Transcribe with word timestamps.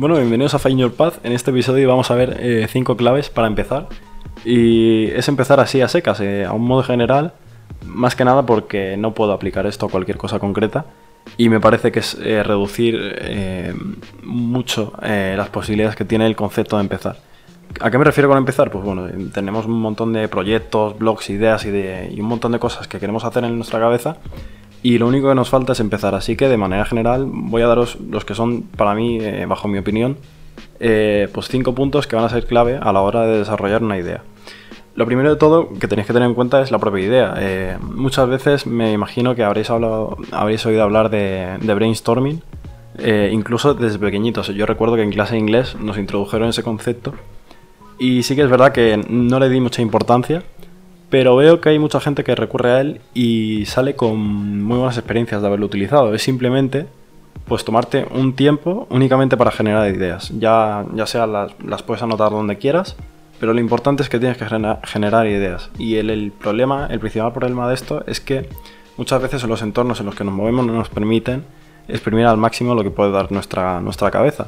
Bueno, 0.00 0.16
bienvenidos 0.16 0.54
a 0.54 0.58
Find 0.58 0.80
Your 0.80 0.94
Path. 0.94 1.22
En 1.26 1.32
este 1.32 1.50
episodio 1.50 1.86
vamos 1.86 2.10
a 2.10 2.14
ver 2.14 2.38
eh, 2.40 2.66
cinco 2.70 2.96
claves 2.96 3.28
para 3.28 3.48
empezar. 3.48 3.86
Y 4.46 5.08
es 5.10 5.28
empezar 5.28 5.60
así 5.60 5.82
a 5.82 5.88
secas, 5.88 6.20
eh, 6.20 6.46
a 6.46 6.54
un 6.54 6.64
modo 6.64 6.82
general, 6.82 7.34
más 7.84 8.16
que 8.16 8.24
nada 8.24 8.46
porque 8.46 8.96
no 8.96 9.12
puedo 9.12 9.34
aplicar 9.34 9.66
esto 9.66 9.84
a 9.84 9.88
cualquier 9.90 10.16
cosa 10.16 10.38
concreta. 10.38 10.86
Y 11.36 11.50
me 11.50 11.60
parece 11.60 11.92
que 11.92 11.98
es 11.98 12.16
eh, 12.22 12.42
reducir 12.42 12.96
mucho 14.22 14.94
las 15.02 15.50
posibilidades 15.50 15.96
que 15.96 16.06
tiene 16.06 16.24
el 16.24 16.34
concepto 16.34 16.76
de 16.76 16.82
empezar. 16.82 17.18
¿A 17.78 17.90
qué 17.90 17.98
me 17.98 18.04
refiero 18.04 18.26
con 18.30 18.38
empezar? 18.38 18.70
Pues 18.70 18.82
bueno, 18.82 19.06
tenemos 19.34 19.66
un 19.66 19.82
montón 19.82 20.14
de 20.14 20.28
proyectos, 20.28 20.98
blogs, 20.98 21.28
ideas 21.28 21.66
y, 21.66 21.70
de, 21.70 22.10
y 22.10 22.22
un 22.22 22.26
montón 22.26 22.52
de 22.52 22.58
cosas 22.58 22.88
que 22.88 22.98
queremos 22.98 23.24
hacer 23.24 23.44
en 23.44 23.54
nuestra 23.54 23.78
cabeza 23.78 24.16
y 24.82 24.98
lo 24.98 25.06
único 25.06 25.28
que 25.28 25.34
nos 25.34 25.48
falta 25.48 25.72
es 25.72 25.80
empezar. 25.80 26.14
Así 26.14 26.36
que 26.36 26.48
de 26.48 26.56
manera 26.56 26.84
general 26.84 27.26
voy 27.30 27.62
a 27.62 27.66
daros 27.66 27.98
los 28.00 28.24
que 28.24 28.34
son 28.34 28.62
para 28.62 28.94
mí, 28.94 29.18
eh, 29.20 29.46
bajo 29.46 29.68
mi 29.68 29.78
opinión, 29.78 30.16
eh, 30.78 31.28
pues 31.32 31.48
cinco 31.48 31.74
puntos 31.74 32.06
que 32.06 32.16
van 32.16 32.24
a 32.24 32.28
ser 32.28 32.46
clave 32.46 32.78
a 32.80 32.92
la 32.92 33.00
hora 33.02 33.26
de 33.26 33.38
desarrollar 33.38 33.82
una 33.82 33.98
idea. 33.98 34.22
Lo 34.94 35.06
primero 35.06 35.30
de 35.30 35.36
todo 35.36 35.68
que 35.78 35.86
tenéis 35.86 36.06
que 36.06 36.12
tener 36.12 36.28
en 36.28 36.34
cuenta 36.34 36.60
es 36.60 36.70
la 36.70 36.78
propia 36.78 37.04
idea. 37.04 37.34
Eh, 37.38 37.78
muchas 37.80 38.28
veces 38.28 38.66
me 38.66 38.92
imagino 38.92 39.34
que 39.34 39.44
habréis, 39.44 39.70
hablado, 39.70 40.16
habréis 40.32 40.64
oído 40.66 40.82
hablar 40.82 41.10
de, 41.10 41.58
brainstorming, 41.62 42.42
incluso 43.30 43.74
desde 43.74 43.98
pequeñitos. 43.98 44.48
Yo 44.48 44.66
recuerdo 44.66 44.96
que 44.96 45.02
en 45.02 45.10
clase 45.10 45.34
de 45.34 45.40
inglés 45.40 45.76
nos 45.80 45.96
introdujeron 45.96 46.48
ese 46.48 46.62
concepto 46.62 47.14
y 48.00 48.22
sí 48.22 48.34
que 48.34 48.42
es 48.42 48.50
verdad 48.50 48.72
que 48.72 48.96
no 49.08 49.38
le 49.38 49.50
di 49.50 49.60
mucha 49.60 49.82
importancia, 49.82 50.42
pero 51.10 51.36
veo 51.36 51.60
que 51.60 51.70
hay 51.70 51.78
mucha 51.78 52.00
gente 52.00 52.24
que 52.24 52.34
recurre 52.34 52.70
a 52.70 52.80
él 52.80 53.00
y 53.14 53.66
sale 53.66 53.96
con 53.96 54.62
muy 54.62 54.78
buenas 54.78 54.96
experiencias 54.96 55.42
de 55.42 55.46
haberlo 55.48 55.66
utilizado. 55.66 56.14
Es 56.14 56.22
simplemente 56.22 56.86
pues 57.46 57.64
tomarte 57.64 58.06
un 58.12 58.34
tiempo 58.34 58.86
únicamente 58.90 59.36
para 59.36 59.50
generar 59.50 59.92
ideas. 59.92 60.30
Ya, 60.38 60.84
ya 60.94 61.06
sea 61.06 61.26
las, 61.26 61.52
las 61.64 61.82
puedes 61.82 62.02
anotar 62.02 62.30
donde 62.30 62.58
quieras, 62.58 62.96
pero 63.40 63.52
lo 63.52 63.60
importante 63.60 64.04
es 64.04 64.08
que 64.08 64.20
tienes 64.20 64.38
que 64.38 64.46
generar 64.46 65.26
ideas. 65.26 65.70
Y 65.76 65.96
el, 65.96 66.10
el, 66.10 66.30
problema, 66.30 66.86
el 66.90 67.00
principal 67.00 67.32
problema 67.32 67.68
de 67.68 67.74
esto 67.74 68.04
es 68.06 68.20
que 68.20 68.48
muchas 68.96 69.20
veces 69.20 69.42
los 69.44 69.62
entornos 69.62 69.98
en 69.98 70.06
los 70.06 70.14
que 70.14 70.22
nos 70.22 70.32
movemos 70.32 70.64
no 70.64 70.74
nos 70.74 70.90
permiten 70.90 71.42
exprimir 71.88 72.26
al 72.26 72.36
máximo 72.36 72.74
lo 72.74 72.84
que 72.84 72.90
puede 72.90 73.10
dar 73.10 73.32
nuestra, 73.32 73.80
nuestra 73.80 74.12
cabeza. 74.12 74.46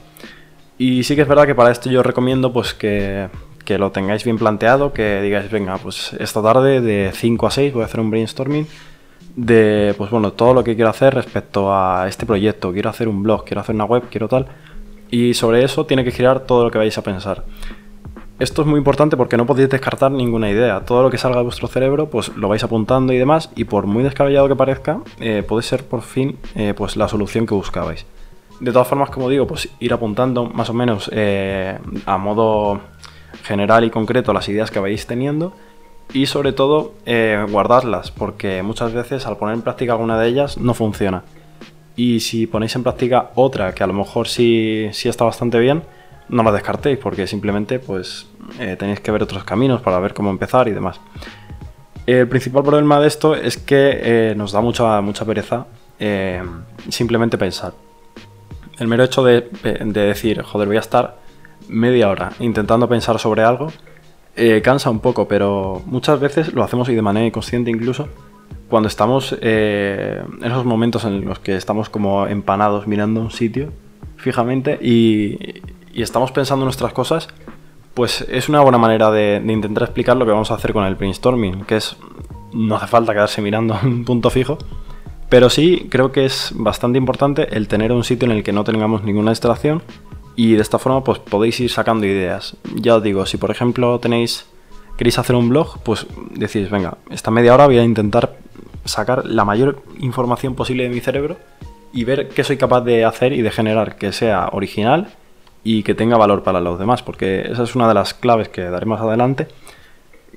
Y 0.79 1.03
sí 1.03 1.17
que 1.17 1.23
es 1.23 1.29
verdad 1.29 1.47
que 1.47 1.55
para 1.55 1.71
esto 1.71 1.91
yo 1.91 2.03
recomiendo 2.03 2.53
pues 2.53 2.73
que 2.75 3.29
que 3.65 3.79
lo 3.79 3.91
tengáis 3.91 4.25
bien 4.25 4.39
planteado, 4.39 4.93
que 4.93 5.21
digáis, 5.23 5.51
venga, 5.51 5.77
pues 5.79 6.13
esta 6.19 6.43
tarde 6.43 6.81
de 6.81 7.13
5 7.15 7.47
a 7.47 7.51
6 7.51 7.73
voy 7.73 7.83
a 7.83 7.87
hacer 7.87 8.01
un 8.01 8.11
brainstorming 8.11 8.67
de, 9.37 9.95
pues 9.97 10.11
bueno, 10.11 10.33
todo 10.33 10.55
lo 10.55 10.65
que 10.65 10.75
quiero 10.75 10.91
hacer 10.91 11.15
respecto 11.15 11.73
a 11.75 12.07
este 12.09 12.27
proyecto. 12.27 12.73
Quiero 12.73 12.91
hacer 12.91 13.09
un 13.09 13.23
blog, 13.23 13.45
quiero 13.45 13.61
hacer 13.61 13.75
una 13.75 13.85
web, 13.85 14.05
quiero 14.11 14.29
tal. 14.29 14.47
Y 15.11 15.35
sobre 15.35 15.65
eso 15.65 15.87
tiene 15.87 16.05
que 16.05 16.11
girar 16.11 16.41
todo 16.41 16.65
lo 16.65 16.71
que 16.71 16.79
vais 16.79 16.97
a 16.97 17.03
pensar. 17.03 17.45
Esto 18.39 18.63
es 18.63 18.69
muy 18.69 18.79
importante 18.79 19.17
porque 19.17 19.37
no 19.37 19.47
podéis 19.47 19.69
descartar 19.69 20.11
ninguna 20.11 20.51
idea. 20.51 20.81
Todo 20.81 21.03
lo 21.03 21.11
que 21.11 21.19
salga 21.19 21.39
de 21.39 21.45
vuestro 21.45 21.69
cerebro, 21.69 22.09
pues 22.09 22.35
lo 22.37 22.49
vais 22.49 22.65
apuntando 22.65 23.13
y 23.13 23.19
demás. 23.19 23.51
Y 23.55 23.65
por 23.65 23.87
muy 23.87 24.03
descabellado 24.03 24.49
que 24.49 24.57
parezca, 24.57 25.01
eh, 25.21 25.45
puede 25.47 25.63
ser 25.63 25.85
por 25.85 26.03
fin 26.03 26.39
eh, 26.55 26.75
pues 26.77 26.97
la 26.97 27.09
solución 27.09 27.47
que 27.47 27.55
buscabais. 27.55 28.07
De 28.59 28.73
todas 28.73 28.89
formas, 28.89 29.11
como 29.11 29.29
digo, 29.29 29.47
pues 29.47 29.69
ir 29.81 29.93
apuntando 29.93 30.47
más 30.47 30.71
o 30.71 30.75
menos 30.75 31.11
eh, 31.13 31.79
a 32.07 32.19
modo 32.19 32.81
general 33.43 33.85
y 33.85 33.91
concreto 33.91 34.33
las 34.33 34.49
ideas 34.49 34.71
que 34.71 34.81
vais 34.81 35.07
teniendo 35.07 35.53
y 36.13 36.27
sobre 36.27 36.53
todo 36.53 36.95
eh, 37.07 37.45
guardarlas, 37.51 38.11
porque 38.11 38.63
muchas 38.63 38.93
veces 38.93 39.27
al 39.27 39.37
poner 39.37 39.55
en 39.55 39.63
práctica 39.63 39.93
alguna 39.93 40.19
de 40.19 40.29
ellas 40.29 40.59
no 40.59 40.75
funciona. 40.75 41.23
Y 41.97 42.21
si 42.21 42.47
ponéis 42.47 42.75
en 42.77 42.83
práctica 42.83 43.31
otra 43.35 43.75
que 43.75 43.83
a 43.83 43.87
lo 43.87 43.93
mejor 43.93 44.29
sí, 44.29 44.89
sí 44.93 45.09
está 45.09 45.25
bastante 45.25 45.59
bien, 45.59 45.83
no 46.29 46.43
la 46.43 46.53
descartéis, 46.53 46.99
porque 46.99 47.27
simplemente 47.27 47.79
pues 47.79 48.27
eh, 48.59 48.77
tenéis 48.79 49.01
que 49.01 49.11
ver 49.11 49.23
otros 49.23 49.45
caminos 49.45 49.81
para 49.81 49.99
ver 49.99 50.15
cómo 50.15 50.31
empezar 50.31 50.69
y 50.69 50.73
demás. 50.73 51.01
El 52.07 52.29
principal 52.29 52.63
problema 52.63 52.99
de 53.01 53.07
esto 53.07 53.35
es 53.35 53.57
que 53.57 54.01
eh, 54.03 54.35
nos 54.37 54.53
da 54.53 54.61
mucha, 54.61 55.01
mucha 55.01 55.25
pereza 55.25 55.67
simplemente 56.89 57.39
pensar. 57.39 57.75
El 58.77 58.89
mero 58.89 59.05
hecho 59.05 59.23
de, 59.23 59.49
de 59.63 60.01
decir, 60.01 60.43
joder, 60.43 60.67
voy 60.67 60.77
a 60.77 60.81
estar 60.81 61.22
media 61.69 62.09
hora 62.09 62.33
intentando 62.41 62.89
pensar 62.89 63.19
sobre 63.19 63.43
algo, 63.43 63.69
eh, 64.37 64.63
cansa 64.63 64.91
un 64.91 65.01
poco, 65.01 65.29
pero 65.29 65.83
muchas 65.87 66.19
veces 66.19 66.55
lo 66.55 66.63
hacemos 66.63 66.89
y 66.89 66.95
de 66.95 67.03
manera 67.03 67.27
inconsciente 67.27 67.71
incluso, 67.71 68.09
cuando 68.69 68.89
estamos 68.89 69.37
eh, 69.43 70.23
en 70.41 70.51
esos 70.51 70.65
momentos 70.65 71.05
en 71.05 71.27
los 71.27 71.39
que 71.39 71.57
estamos 71.57 71.91
como 71.91 72.27
empanados 72.27 72.87
mirando 72.87 73.21
un 73.21 73.31
sitio 73.31 73.73
fijamente 74.17 74.79
y, 74.81 75.61
estamos 75.95 76.33
pensando 76.33 76.65
nuestras 76.65 76.95
cosas, 76.95 77.29
pues 77.93 78.27
es 78.31 78.49
una 78.49 78.63
buena 78.63 78.79
manera 78.79 79.11
de, 79.11 79.41
de, 79.41 79.53
intentar 79.53 79.83
explicar 79.83 80.17
lo 80.17 80.25
que 80.25 80.33
vamos 80.33 80.51
a 80.51 80.55
hacer 80.55 80.73
con 80.73 80.85
el 80.85 80.95
brainstorming, 80.95 81.65
que 81.65 81.77
es, 81.77 81.99
no 82.55 82.77
hace 82.77 82.87
falta 82.87 83.13
quedarse 83.13 83.43
mirando 83.43 83.79
un 83.85 84.07
punto 84.07 84.31
fijo, 84.31 84.57
pero 85.29 85.51
sí 85.51 85.89
creo 85.91 86.11
que 86.11 86.25
es 86.25 86.53
bastante 86.55 86.97
importante 86.97 87.55
el 87.55 87.69
tener 87.69 87.93
un 87.93 88.05
sitio 88.05 88.25
en 88.25 88.37
el 88.37 88.43
que 88.43 88.53
no 88.53 88.65
tengamos 88.65 89.05
ninguna 89.05 89.33
distracción 89.33 89.83
y 90.37 90.55
de 90.55 90.63
esta 90.63 90.79
forma 90.79 91.05
pues 91.05 91.19
podéis 91.19 91.59
ir 91.61 91.71
sacando 91.71 92.07
ideas. 92.07 92.57
Ya 92.75 92.97
os 92.97 93.03
digo, 93.03 93.27
si 93.27 93.37
por 93.37 93.51
ejemplo 93.51 93.99
tenéis 93.99 94.47
queréis 94.97 95.19
hacer 95.19 95.37
un 95.37 95.49
blog, 95.49 95.79
pues 95.83 96.07
decís, 96.31 96.71
venga, 96.71 96.97
esta 97.11 97.31
media 97.31 97.55
hora 97.55 97.67
voy 97.67 97.79
a 97.79 97.85
intentar 97.85 98.37
sacar 98.85 99.25
la 99.25 99.45
mayor 99.45 99.83
información 99.99 100.55
posible 100.55 100.85
de 100.85 100.91
mi 100.91 101.01
cerebro 101.01 101.37
y 101.93 102.05
ver 102.05 102.29
qué 102.29 102.45
soy 102.45 102.57
capaz 102.57 102.83
de 102.83 103.05
hacer 103.05 103.33
y 103.33 103.43
de 103.43 103.51
generar 103.51 103.97
que 103.97 104.13
sea 104.13 104.49
original 104.53 105.09
y 105.65 105.83
que 105.83 105.95
tenga 105.95 106.17
valor 106.17 106.43
para 106.43 106.61
los 106.61 106.79
demás, 106.79 107.03
porque 107.03 107.43
esa 107.51 107.63
es 107.63 107.75
una 107.75 107.89
de 107.89 107.95
las 107.95 108.15
claves 108.15 108.49
que 108.49 108.63
daré 108.63 108.87
más 108.87 109.01
adelante, 109.01 109.47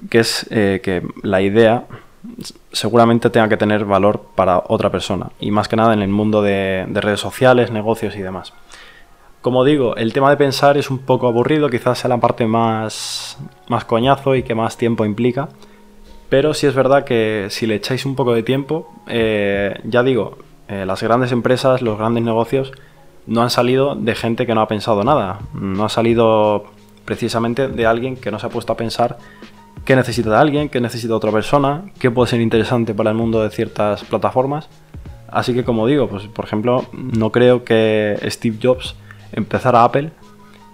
que 0.10 0.20
es 0.20 0.46
eh, 0.52 0.82
que 0.84 1.02
la 1.24 1.42
idea 1.42 1.86
seguramente 2.72 3.30
tenga 3.30 3.50
que 3.50 3.58
tener 3.58 3.86
valor 3.86 4.22
para 4.36 4.64
otra 4.68 4.92
persona, 4.92 5.32
y 5.40 5.52
más 5.52 5.68
que 5.68 5.76
nada 5.76 5.94
en 5.94 6.02
el 6.02 6.10
mundo 6.10 6.42
de 6.42 6.86
redes 6.92 7.20
sociales, 7.20 7.72
negocios 7.72 8.16
y 8.16 8.22
demás. 8.22 8.54
Como 9.46 9.64
digo, 9.64 9.96
el 9.96 10.12
tema 10.12 10.32
de 10.32 10.38
pensar 10.38 10.76
es 10.76 10.90
un 10.90 10.98
poco 10.98 11.28
aburrido, 11.28 11.70
quizás 11.70 12.00
sea 12.00 12.10
la 12.10 12.18
parte 12.18 12.48
más, 12.48 13.38
más 13.70 13.86
coñazo 13.86 14.34
y 14.34 14.42
que 14.42 14.56
más 14.56 14.76
tiempo 14.76 15.06
implica. 15.06 15.50
Pero 16.30 16.56
sí 16.56 16.66
es 16.66 16.74
verdad 16.74 17.06
que 17.06 17.46
si 17.52 17.68
le 17.68 17.76
echáis 17.76 18.08
un 18.08 18.16
poco 18.16 18.34
de 18.34 18.42
tiempo, 18.42 18.92
eh, 19.08 19.80
ya 19.84 20.02
digo, 20.02 20.40
eh, 20.68 20.88
las 20.88 21.04
grandes 21.04 21.32
empresas, 21.32 21.84
los 21.84 22.00
grandes 22.00 22.24
negocios, 22.24 22.72
no 23.28 23.44
han 23.44 23.52
salido 23.52 23.94
de 23.94 24.16
gente 24.16 24.48
que 24.48 24.56
no 24.56 24.62
ha 24.62 24.68
pensado 24.68 25.04
nada. 25.04 25.42
No 25.54 25.86
ha 25.86 25.90
salido 25.90 26.66
precisamente 27.06 27.68
de 27.68 27.86
alguien 27.86 28.18
que 28.18 28.32
no 28.32 28.40
se 28.40 28.48
ha 28.48 28.50
puesto 28.50 28.74
a 28.74 28.78
pensar 28.78 29.20
qué 29.86 29.96
necesita 29.96 30.32
de 30.32 30.38
alguien, 30.38 30.70
qué 30.70 30.82
necesita 30.82 31.16
otra 31.16 31.32
persona, 31.32 31.84
qué 32.00 32.10
puede 32.10 32.32
ser 32.32 32.42
interesante 32.42 32.96
para 32.96 33.12
el 33.12 33.16
mundo 33.16 33.44
de 33.44 33.52
ciertas 33.52 34.06
plataformas. 34.06 34.70
Así 35.28 35.54
que 35.54 35.64
como 35.64 35.86
digo, 35.86 36.10
pues 36.10 36.24
por 36.30 36.46
ejemplo, 36.46 36.86
no 36.94 37.32
creo 37.32 37.64
que 37.64 38.18
Steve 38.32 38.58
Jobs 38.60 38.96
empezar 39.36 39.76
a 39.76 39.84
Apple 39.84 40.12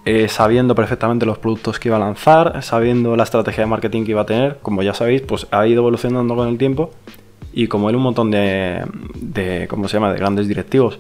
eh, 0.04 0.28
sabiendo 0.30 0.74
perfectamente 0.74 1.28
los 1.28 1.38
productos 1.38 1.80
que 1.80 1.90
iba 1.90 1.98
a 1.98 2.00
lanzar, 2.00 2.64
sabiendo 2.64 3.16
la 3.16 3.24
estrategia 3.24 3.64
de 3.64 3.70
marketing 3.70 4.04
que 4.04 4.12
iba 4.12 4.22
a 4.22 4.26
tener. 4.26 4.58
Como 4.62 4.82
ya 4.82 4.94
sabéis, 4.94 5.22
pues 5.22 5.48
ha 5.52 5.68
ido 5.68 5.82
evolucionando 5.82 6.36
con 6.36 6.48
el 6.48 6.58
tiempo 6.58 6.92
y 7.54 7.68
como 7.68 7.90
él 7.90 7.96
un 7.98 8.04
montón 8.04 8.32
de, 8.32 8.84
de 9.16 9.68
¿cómo 9.70 9.88
se 9.88 9.98
llama?, 9.98 10.12
de 10.12 10.18
grandes 10.18 10.48
directivos. 10.48 11.00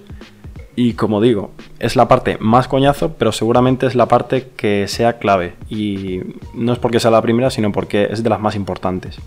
Y 0.75 0.93
como 0.93 1.19
digo, 1.19 1.51
es 1.79 1.95
la 1.95 2.07
parte 2.07 2.37
más 2.39 2.67
coñazo, 2.67 3.13
pero 3.17 3.31
seguramente 3.31 3.87
es 3.87 3.95
la 3.95 4.07
parte 4.07 4.49
que 4.55 4.87
sea 4.87 5.17
clave. 5.17 5.53
Y 5.69 6.21
no 6.53 6.71
es 6.71 6.79
porque 6.79 6.99
sea 6.99 7.11
la 7.11 7.21
primera, 7.21 7.49
sino 7.49 7.71
porque 7.71 8.07
es 8.11 8.23
de 8.23 8.29
las 8.29 8.39
más 8.39 8.55
importantes. 8.55 9.17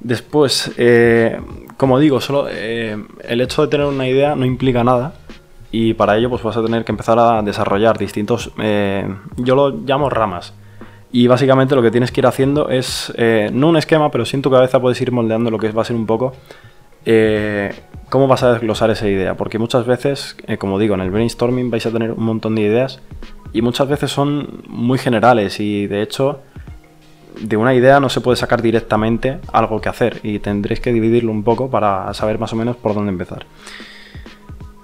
Después, 0.00 0.70
eh, 0.76 1.40
como 1.76 1.98
digo, 1.98 2.20
solo 2.20 2.46
eh, 2.50 2.96
el 3.24 3.40
hecho 3.40 3.62
de 3.62 3.68
tener 3.68 3.86
una 3.86 4.06
idea 4.06 4.34
no 4.36 4.44
implica 4.44 4.84
nada 4.84 5.14
y 5.72 5.94
para 5.94 6.16
ello 6.16 6.30
pues 6.30 6.42
vas 6.42 6.56
a 6.56 6.62
tener 6.62 6.84
que 6.84 6.92
empezar 6.92 7.18
a 7.18 7.42
desarrollar 7.42 7.98
distintos, 7.98 8.52
eh, 8.62 9.08
yo 9.36 9.56
lo 9.56 9.70
llamo 9.70 10.08
ramas. 10.10 10.54
Y 11.10 11.26
básicamente 11.26 11.74
lo 11.74 11.82
que 11.82 11.90
tienes 11.90 12.10
que 12.10 12.20
ir 12.20 12.26
haciendo 12.26 12.68
es, 12.68 13.12
eh, 13.16 13.50
no 13.52 13.68
un 13.68 13.76
esquema, 13.76 14.10
pero 14.10 14.24
sí 14.24 14.36
en 14.36 14.42
tu 14.42 14.50
cabeza 14.50 14.80
puedes 14.80 15.00
ir 15.00 15.12
moldeando 15.12 15.50
lo 15.50 15.58
que 15.58 15.70
va 15.72 15.82
a 15.82 15.84
ser 15.84 15.96
un 15.96 16.06
poco 16.06 16.32
eh, 17.04 17.74
cómo 18.08 18.28
vas 18.28 18.42
a 18.42 18.52
desglosar 18.52 18.90
esa 18.90 19.08
idea. 19.08 19.34
Porque 19.36 19.58
muchas 19.58 19.86
veces, 19.86 20.36
como 20.58 20.78
digo, 20.78 20.94
en 20.94 21.00
el 21.00 21.10
brainstorming 21.10 21.70
vais 21.70 21.84
a 21.86 21.90
tener 21.90 22.12
un 22.12 22.24
montón 22.24 22.54
de 22.54 22.62
ideas 22.62 23.00
y 23.52 23.62
muchas 23.62 23.88
veces 23.88 24.10
son 24.10 24.62
muy 24.68 24.98
generales 24.98 25.60
y 25.60 25.86
de 25.86 26.02
hecho 26.02 26.40
de 27.40 27.56
una 27.56 27.74
idea 27.74 27.98
no 27.98 28.08
se 28.08 28.20
puede 28.20 28.36
sacar 28.36 28.60
directamente 28.60 29.38
algo 29.52 29.80
que 29.80 29.88
hacer 29.88 30.20
y 30.22 30.38
tendréis 30.38 30.80
que 30.80 30.92
dividirlo 30.92 31.32
un 31.32 31.42
poco 31.42 31.70
para 31.70 32.12
saber 32.14 32.38
más 32.38 32.52
o 32.52 32.56
menos 32.56 32.76
por 32.76 32.94
dónde 32.94 33.10
empezar. 33.10 33.46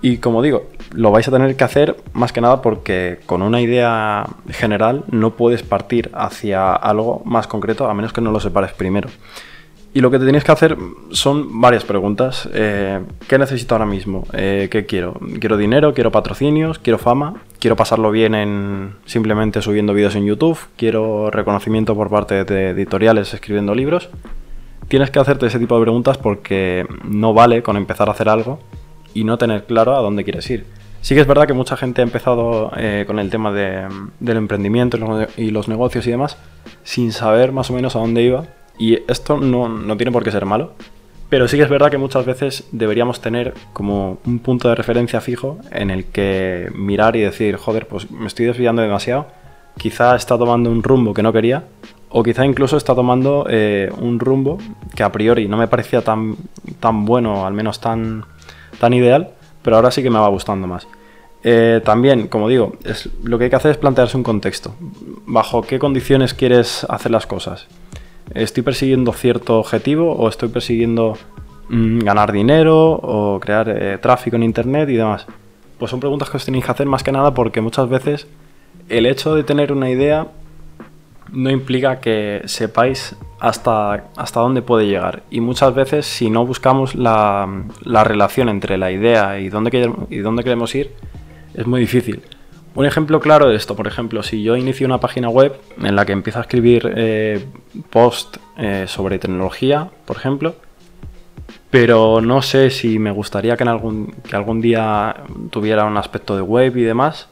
Y 0.00 0.18
como 0.18 0.42
digo, 0.42 0.66
lo 0.92 1.10
vais 1.10 1.26
a 1.26 1.32
tener 1.32 1.56
que 1.56 1.64
hacer 1.64 1.96
más 2.12 2.32
que 2.32 2.40
nada 2.40 2.62
porque 2.62 3.18
con 3.26 3.42
una 3.42 3.60
idea 3.60 4.26
general 4.50 5.04
no 5.10 5.34
puedes 5.34 5.62
partir 5.62 6.10
hacia 6.14 6.74
algo 6.74 7.22
más 7.24 7.46
concreto 7.46 7.88
a 7.88 7.94
menos 7.94 8.12
que 8.12 8.20
no 8.20 8.30
lo 8.30 8.38
separes 8.38 8.72
primero. 8.72 9.08
Y 9.94 10.00
lo 10.00 10.10
que 10.10 10.18
te 10.18 10.24
tienes 10.24 10.44
que 10.44 10.52
hacer 10.52 10.76
son 11.10 11.60
varias 11.60 11.84
preguntas. 11.84 12.48
Eh, 12.52 13.00
¿Qué 13.26 13.38
necesito 13.38 13.74
ahora 13.74 13.86
mismo? 13.86 14.26
Eh, 14.32 14.68
¿Qué 14.70 14.86
quiero? 14.86 15.18
¿Quiero 15.40 15.56
dinero? 15.56 15.94
¿Quiero 15.94 16.12
patrocinios? 16.12 16.78
¿Quiero 16.78 16.98
fama? 16.98 17.42
¿Quiero 17.58 17.74
pasarlo 17.74 18.12
bien 18.12 18.34
en 18.34 18.94
simplemente 19.06 19.62
subiendo 19.62 19.94
vídeos 19.94 20.14
en 20.14 20.26
YouTube? 20.26 20.58
¿Quiero 20.76 21.30
reconocimiento 21.30 21.96
por 21.96 22.10
parte 22.10 22.44
de 22.44 22.70
editoriales 22.70 23.34
escribiendo 23.34 23.74
libros? 23.74 24.10
Tienes 24.86 25.10
que 25.10 25.18
hacerte 25.18 25.46
ese 25.46 25.58
tipo 25.58 25.76
de 25.76 25.82
preguntas 25.82 26.18
porque 26.18 26.86
no 27.04 27.34
vale 27.34 27.62
con 27.62 27.76
empezar 27.76 28.08
a 28.08 28.12
hacer 28.12 28.28
algo 28.28 28.60
y 29.18 29.24
no 29.24 29.36
tener 29.36 29.64
claro 29.64 29.96
a 29.96 30.00
dónde 30.00 30.22
quieres 30.22 30.48
ir. 30.48 30.64
Sí 31.00 31.14
que 31.14 31.20
es 31.20 31.26
verdad 31.26 31.46
que 31.46 31.52
mucha 31.52 31.76
gente 31.76 32.02
ha 32.02 32.04
empezado 32.04 32.70
eh, 32.76 33.04
con 33.06 33.18
el 33.18 33.30
tema 33.30 33.52
del 33.52 34.36
emprendimiento 34.36 34.98
y 35.36 35.50
los 35.50 35.68
negocios 35.68 36.06
y 36.06 36.10
demás 36.10 36.36
sin 36.84 37.12
saber 37.12 37.50
más 37.52 37.70
o 37.70 37.74
menos 37.74 37.96
a 37.96 38.00
dónde 38.00 38.22
iba 38.22 38.44
y 38.78 38.98
esto 39.08 39.38
no, 39.38 39.96
tiene 39.96 40.12
por 40.12 40.22
qué 40.22 40.30
ser 40.30 40.44
malo, 40.44 40.72
pero 41.28 41.48
sí 41.48 41.56
que 41.56 41.64
es 41.64 41.68
verdad 41.68 41.90
que 41.90 41.98
muchas 41.98 42.24
veces 42.24 42.68
deberíamos 42.70 43.20
tener 43.20 43.54
como 43.72 44.18
un 44.24 44.38
punto 44.38 44.68
de 44.68 44.76
referencia 44.76 45.20
fijo 45.20 45.58
en 45.72 45.90
el 45.90 46.04
que 46.04 46.70
mirar 46.74 47.16
y 47.16 47.20
decir, 47.20 47.56
joder, 47.56 47.88
pues 47.88 48.10
me 48.10 48.28
estoy 48.28 48.46
desviando 48.46 48.82
demasiado, 48.82 49.26
quizá 49.76 50.14
está 50.14 50.38
tomando 50.38 50.70
un 50.70 50.82
rumbo 50.82 51.12
que 51.12 51.22
no 51.22 51.32
quería, 51.32 51.64
o 52.10 52.22
quizá 52.22 52.46
incluso 52.46 52.76
está 52.76 52.94
tomando 52.94 53.46
eh, 53.50 53.90
un 54.00 54.18
rumbo 54.20 54.58
que 54.94 55.02
a 55.02 55.12
priori 55.12 55.48
no 55.48 55.56
me 55.56 55.68
parecía 55.68 56.02
tan, 56.02 56.36
tan 56.80 57.04
bueno, 57.04 57.46
al 57.46 57.52
menos 57.52 57.80
tan, 57.80 58.24
tan 58.78 58.92
ideal, 58.94 59.30
pero 59.62 59.76
ahora 59.76 59.90
sí 59.90 60.02
que 60.02 60.10
me 60.10 60.19
va 60.19 60.28
gustando 60.28 60.66
más. 60.66 60.86
Eh, 61.44 61.80
también, 61.84 62.26
como 62.26 62.48
digo, 62.48 62.72
es, 62.84 63.08
lo 63.22 63.38
que 63.38 63.44
hay 63.44 63.50
que 63.50 63.56
hacer 63.56 63.70
es 63.70 63.76
plantearse 63.76 64.16
un 64.16 64.22
contexto. 64.22 64.75
¿Bajo 65.26 65.62
qué 65.62 65.78
condiciones 65.78 66.34
quieres 66.34 66.84
hacer 66.88 67.12
las 67.12 67.26
cosas? 67.26 67.66
¿Estoy 68.34 68.62
persiguiendo 68.62 69.12
cierto 69.12 69.58
objetivo 69.58 70.12
o 70.12 70.28
estoy 70.28 70.48
persiguiendo 70.48 71.16
mm, 71.69 72.00
ganar 72.00 72.32
dinero 72.32 72.92
o 72.92 73.40
crear 73.40 73.69
eh, 73.69 73.98
tráfico 73.98 74.36
en 74.36 74.42
Internet 74.42 74.88
y 74.90 74.96
demás? 74.96 75.26
Pues 75.78 75.90
son 75.90 76.00
preguntas 76.00 76.28
que 76.28 76.36
os 76.36 76.44
tenéis 76.44 76.64
que 76.64 76.70
hacer 76.72 76.86
más 76.86 77.02
que 77.02 77.12
nada 77.12 77.32
porque 77.32 77.60
muchas 77.60 77.88
veces 77.88 78.26
el 78.88 79.06
hecho 79.06 79.34
de 79.34 79.44
tener 79.44 79.72
una 79.72 79.90
idea 79.90 80.26
no 81.32 81.50
implica 81.50 82.00
que 82.00 82.42
sepáis 82.46 83.16
hasta, 83.40 84.04
hasta 84.16 84.40
dónde 84.40 84.62
puede 84.62 84.86
llegar. 84.86 85.22
Y 85.30 85.40
muchas 85.40 85.75
veces 85.75 86.06
si 86.06 86.30
no 86.30 86.46
buscamos 86.46 86.94
la, 86.94 87.46
relación 88.04 88.48
entre 88.48 88.78
la 88.78 88.90
idea 88.90 89.38
y 89.38 89.48
dónde, 89.48 89.92
y 90.10 90.19
dónde 90.19 90.44
queremos 90.44 90.75
ir, 90.75 90.92
es 91.54 91.66
muy 91.66 91.80
difícil. 91.80 92.22
Un 92.75 92.86
ejemplo 92.86 93.20
claro 93.20 93.48
de 93.48 93.56
esto, 93.56 93.75
por 93.75 93.86
ejemplo, 93.86 94.22
si 94.22 94.42
yo 94.42 94.56
inicio 94.56 94.86
una 94.86 95.00
página 95.00 95.28
web 95.28 95.58
en 95.82 95.96
la 95.96 96.04
que 96.04 96.12
empiezo 96.12 96.38
a 96.38 96.42
escribir 96.42 96.92
eh, 96.94 97.44
post 97.90 98.36
eh, 98.56 98.84
sobre 98.86 99.19
tecnología, 99.19 99.90
por 100.04 100.16
ejemplo, 100.16 100.54
pero 101.70 102.20
no 102.20 102.40
sé 102.40 102.70
si 102.70 102.98
me 102.98 103.10
gustaría 103.10 103.56
que, 103.56 103.64
en 103.64 103.69
algún, 103.69 104.14
que 104.28 104.36
algún 104.36 104.60
día 104.60 105.16
tuviera 105.50 105.84
un 105.84 105.96
aspecto 105.96 106.36
de 106.36 106.42
web 106.42 106.76
y 106.76 106.82
demás, 106.82 107.28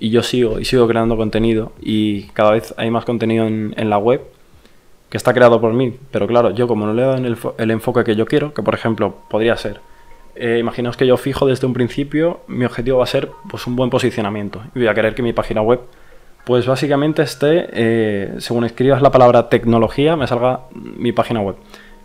y 0.00 0.10
yo 0.10 0.22
sigo 0.22 0.58
y 0.58 0.64
sigo 0.64 0.88
creando 0.88 1.16
contenido 1.16 1.72
y 1.80 2.22
cada 2.28 2.52
vez 2.52 2.74
hay 2.76 2.90
más 2.90 3.04
contenido 3.04 3.46
en, 3.46 3.90
la 3.90 3.98
web 3.98 4.22
que 5.08 5.16
está 5.16 5.32
creado 5.32 5.60
por 5.60 5.72
mí, 5.72 5.94
pero 6.10 6.26
claro, 6.26 6.50
yo 6.50 6.66
como 6.66 6.86
no 6.86 6.94
le 6.94 7.02
doy 7.02 7.24
el, 7.24 7.36
el 7.58 7.70
enfoque 7.70 8.02
que 8.02 8.16
yo 8.16 8.26
quiero, 8.26 8.52
que 8.54 8.62
por 8.62 8.74
ejemplo 8.74 9.14
podría 9.28 9.56
ser 9.56 9.80
eh, 10.42 10.58
imaginaos 10.58 10.96
que 10.96 11.06
yo 11.06 11.18
fijo 11.18 11.46
desde 11.46 11.66
un 11.66 11.74
principio, 11.74 12.40
mi 12.46 12.64
objetivo 12.64 12.98
va 12.98 13.04
a 13.04 13.06
ser 13.06 13.30
pues, 13.50 13.66
un 13.66 13.76
buen 13.76 13.90
posicionamiento. 13.90 14.62
Y 14.74 14.78
voy 14.78 14.88
a 14.88 14.94
querer 14.94 15.14
que 15.14 15.22
mi 15.22 15.34
página 15.34 15.60
web, 15.60 15.80
pues 16.46 16.66
básicamente 16.66 17.20
esté, 17.22 17.68
eh, 17.72 18.34
según 18.38 18.64
escribas 18.64 19.02
la 19.02 19.10
palabra 19.10 19.50
tecnología, 19.50 20.16
me 20.16 20.26
salga 20.26 20.60
mi 20.72 21.12
página 21.12 21.40
web. 21.40 21.56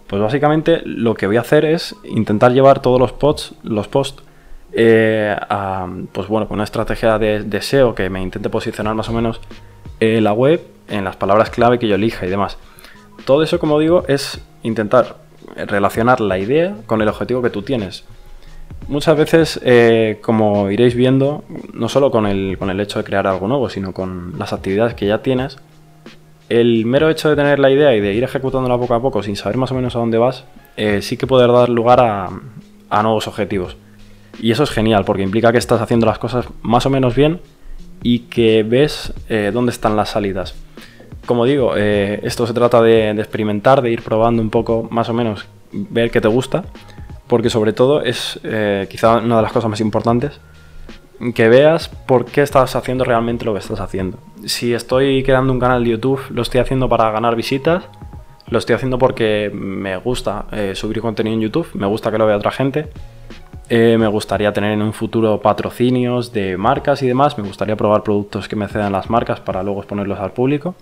Pues 0.08 0.22
básicamente 0.22 0.82
lo 0.84 1.16
que 1.16 1.28
voy 1.28 1.38
a 1.38 1.42
hacer 1.42 1.64
es 1.64 1.96
intentar 2.04 2.52
llevar 2.52 2.82
todos 2.82 3.00
los 3.00 3.14
posts, 3.14 3.56
los 3.64 3.88
posts 3.88 4.22
eh, 4.76 5.36
a, 5.40 5.88
pues 6.12 6.28
bueno, 6.28 6.48
con 6.48 6.56
una 6.56 6.64
estrategia 6.64 7.18
de, 7.18 7.44
de, 7.44 7.62
SEO 7.62 7.96
que 7.96 8.10
me 8.10 8.22
intente 8.22 8.50
posicionar 8.50 8.94
más 8.96 9.10
o 9.10 9.14
menos 9.14 9.42
la 10.00 10.34
web 10.34 10.62
en 10.90 11.04
las 11.04 11.16
palabras 11.16 11.50
clave 11.50 11.80
que 11.80 11.88
yo 11.88 11.96
elija 11.96 12.26
y 12.26 12.30
demás. 12.30 12.58
Todo 13.26 13.42
eso, 13.42 13.60
como 13.60 13.80
digo, 13.80 14.04
es 14.08 14.42
intentar 14.62 15.16
relacionar 15.56 16.22
la 16.22 16.38
idea 16.38 16.76
con 16.86 17.02
el 17.02 17.08
objetivo 17.08 17.42
que 17.42 17.50
tú 17.50 17.62
tienes. 17.62 18.04
Muchas 18.88 19.18
veces, 19.18 19.60
eh, 19.64 20.20
como 20.22 20.70
iréis 20.70 20.96
viendo, 20.96 21.44
no 21.74 21.90
solo 21.90 22.12
con 22.12 22.28
el, 22.28 22.58
con 22.60 22.70
el 22.70 22.80
hecho 22.80 23.00
de 23.00 23.06
crear 23.06 23.26
algo 23.26 23.48
nuevo, 23.48 23.70
sino 23.70 23.94
con 23.94 24.38
las 24.38 24.54
actividades 24.54 24.94
que 24.94 25.08
ya 25.08 25.24
tienes, 25.24 25.58
el 26.50 26.86
mero 26.86 27.10
hecho 27.10 27.30
de 27.30 27.36
tener 27.36 27.58
la 27.58 27.72
idea 27.72 27.96
y 27.96 28.00
de 28.00 28.14
ir 28.14 28.24
ejecutándola 28.24 28.78
poco 28.78 28.94
a 28.94 29.02
poco 29.02 29.24
sin 29.24 29.36
saber 29.36 29.58
más 29.58 29.72
o 29.72 29.76
menos 29.76 29.96
a 29.96 30.00
dónde 30.00 30.20
vas, 30.20 30.46
eh, 30.78 31.02
sí 31.02 31.18
que 31.18 31.26
puede 31.26 31.52
dar 31.52 31.70
lugar 31.70 32.00
a, 32.00 32.30
nuevos 33.02 33.28
objetivos. 33.28 33.76
Y 34.42 34.52
eso 34.52 34.64
es 34.64 34.70
genial, 34.70 35.06
porque 35.06 35.24
implica 35.24 35.52
que 35.52 35.58
estás 35.58 35.82
haciendo 35.82 36.06
las 36.06 36.20
cosas 36.20 36.48
más 36.62 36.86
o 36.86 36.90
menos 36.90 37.16
bien 37.16 37.40
y 38.04 38.20
que 38.20 38.64
ves 38.64 39.14
eh, 39.30 39.52
dónde 39.54 39.72
están 39.72 39.96
las 39.96 40.10
salidas. 40.10 40.56
Como 41.26 41.46
digo, 41.46 41.76
esto 41.76 42.46
se 42.46 42.54
trata 42.54 42.82
de, 42.84 43.10
experimentar, 43.10 43.82
de 43.82 43.90
ir 43.90 44.04
probando 44.04 44.44
un 44.44 44.52
poco 44.52 44.88
más 44.92 45.10
o 45.10 45.14
menos, 45.14 45.48
ver 45.72 46.12
qué 46.12 46.22
te 46.22 46.28
gusta 46.28 46.66
porque 47.28 47.50
sobre 47.50 47.74
todo 47.74 48.02
es 48.02 48.40
eh, 48.44 48.88
quizá 48.90 49.18
una 49.18 49.38
de 49.38 49.42
las 49.42 49.52
cosas 49.52 49.70
más 49.70 49.82
importantes 49.82 50.40
que 51.34 51.48
veas 51.48 51.88
por 51.88 52.26
qué 52.26 52.42
estás 52.42 52.76
haciendo 52.76 53.06
realmente 53.06 53.46
lo 53.46 53.54
que 53.54 53.60
estás 53.60 53.80
haciendo. 53.80 54.20
Si 54.46 54.74
estoy 54.74 55.24
creando 55.24 55.54
un 55.54 55.60
canal 55.60 55.84
de 55.84 55.92
YouTube, 55.92 56.22
lo 56.30 56.42
estoy 56.42 56.60
haciendo 56.60 56.90
para 56.90 57.10
ganar 57.10 57.38
visitas, 57.38 57.86
lo 58.50 58.60
estoy 58.60 58.76
haciendo 58.76 59.00
porque 59.00 59.50
me 59.54 59.96
gusta 59.98 60.46
eh, 60.52 60.74
subir 60.76 61.00
contenido 61.00 61.36
en 61.36 61.42
YouTube, 61.42 61.70
me 61.74 61.88
gusta 61.88 62.12
que 62.12 62.18
lo 62.18 62.26
vea 62.26 62.36
otra 62.36 62.52
gente, 62.52 62.90
eh, 63.70 63.98
me 63.98 64.08
gustaría 64.08 64.54
tener 64.54 64.72
en 64.72 64.82
un 64.82 64.94
futuro 64.94 65.42
patrocinios 65.42 66.32
de 66.32 66.58
marcas 66.58 67.02
y 67.02 67.08
demás, 67.08 67.38
me 67.38 67.44
gustaría 67.48 67.76
probar 67.76 68.04
productos 68.04 68.48
que 68.48 68.56
me 68.56 68.68
cedan 68.68 68.92
las 68.92 69.10
marcas 69.10 69.40
para 69.40 69.64
luego 69.64 69.80
exponerlos 69.80 70.20
al 70.20 70.32
público. 70.32 70.76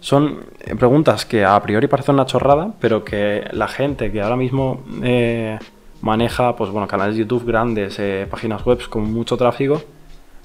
Son 0.00 0.40
eh, 0.60 0.74
preguntas 0.74 1.26
que 1.26 1.44
a 1.44 1.60
priori 1.62 1.88
parecen 1.88 2.14
una 2.14 2.26
chorrada, 2.26 2.72
pero 2.80 3.04
que 3.04 3.44
la 3.52 3.68
gente 3.68 4.10
que 4.10 4.22
ahora 4.22 4.36
mismo 4.36 4.82
eh, 5.02 5.58
maneja 6.00 6.56
pues, 6.56 6.70
bueno, 6.70 6.88
canales 6.88 7.16
de 7.16 7.22
YouTube 7.22 7.44
grandes, 7.44 8.00
páginas 8.30 8.64
web 8.64 8.80
con 8.88 9.12
mucho 9.12 9.36
tráfico, 9.36 9.82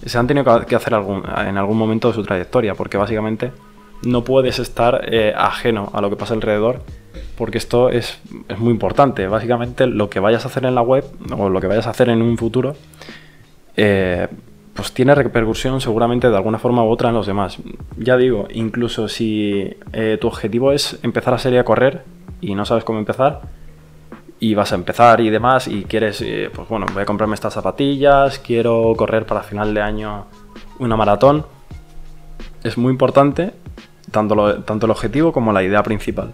se 0.05 0.17
han 0.17 0.27
tenido 0.27 0.65
que 0.65 0.75
hacer 0.75 0.93
algún, 0.93 1.23
en 1.25 1.57
algún 1.57 1.77
momento 1.77 2.07
de 2.07 2.15
su 2.15 2.23
trayectoria, 2.23 2.73
porque 2.73 2.97
básicamente 2.97 3.51
no 4.03 4.23
puedes 4.23 4.59
estar 4.59 5.05
ajeno 5.35 5.91
a 5.93 6.01
lo 6.01 6.09
que 6.09 6.15
pasa 6.15 6.33
alrededor, 6.33 6.81
porque 7.37 7.57
esto 7.57 7.89
es, 7.89 8.19
es, 8.47 8.59
muy 8.59 8.71
importante. 8.71 9.27
Básicamente 9.27 9.87
lo 9.87 10.09
que 10.09 10.19
vayas 10.19 10.45
a 10.45 10.47
hacer 10.47 10.65
en 10.65 10.75
la 10.75 10.81
web 10.81 11.05
o 11.37 11.49
lo 11.49 11.61
que 11.61 11.67
vayas 11.67 11.87
a 11.87 11.91
hacer 11.91 12.09
en 12.09 12.21
un 12.21 12.37
futuro 12.37 12.75
pues 14.73 14.93
tiene 14.93 15.13
repercusión 15.15 15.81
seguramente 15.81 16.29
de 16.29 16.35
alguna 16.35 16.59
forma 16.59 16.83
u 16.83 16.89
otra 16.89 17.09
en 17.09 17.15
los 17.15 17.27
demás. 17.27 17.57
Ya 17.97 18.17
digo, 18.17 18.47
incluso 18.51 19.07
si 19.07 19.75
eh, 19.93 20.17
tu 20.19 20.27
objetivo 20.27 20.71
es 20.71 20.99
empezar 21.03 21.33
a 21.33 21.37
salir 21.37 21.59
a 21.59 21.63
correr 21.63 22.03
y 22.39 22.55
no 22.55 22.65
sabes 22.65 22.83
cómo 22.83 22.99
empezar, 22.99 23.41
y 24.39 24.55
vas 24.55 24.71
a 24.71 24.75
empezar 24.75 25.21
y 25.21 25.29
demás, 25.29 25.67
y 25.67 25.83
quieres, 25.83 26.21
eh, 26.21 26.49
pues 26.53 26.67
bueno, 26.67 26.87
voy 26.91 27.03
a 27.03 27.05
comprarme 27.05 27.35
estas 27.35 27.53
zapatillas, 27.53 28.39
quiero 28.39 28.93
correr 28.97 29.27
para 29.27 29.43
final 29.43 29.73
de 29.75 29.81
año 29.81 30.25
una 30.79 30.95
maratón, 30.95 31.45
es 32.63 32.75
muy 32.77 32.91
importante 32.91 33.51
tanto, 34.11 34.63
tanto 34.63 34.85
el 34.85 34.91
objetivo 34.91 35.31
como 35.31 35.51
la 35.51 35.63
idea 35.63 35.81
principal. 35.83 36.33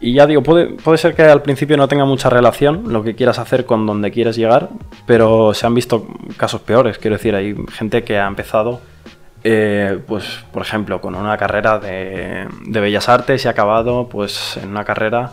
Y 0.00 0.12
ya 0.12 0.26
digo, 0.26 0.42
puede, 0.42 0.66
puede 0.66 0.98
ser 0.98 1.14
que 1.14 1.22
al 1.22 1.42
principio 1.42 1.76
no 1.76 1.88
tenga 1.88 2.04
mucha 2.04 2.30
relación 2.30 2.92
lo 2.92 3.02
que 3.02 3.16
quieras 3.16 3.38
hacer 3.38 3.66
con 3.66 3.84
donde 3.84 4.12
quieres 4.12 4.36
llegar, 4.36 4.68
pero 5.06 5.54
se 5.54 5.66
han 5.66 5.74
visto 5.74 6.06
casos 6.36 6.60
peores. 6.60 6.98
Quiero 6.98 7.16
decir, 7.16 7.34
hay 7.34 7.56
gente 7.72 8.04
que 8.04 8.18
ha 8.18 8.28
empezado, 8.28 8.80
eh, 9.42 9.98
pues, 10.06 10.44
por 10.52 10.62
ejemplo, 10.62 11.00
con 11.00 11.16
una 11.16 11.36
carrera 11.36 11.80
de, 11.80 12.46
bellas 12.64 13.08
artes 13.08 13.44
y 13.44 13.48
ha 13.48 13.50
acabado 13.50 14.08
pues, 14.08 14.56
en 14.62 14.68
una 14.68 14.84
carrera 14.84 15.32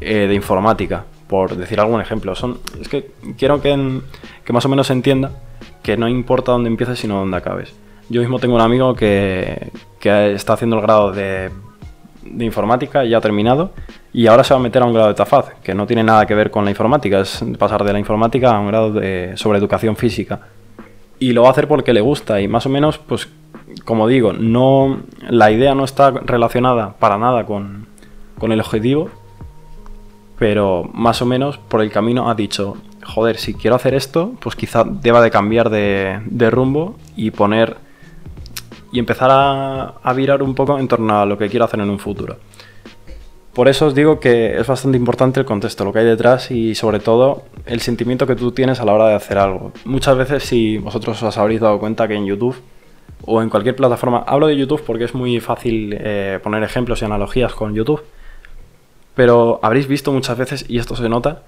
eh, 0.00 0.26
de 0.26 0.34
informática, 0.34 1.04
por 1.26 1.56
decir 1.56 1.80
algún 1.80 2.02
ejemplo. 2.02 2.34
Son, 2.34 2.58
es 2.78 2.88
que 2.88 3.12
quiero 3.38 3.62
que, 3.62 4.00
que 4.44 4.52
más 4.52 4.64
o 4.66 4.68
menos 4.68 4.88
se 4.88 4.92
entienda 4.92 5.30
que 5.82 5.96
no 5.96 6.06
importa 6.06 6.52
dónde 6.52 6.68
empieces, 6.68 6.98
sino 6.98 7.18
dónde 7.18 7.38
acabes. 7.38 7.74
Yo 8.12 8.20
mismo 8.20 8.38
tengo 8.38 8.54
un 8.54 8.60
amigo 8.60 8.94
que, 8.94 9.70
está 10.02 10.52
haciendo 10.52 10.76
el 10.76 10.82
grado 10.82 11.12
de 11.12 11.50
de 12.24 12.44
informática 12.44 13.04
ya 13.04 13.18
ha 13.18 13.20
terminado 13.20 13.72
y 14.12 14.26
ahora 14.26 14.44
se 14.44 14.54
va 14.54 14.60
a 14.60 14.62
meter 14.62 14.82
a 14.82 14.86
un 14.86 14.92
grado 14.92 15.08
de 15.08 15.14
TAFAD, 15.14 15.46
que 15.62 15.74
no 15.74 15.86
tiene 15.86 16.04
nada 16.04 16.26
que 16.26 16.34
ver 16.34 16.50
con 16.50 16.64
la 16.64 16.70
informática, 16.70 17.20
es 17.20 17.42
pasar 17.58 17.82
de 17.82 17.92
la 17.92 17.98
informática 17.98 18.54
a 18.54 18.60
un 18.60 18.66
grado 18.68 18.92
de, 18.92 19.32
sobre 19.36 19.58
educación 19.58 19.96
física. 19.96 20.40
Y 21.18 21.32
lo 21.32 21.42
va 21.42 21.48
a 21.48 21.50
hacer 21.52 21.66
porque 21.68 21.94
le 21.94 22.02
gusta 22.02 22.40
y 22.40 22.48
más 22.48 22.66
o 22.66 22.68
menos, 22.68 22.98
pues 22.98 23.28
como 23.84 24.06
digo, 24.06 24.34
no, 24.34 25.00
la 25.28 25.50
idea 25.50 25.74
no 25.74 25.84
está 25.84 26.10
relacionada 26.10 26.94
para 26.98 27.16
nada 27.16 27.46
con, 27.46 27.86
el 28.42 28.60
objetivo, 28.60 29.08
pero 30.38 30.90
más 30.92 31.22
o 31.22 31.26
menos 31.26 31.56
por 31.56 31.80
el 31.80 31.90
camino 31.90 32.28
ha 32.28 32.34
dicho, 32.34 32.76
joder, 33.04 33.38
si 33.38 33.54
quiero 33.54 33.76
hacer 33.76 33.94
esto, 33.94 34.34
pues 34.40 34.54
quizá 34.54 34.84
deba 34.84 35.22
de 35.22 35.30
cambiar 35.30 35.70
de 35.70 36.50
rumbo 36.50 36.96
y 37.16 37.30
poner 37.30 37.76
y 38.92 38.98
empezar 38.98 39.30
a, 39.32 40.12
virar 40.14 40.42
un 40.42 40.54
poco 40.54 40.78
en 40.78 40.86
torno 40.86 41.20
a 41.20 41.26
lo 41.26 41.38
que 41.38 41.48
quiero 41.48 41.64
hacer 41.64 41.80
en 41.80 41.90
un 41.90 41.98
futuro. 41.98 42.36
Por 43.54 43.68
eso 43.68 43.86
os 43.86 43.94
digo 43.94 44.20
que 44.20 44.58
es 44.58 44.66
bastante 44.66 44.96
importante 44.96 45.40
el 45.40 45.46
contexto, 45.46 45.84
lo 45.84 45.92
que 45.92 46.00
hay 46.00 46.04
detrás 46.04 46.50
y 46.50 46.74
sobre 46.74 47.00
todo 47.00 47.42
el 47.66 47.80
sentimiento 47.80 48.26
que 48.26 48.36
tú 48.36 48.52
tienes 48.52 48.80
a 48.80 48.84
la 48.84 48.94
hora 48.94 49.08
de 49.08 49.14
hacer 49.14 49.38
algo. 49.38 49.72
Muchas 49.84 50.16
veces 50.16 50.44
si 50.44 50.78
vosotros 50.78 51.22
os 51.22 51.38
habréis 51.38 51.60
dado 51.60 51.78
cuenta 51.78 52.06
que 52.06 52.14
en 52.14 52.24
YouTube 52.24 52.56
o 53.24 53.42
en 53.42 53.50
cualquier 53.50 53.76
plataforma, 53.76 54.24
hablo 54.26 54.46
de 54.46 54.56
YouTube 54.56 54.82
porque 54.86 55.04
es 55.04 55.14
muy 55.14 55.40
fácil 55.40 55.96
eh, 55.98 56.38
poner 56.42 56.62
ejemplos 56.62 57.02
y 57.02 57.04
analogías 57.04 57.54
con 57.54 57.74
YouTube, 57.74 58.02
pero 59.14 59.60
habréis 59.62 59.86
visto 59.86 60.12
muchas 60.12 60.38
veces, 60.38 60.64
y 60.68 60.78
esto 60.78 60.96
se 60.96 61.08
nota, 61.08 61.42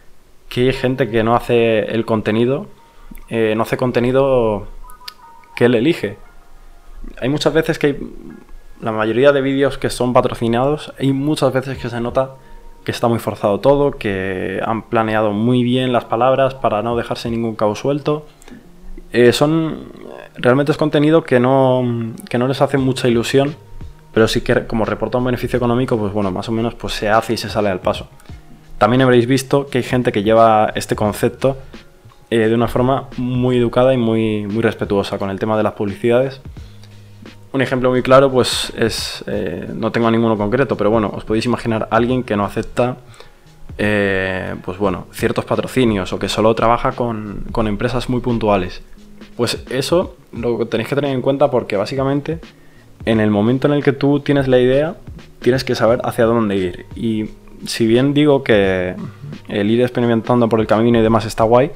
que 0.48 0.66
hay 0.66 0.72
gente 0.72 1.10
que 1.10 1.24
no 1.24 1.34
hace 1.34 1.80
el 1.80 2.04
contenido, 2.04 2.66
eh, 3.28 3.54
no 3.56 3.62
hace 3.62 3.76
contenido 3.76 4.66
que 5.56 5.66
él 5.66 5.74
elige. 5.74 6.18
Hay 7.20 7.28
muchas 7.28 7.52
veces 7.52 7.78
que 7.78 7.86
hay, 7.88 7.98
la 8.80 8.92
mayoría 8.92 9.32
de 9.32 9.40
vídeos 9.40 9.78
que 9.78 9.90
son 9.90 10.12
patrocinados, 10.12 10.92
hay 10.98 11.12
muchas 11.12 11.52
veces 11.52 11.78
que 11.78 11.88
se 11.88 12.00
nota 12.00 12.32
que 12.84 12.90
está 12.90 13.08
muy 13.08 13.18
forzado 13.18 13.60
todo, 13.60 13.92
que 13.92 14.60
han 14.64 14.82
planeado 14.82 15.32
muy 15.32 15.62
bien 15.62 15.92
las 15.92 16.04
palabras 16.04 16.54
para 16.54 16.82
no 16.82 16.96
dejarse 16.96 17.30
ningún 17.30 17.56
cabo 17.56 17.74
suelto. 17.74 18.26
Eh, 19.12 19.32
son 19.32 19.92
realmente 20.36 20.72
es 20.72 20.78
contenido 20.78 21.24
que 21.24 21.40
no, 21.40 22.12
que 22.28 22.36
no 22.36 22.46
les 22.46 22.60
hace 22.60 22.78
mucha 22.78 23.08
ilusión, 23.08 23.56
pero 24.12 24.28
sí 24.28 24.42
que 24.42 24.66
como 24.66 24.84
reporta 24.84 25.18
un 25.18 25.24
beneficio 25.24 25.56
económico, 25.56 25.96
pues 25.96 26.12
bueno, 26.12 26.30
más 26.30 26.48
o 26.48 26.52
menos 26.52 26.74
pues 26.74 26.94
se 26.94 27.08
hace 27.08 27.34
y 27.34 27.36
se 27.36 27.48
sale 27.48 27.70
al 27.70 27.80
paso. 27.80 28.08
También 28.78 29.02
habréis 29.02 29.26
visto 29.26 29.66
que 29.68 29.78
hay 29.78 29.84
gente 29.84 30.12
que 30.12 30.22
lleva 30.22 30.72
este 30.74 30.94
concepto 30.94 31.56
eh, 32.30 32.48
de 32.48 32.54
una 32.54 32.68
forma 32.68 33.08
muy 33.16 33.56
educada 33.56 33.94
y 33.94 33.96
muy, 33.96 34.46
muy 34.46 34.62
respetuosa 34.62 35.18
con 35.18 35.30
el 35.30 35.38
tema 35.38 35.56
de 35.56 35.62
las 35.62 35.72
publicidades. 35.74 36.40
Un 37.54 37.62
ejemplo 37.62 37.88
muy 37.88 38.02
claro, 38.02 38.32
pues 38.32 38.72
es, 38.76 39.22
eh, 39.28 39.70
no 39.72 39.92
tengo 39.92 40.10
ninguno 40.10 40.36
concreto, 40.36 40.76
pero 40.76 40.90
bueno, 40.90 41.12
os 41.14 41.24
podéis 41.24 41.46
imaginar 41.46 41.86
a 41.88 41.94
alguien 41.94 42.24
que 42.24 42.36
no 42.36 42.44
acepta, 42.44 42.96
eh, 43.78 44.56
pues 44.64 44.76
bueno, 44.76 45.06
ciertos 45.12 45.44
patrocinios 45.44 46.12
o 46.12 46.18
que 46.18 46.28
solo 46.28 46.52
trabaja 46.56 46.90
con, 46.90 47.44
con 47.52 47.68
empresas 47.68 48.08
muy 48.08 48.20
puntuales. 48.20 48.82
Pues 49.36 49.64
eso 49.70 50.16
lo 50.32 50.66
tenéis 50.66 50.88
que 50.88 50.96
tener 50.96 51.12
en 51.12 51.22
cuenta 51.22 51.48
porque 51.52 51.76
básicamente 51.76 52.40
en 53.04 53.20
el 53.20 53.30
momento 53.30 53.68
en 53.68 53.74
el 53.74 53.84
que 53.84 53.92
tú 53.92 54.18
tienes 54.18 54.48
la 54.48 54.58
idea, 54.58 54.96
tienes 55.38 55.62
que 55.62 55.76
saber 55.76 56.00
hacia 56.02 56.24
dónde 56.24 56.56
ir. 56.56 56.86
Y 56.96 57.30
si 57.66 57.86
bien 57.86 58.14
digo 58.14 58.42
que 58.42 58.96
el 59.46 59.70
ir 59.70 59.80
experimentando 59.80 60.48
por 60.48 60.58
el 60.58 60.66
camino 60.66 60.98
y 60.98 61.02
demás 61.02 61.24
está 61.24 61.44
guay, 61.44 61.70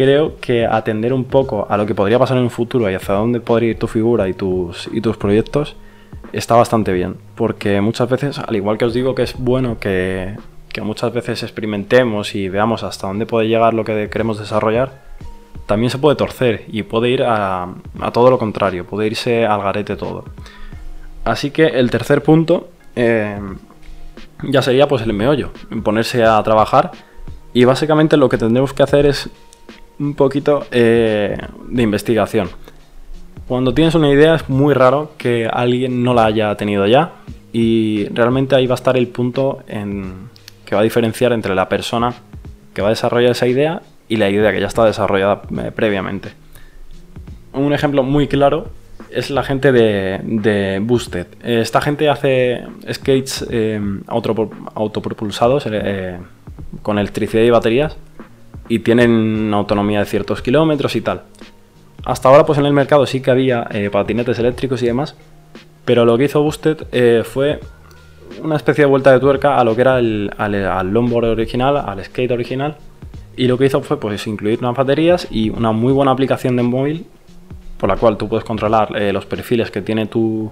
creo 0.00 0.36
que 0.40 0.64
atender 0.64 1.12
un 1.12 1.24
poco 1.24 1.66
a 1.68 1.76
lo 1.76 1.84
que 1.84 1.94
podría 1.94 2.18
pasar 2.18 2.38
en 2.38 2.44
un 2.44 2.50
futuro 2.50 2.90
y 2.90 2.94
hacia 2.94 3.16
dónde 3.16 3.38
podría 3.38 3.72
ir 3.72 3.78
tu 3.78 3.86
figura 3.86 4.30
y 4.30 4.32
tus, 4.32 4.88
y 4.90 5.02
tus 5.02 5.18
proyectos 5.18 5.76
está 6.32 6.56
bastante 6.56 6.94
bien. 6.94 7.16
Porque 7.34 7.82
muchas 7.82 8.08
veces, 8.08 8.38
al 8.38 8.56
igual 8.56 8.78
que 8.78 8.86
os 8.86 8.94
digo 8.94 9.14
que 9.14 9.24
es 9.24 9.34
bueno 9.36 9.78
que, 9.78 10.38
que 10.72 10.80
muchas 10.80 11.12
veces 11.12 11.42
experimentemos 11.42 12.34
y 12.34 12.48
veamos 12.48 12.82
hasta 12.82 13.08
dónde 13.08 13.26
puede 13.26 13.48
llegar 13.48 13.74
lo 13.74 13.84
que 13.84 14.08
queremos 14.08 14.38
desarrollar, 14.38 15.02
también 15.66 15.90
se 15.90 15.98
puede 15.98 16.16
torcer 16.16 16.64
y 16.68 16.82
puede 16.82 17.10
ir 17.10 17.22
a, 17.22 17.68
a 18.00 18.10
todo 18.10 18.30
lo 18.30 18.38
contrario, 18.38 18.86
puede 18.86 19.06
irse 19.06 19.44
al 19.44 19.60
garete 19.60 19.96
todo. 19.96 20.24
Así 21.26 21.50
que 21.50 21.66
el 21.66 21.90
tercer 21.90 22.22
punto 22.22 22.70
eh, 22.96 23.38
ya 24.44 24.62
sería 24.62 24.88
pues 24.88 25.02
el 25.02 25.12
meollo, 25.12 25.50
ponerse 25.84 26.24
a 26.24 26.42
trabajar 26.42 26.90
y 27.52 27.66
básicamente 27.66 28.16
lo 28.16 28.30
que 28.30 28.38
tendremos 28.38 28.72
que 28.72 28.82
hacer 28.82 29.04
es 29.04 29.28
un 30.00 30.14
poquito 30.14 30.66
eh, 30.72 31.36
de 31.68 31.82
investigación. 31.82 32.48
Cuando 33.46 33.74
tienes 33.74 33.94
una 33.94 34.10
idea 34.10 34.34
es 34.34 34.48
muy 34.48 34.74
raro 34.74 35.12
que 35.18 35.46
alguien 35.46 36.02
no 36.02 36.14
la 36.14 36.24
haya 36.24 36.54
tenido 36.56 36.86
ya 36.86 37.12
y 37.52 38.06
realmente 38.08 38.56
ahí 38.56 38.66
va 38.66 38.74
a 38.74 38.76
estar 38.76 38.96
el 38.96 39.08
punto 39.08 39.62
en 39.68 40.30
que 40.64 40.74
va 40.74 40.80
a 40.80 40.84
diferenciar 40.84 41.32
entre 41.32 41.54
la 41.54 41.68
persona 41.68 42.14
que 42.72 42.80
va 42.80 42.88
a 42.88 42.90
desarrollar 42.90 43.32
esa 43.32 43.46
idea 43.46 43.82
y 44.08 44.16
la 44.16 44.30
idea 44.30 44.52
que 44.52 44.60
ya 44.60 44.68
está 44.68 44.84
desarrollada 44.84 45.42
eh, 45.58 45.70
previamente. 45.74 46.30
Un 47.52 47.72
ejemplo 47.72 48.02
muy 48.02 48.28
claro 48.28 48.68
es 49.10 49.30
la 49.30 49.42
gente 49.42 49.72
de, 49.72 50.80
Boosted. 50.82 51.26
Esta 51.42 51.80
gente 51.80 52.08
hace 52.08 52.62
skates 52.92 53.44
eh, 53.50 53.80
autopropulsados 54.06 55.66
con 56.82 56.98
electricidad 56.98 57.42
y 57.42 57.50
baterías 57.50 57.96
y 58.70 58.78
tienen 58.78 59.52
autonomía 59.52 59.98
de 59.98 60.06
ciertos 60.06 60.40
kilómetros 60.42 60.94
y 60.94 61.00
tal. 61.00 61.22
Hasta 62.04 62.28
ahora 62.28 62.46
pues 62.46 62.58
en 62.58 62.66
el 62.66 62.72
mercado 62.72 63.04
sí 63.04 63.20
que 63.20 63.32
había 63.32 63.66
eh, 63.72 63.90
patinetes 63.90 64.38
eléctricos 64.38 64.80
y 64.82 64.86
demás, 64.86 65.16
pero 65.84 66.04
lo 66.04 66.16
que 66.16 66.24
hizo 66.24 66.40
Boosted 66.40 66.86
eh, 66.92 67.22
fue 67.24 67.58
una 68.42 68.54
especie 68.54 68.84
de 68.84 68.88
vuelta 68.88 69.10
de 69.10 69.18
tuerca 69.18 69.58
a 69.58 69.64
lo 69.64 69.74
que 69.74 69.80
era 69.80 69.98
el, 69.98 70.30
al, 70.38 70.88
longboard 70.88 71.30
original, 71.30 71.76
al 71.78 72.02
skate 72.04 72.30
original, 72.30 72.76
y 73.36 73.48
lo 73.48 73.58
que 73.58 73.66
hizo 73.66 73.82
fue 73.82 73.98
pues 73.98 74.24
incluir 74.28 74.60
unas 74.60 74.76
baterías 74.76 75.26
y 75.32 75.50
una 75.50 75.72
muy 75.72 75.92
buena 75.92 76.12
aplicación 76.12 76.54
de 76.54 76.62
móvil 76.62 77.06
por 77.76 77.88
la 77.88 77.96
cual 77.96 78.16
tú 78.16 78.28
puedes 78.28 78.44
controlar 78.44 78.96
eh, 78.96 79.12
los 79.12 79.26
perfiles 79.26 79.72
que 79.72 79.82
tiene 79.82 80.06
tu, 80.06 80.50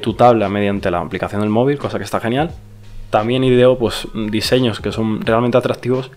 tu 0.00 0.14
tabla 0.14 0.48
mediante 0.48 0.88
la 0.90 1.00
aplicación 1.00 1.40
del 1.40 1.50
móvil, 1.50 1.78
cosa 1.78 1.98
que 1.98 2.04
está 2.04 2.20
genial. 2.20 2.50
También 3.10 3.42
ideó 3.42 3.76
pues 3.76 4.06
diseños 4.30 4.80
que 4.80 4.92
son 4.92 5.22
realmente 5.22 5.58
atractivos 5.58 6.10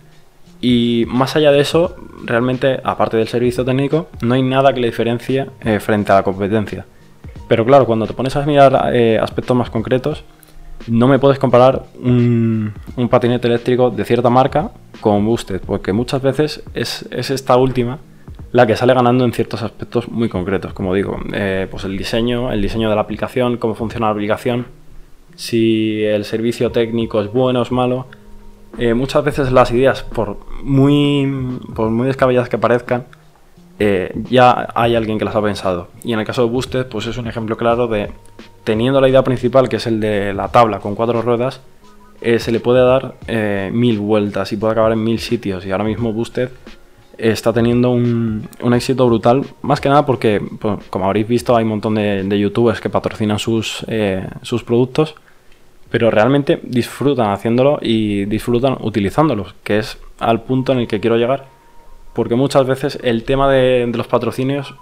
y 0.62 1.06
más 1.08 1.36
allá 1.36 1.52
de 1.52 1.60
eso, 1.60 1.96
realmente, 2.24 2.80
aparte 2.84 3.18
del 3.18 3.28
servicio 3.28 3.66
técnico, 3.66 4.08
no 4.22 4.34
hay 4.34 4.42
nada 4.42 4.74
que 4.74 4.80
le 4.80 4.88
diferencie 4.88 5.48
eh, 5.62 5.80
frente 5.80 6.12
a 6.12 6.16
la 6.16 6.24
competencia. 6.24 6.86
Pero 7.48 7.66
claro, 7.66 7.86
cuando 7.86 8.08
te 8.08 8.14
pones 8.14 8.36
a 8.36 8.46
mirar 8.46 8.92
eh, 8.94 9.20
aspectos 9.22 9.56
más 9.56 9.70
concretos, 9.70 10.24
no 10.88 11.08
me 11.08 11.20
puedes 11.20 11.40
comparar 11.40 11.84
un, 12.02 12.74
patinete 13.10 13.48
eléctrico 13.48 13.90
de 13.90 14.06
cierta 14.06 14.30
marca 14.30 14.72
con 15.02 15.26
Boosted, 15.26 15.62
porque 15.66 15.94
muchas 15.94 16.22
veces 16.22 16.64
es, 16.74 17.08
esta 17.12 17.56
última 17.58 18.00
la 18.52 18.66
que 18.66 18.76
sale 18.76 18.94
ganando 18.94 19.26
en 19.26 19.34
ciertos 19.34 19.62
aspectos 19.64 20.08
muy 20.08 20.30
concretos, 20.30 20.74
como 20.74 20.94
digo, 20.94 21.20
eh, 21.34 21.68
pues 21.70 21.84
el 21.84 21.98
diseño, 21.98 22.52
el 22.52 22.62
diseño 22.62 22.90
de 22.90 22.96
la 22.96 23.02
aplicación, 23.02 23.58
cómo 23.58 23.76
funciona 23.76 24.08
la 24.08 24.14
aplicación, 24.14 24.68
si 25.36 26.04
el 26.04 26.24
servicio 26.24 26.72
técnico 26.72 27.22
es 27.22 27.32
bueno 27.32 27.60
o 27.60 27.64
es 27.64 27.72
malo, 27.72 28.08
eh, 28.77 28.94
muchas 28.94 29.24
veces 29.24 29.51
las 29.51 29.72
ideas, 29.72 30.03
por 30.03 30.38
muy, 30.63 31.60
por 31.75 31.89
muy 31.89 32.08
descabelladas 32.08 32.50
que 32.50 32.58
parezcan, 32.58 33.05
eh, 33.79 34.13
ya 34.29 34.70
hay 34.74 34.96
alguien 34.96 35.17
que 35.17 35.25
las 35.25 35.36
ha 35.36 35.41
pensado. 35.41 35.89
Y 36.03 36.13
en 36.13 36.20
el 36.20 36.25
caso 36.25 36.44
de 36.44 36.50
Boosted, 36.50 36.88
pues 36.88 37.08
es 37.08 37.17
un 37.17 37.27
ejemplo 37.27 37.58
claro 37.58 37.88
de 37.88 38.12
teniendo 38.63 39.00
la 39.00 39.10
idea 39.10 39.24
principal, 39.24 39.70
que 39.70 39.77
es 39.77 39.88
el 39.88 40.00
de 40.00 40.34
la 40.34 40.50
tabla 40.50 40.79
con 40.79 40.96
cuatro 40.96 41.22
ruedas, 41.22 41.62
eh, 42.22 42.39
se 42.39 42.51
le 42.51 42.60
puede 42.60 42.84
dar 42.84 43.15
mil 43.72 44.00
vueltas 44.00 44.51
y 44.51 44.58
puede 44.58 44.72
acabar 44.72 44.91
en 44.94 45.03
mil 45.03 45.20
sitios. 45.20 45.65
Y 45.65 45.72
ahora 45.72 45.84
mismo 45.84 46.13
Boosted 46.13 46.50
está 47.17 47.53
teniendo 47.53 47.91
un, 47.91 48.48
éxito 48.74 49.05
brutal, 49.05 49.46
más 49.62 49.79
que 49.79 49.89
nada 49.89 50.05
porque, 50.05 50.41
pues, 50.60 50.79
como 50.89 51.05
habréis 51.05 51.27
visto, 51.27 51.55
hay 51.55 51.63
un 51.63 51.70
montón 51.70 51.96
de, 51.96 52.24
de 52.24 52.39
youtubers 52.39 52.82
que 52.82 52.89
patrocinan 52.89 53.39
sus, 53.39 53.86
sus 54.41 54.63
productos 54.63 55.15
pero 55.96 56.12
realmente 56.12 56.60
disfrutan 56.62 57.32
haciéndolo 57.32 57.80
y 57.82 58.25
disfrutan 58.25 58.75
utilizándolos, 58.82 59.56
que 59.64 59.80
es 59.80 59.98
al 60.20 60.42
punto 60.42 60.74
en 60.74 60.80
el 60.80 60.90
que 60.90 61.00
quiero 61.00 61.16
llegar. 61.16 61.46
Porque 62.12 62.36
muchas 62.36 62.68
veces 62.68 63.00
el 63.02 63.24
tema 63.24 63.50
de, 63.50 63.90
los 63.96 64.06
patrocinios, 64.06 64.75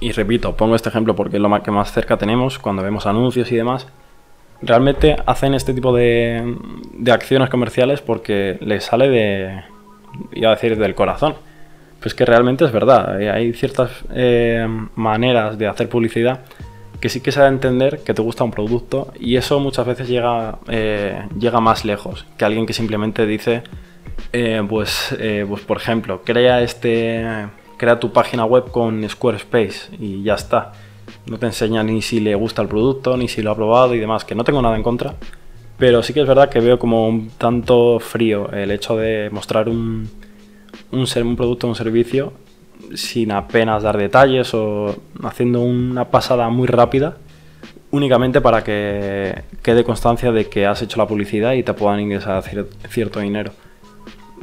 y 0.00 0.12
repito, 0.12 0.56
pongo 0.56 0.74
este 0.74 0.88
ejemplo 0.88 1.14
porque 1.14 1.36
es 1.36 1.42
lo 1.42 1.62
que 1.62 1.70
más 1.70 1.92
cerca 1.92 2.16
tenemos 2.16 2.58
cuando 2.58 2.82
vemos 2.82 3.04
anuncios 3.04 3.52
y 3.52 3.56
demás, 3.56 3.88
realmente 4.62 5.16
hacen 5.26 5.52
este 5.52 5.74
tipo 5.74 5.94
de, 5.94 6.56
acciones 7.12 7.50
comerciales 7.50 8.00
porque 8.00 8.56
les 8.62 8.84
sale 8.84 9.10
de, 9.10 9.64
iba 10.32 10.48
a 10.48 10.54
decir, 10.54 10.78
del 10.78 10.94
corazón. 10.94 11.34
Pues 12.00 12.14
que 12.14 12.24
realmente 12.24 12.64
es 12.64 12.72
verdad, 12.72 13.20
eh, 13.20 13.30
hay 13.30 13.52
ciertas 13.52 13.90
eh, 14.14 14.66
maneras 14.94 15.58
de 15.58 15.66
hacer 15.66 15.90
publicidad 15.90 16.40
que 17.00 17.08
sí 17.08 17.20
que 17.20 17.32
se 17.32 17.40
da 17.40 17.48
entender 17.48 18.00
que 18.04 18.14
te 18.14 18.22
gusta 18.22 18.44
un 18.44 18.50
producto 18.50 19.12
y 19.18 19.36
eso 19.36 19.58
muchas 19.58 19.86
veces 19.86 20.08
llega, 20.08 20.58
eh, 20.68 21.26
llega 21.38 21.60
más 21.60 21.84
lejos 21.84 22.26
que 22.36 22.44
alguien 22.44 22.66
que 22.66 22.74
simplemente 22.74 23.26
dice, 23.26 23.62
eh, 24.32 24.62
pues, 24.68 25.16
eh, 25.18 25.46
pues 25.48 25.62
por 25.62 25.78
ejemplo, 25.78 26.22
crea, 26.22 26.60
este, 26.62 27.24
crea 27.78 27.98
tu 27.98 28.12
página 28.12 28.44
web 28.44 28.70
con 28.70 29.08
Squarespace 29.08 29.96
y 29.98 30.22
ya 30.22 30.34
está. 30.34 30.72
No 31.26 31.38
te 31.38 31.46
enseña 31.46 31.82
ni 31.82 32.02
si 32.02 32.20
le 32.20 32.34
gusta 32.34 32.62
el 32.62 32.68
producto, 32.68 33.16
ni 33.16 33.28
si 33.28 33.42
lo 33.42 33.50
ha 33.50 33.56
probado 33.56 33.94
y 33.94 33.98
demás, 33.98 34.24
que 34.24 34.34
no 34.34 34.44
tengo 34.44 34.60
nada 34.62 34.76
en 34.76 34.82
contra. 34.82 35.14
Pero 35.78 36.02
sí 36.02 36.12
que 36.12 36.20
es 36.20 36.28
verdad 36.28 36.50
que 36.50 36.60
veo 36.60 36.78
como 36.78 37.08
un 37.08 37.30
tanto 37.30 37.98
frío 38.00 38.50
el 38.52 38.70
hecho 38.70 38.96
de 38.96 39.30
mostrar 39.30 39.68
un, 39.68 40.10
un, 40.92 41.00
un 41.00 41.36
producto 41.36 41.66
un 41.66 41.74
servicio 41.74 42.34
sin 42.94 43.32
apenas 43.32 43.82
dar 43.82 43.96
detalles 43.96 44.52
o 44.54 44.96
haciendo 45.22 45.60
una 45.60 46.06
pasada 46.06 46.48
muy 46.48 46.66
rápida 46.66 47.16
únicamente 47.90 48.40
para 48.40 48.62
que 48.62 49.42
quede 49.62 49.84
constancia 49.84 50.32
de 50.32 50.48
que 50.48 50.66
has 50.66 50.82
hecho 50.82 50.98
la 50.98 51.06
publicidad 51.06 51.52
y 51.54 51.62
te 51.62 51.74
puedan 51.74 52.00
ingresar 52.00 52.42
cierto 52.88 53.20
dinero. 53.20 53.52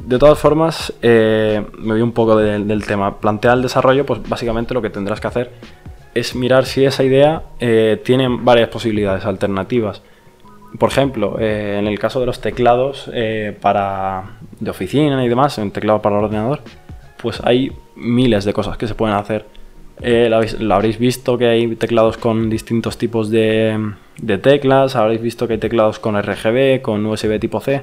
De 0.04 0.18
todas 0.18 0.38
formas, 0.38 0.92
eh, 1.02 1.64
me 1.78 1.94
voy 1.94 2.02
un 2.02 2.12
poco 2.12 2.36
del 2.36 2.86
tema. 2.86 3.18
Plantear 3.18 3.56
el 3.56 3.62
desarrollo, 3.62 4.06
pues 4.06 4.20
básicamente 4.28 4.74
lo 4.74 4.82
que 4.82 4.90
tendrás 4.90 5.20
que 5.20 5.26
hacer 5.26 5.50
es 6.14 6.34
mirar 6.34 6.66
si 6.66 6.84
esa 6.84 7.02
idea 7.04 7.42
eh, 7.58 8.00
tiene 8.04 8.28
varias 8.28 8.68
posibilidades 8.68 9.24
alternativas. 9.24 10.02
por 10.78 10.90
ejemplo, 10.90 11.40
en 11.40 11.86
el 11.86 11.98
caso 11.98 12.20
de 12.20 12.26
los 12.26 12.42
teclados 12.42 13.10
para 13.62 14.38
de 14.60 14.70
oficina 14.70 15.24
y 15.24 15.28
demás, 15.28 15.56
en 15.58 15.70
teclado 15.70 16.02
para 16.02 16.18
el 16.18 16.24
ordenador, 16.24 16.60
pues 17.20 17.40
hay 17.44 17.72
miles 17.96 18.44
de 18.44 18.52
cosas 18.52 18.76
que 18.76 18.86
se 18.86 18.94
pueden 18.94 19.16
hacer. 19.16 19.46
lo, 20.00 20.74
habréis 20.74 20.98
visto 20.98 21.36
que 21.36 21.46
hay 21.46 21.76
teclados 21.76 22.16
con 22.16 22.48
distintos 22.48 22.96
tipos 22.98 23.30
de, 23.30 23.92
de 24.20 24.38
teclas, 24.38 24.96
habréis 24.96 25.20
visto 25.20 25.46
que 25.46 25.54
hay 25.54 25.58
teclados 25.58 25.98
con 25.98 26.20
RGB, 26.20 26.80
con 26.82 27.04
USB 27.04 27.38
tipo 27.38 27.60
C. 27.60 27.82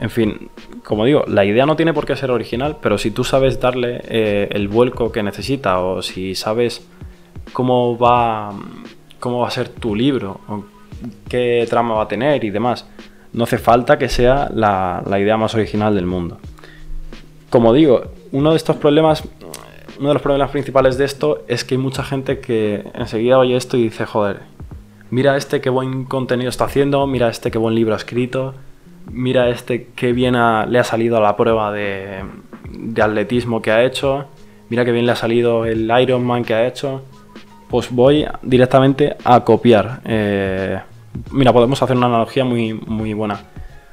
En 0.00 0.10
fin, 0.10 0.50
como 0.84 1.04
digo, 1.04 1.24
la 1.26 1.44
idea 1.44 1.66
no 1.66 1.74
tiene 1.74 1.92
por 1.92 2.06
qué 2.06 2.14
ser 2.14 2.30
original, 2.30 2.76
pero 2.80 2.98
si 2.98 3.10
tú 3.10 3.24
sabes 3.24 3.58
darle 3.58 4.00
eh, 4.04 4.48
el 4.52 4.68
vuelco 4.68 5.10
que 5.10 5.22
necesita 5.22 5.80
o 5.80 6.02
si 6.02 6.36
sabes 6.36 6.86
cómo 7.52 7.98
va, 7.98 8.52
cómo 9.18 9.40
va 9.40 9.48
a 9.48 9.50
ser 9.50 9.68
tu 9.68 9.96
libro, 9.96 10.40
o 10.46 10.64
qué 11.28 11.66
trama 11.68 11.94
va 11.94 12.02
a 12.02 12.08
tener 12.08 12.44
y 12.44 12.50
demás, 12.50 12.86
no 13.32 13.44
hace 13.44 13.58
falta 13.58 13.98
que 13.98 14.08
sea 14.08 14.48
la 14.54 15.18
idea 15.18 15.36
más 15.36 15.54
original 15.54 15.94
del 15.94 16.06
mundo. 16.06 16.38
Como 17.50 17.72
digo, 17.72 18.04
uno 18.32 18.50
de 18.50 18.56
estos 18.56 18.76
problemas, 18.76 19.24
uno 19.98 20.08
de 20.08 20.14
los 20.14 20.22
problemas 20.22 20.50
principales 20.50 20.98
de 20.98 21.04
esto 21.04 21.44
es 21.48 21.64
que 21.64 21.74
hay 21.74 21.80
mucha 21.80 22.02
gente 22.04 22.40
que 22.40 22.84
enseguida 22.94 23.38
oye 23.38 23.56
esto 23.56 23.76
y 23.76 23.84
dice, 23.84 24.06
joder, 24.06 24.40
mira 25.10 25.36
este 25.36 25.60
qué 25.60 25.70
buen 25.70 26.04
contenido 26.04 26.50
está 26.50 26.64
haciendo, 26.64 27.06
mira 27.06 27.28
este 27.28 27.50
qué 27.50 27.58
buen 27.58 27.74
libro 27.74 27.94
ha 27.94 27.96
escrito, 27.96 28.54
mira 29.10 29.48
este 29.48 29.88
qué 29.94 30.12
bien 30.12 30.34
le 30.34 30.78
ha 30.78 30.84
salido 30.84 31.16
a 31.16 31.20
la 31.20 31.36
prueba 31.36 31.72
de, 31.72 32.22
atletismo 33.02 33.62
que 33.62 33.70
ha 33.70 33.84
hecho, 33.84 34.26
mira 34.68 34.84
qué 34.84 34.92
bien 34.92 35.06
le 35.06 35.12
ha 35.12 35.16
salido 35.16 35.64
el 35.64 35.90
Ironman 36.00 36.44
que 36.44 36.54
ha 36.54 36.66
hecho, 36.66 37.02
pues 37.68 37.90
voy 37.90 38.26
directamente 38.42 39.16
a 39.24 39.44
copiar. 39.44 40.00
Eh, 40.04 40.78
mira, 41.32 41.52
podemos 41.52 41.82
hacer 41.82 41.96
una 41.96 42.06
analogía 42.06 42.44
muy, 42.44 42.72
muy 42.74 43.12
buena 43.14 43.40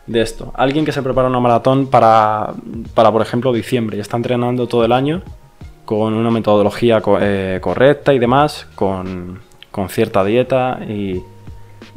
de 0.07 0.21
esto. 0.21 0.51
Alguien 0.55 0.85
que 0.85 0.91
se 0.91 1.01
prepara 1.01 1.27
una 1.27 1.39
maratón 1.39 1.87
para, 1.87 2.53
para, 2.93 3.11
por 3.11 3.21
ejemplo, 3.21 3.51
diciembre 3.53 3.97
y 3.97 3.99
está 3.99 4.17
entrenando 4.17 4.67
todo 4.67 4.85
el 4.85 4.91
año 4.91 5.21
con 5.85 6.13
una 6.13 6.31
metodología 6.31 7.01
eh, 7.21 7.59
correcta 7.61 8.13
y 8.13 8.19
demás, 8.19 8.67
con, 8.75 9.39
con 9.71 9.89
cierta 9.89 10.23
dieta 10.23 10.79
y, 10.87 11.21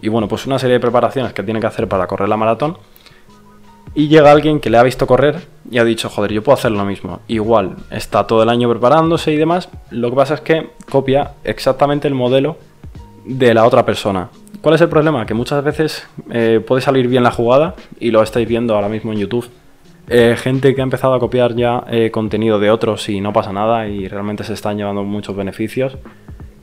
y, 0.03 0.09
bueno, 0.09 0.29
pues 0.29 0.47
una 0.47 0.59
serie 0.59 0.75
de 0.75 0.81
preparaciones 0.81 1.33
que 1.33 1.43
tiene 1.43 1.61
que 1.61 1.67
hacer 1.67 1.89
para 1.89 2.07
correr 2.07 2.29
la 2.29 2.37
maratón. 2.37 2.77
Y 3.95 4.09
llega 4.09 4.31
alguien 4.31 4.61
que 4.61 4.69
le 4.71 4.77
ha 4.77 4.83
visto 4.83 5.07
correr 5.07 5.47
y 5.71 5.79
ha 5.79 5.85
dicho, 5.85 6.09
joder, 6.09 6.33
yo 6.33 6.43
puedo 6.43 6.57
hacer 6.57 6.71
lo 6.71 6.85
mismo. 6.85 7.21
Igual, 7.27 7.77
está 7.91 8.27
todo 8.27 8.43
el 8.43 8.49
año 8.51 8.69
preparándose 8.69 9.33
y 9.33 9.37
demás. 9.37 9.71
Lo 9.91 10.11
que 10.11 10.17
pasa 10.17 10.35
es 10.35 10.41
que 10.43 10.71
copia 10.91 11.33
exactamente 11.43 12.07
el 12.07 12.15
modelo 12.15 12.59
de 13.25 13.55
la 13.55 13.67
otra 13.67 13.85
persona. 13.85 14.29
¿Cuál 14.61 14.75
es 14.75 14.81
el 14.81 14.89
problema? 14.89 15.25
Que 15.25 15.35
muchas 15.35 15.63
veces 15.63 16.09
eh, 16.31 16.61
puede 16.67 16.83
salir 16.83 17.07
bien 17.07 17.23
la 17.23 17.31
jugada 17.31 17.77
y 18.01 18.11
lo 18.11 18.23
estáis 18.23 18.49
viendo 18.49 18.75
ahora 18.75 18.89
mismo 18.89 19.13
en 19.13 19.21
YouTube. 19.21 19.49
Eh, 20.09 20.35
gente 20.37 20.75
que 20.75 20.81
ha 20.81 20.85
empezado 20.85 21.15
a 21.15 21.21
copiar 21.21 21.55
ya 21.55 21.85
eh, 21.89 22.11
contenido 22.11 22.59
de 22.59 22.71
otros 22.71 23.09
y 23.09 23.21
no 23.21 23.33
pasa 23.33 23.53
nada 23.53 23.87
y 23.87 24.09
realmente 24.09 24.43
se 24.43 24.55
están 24.55 24.77
llevando 24.77 25.05
muchos 25.05 25.37
beneficios 25.37 25.97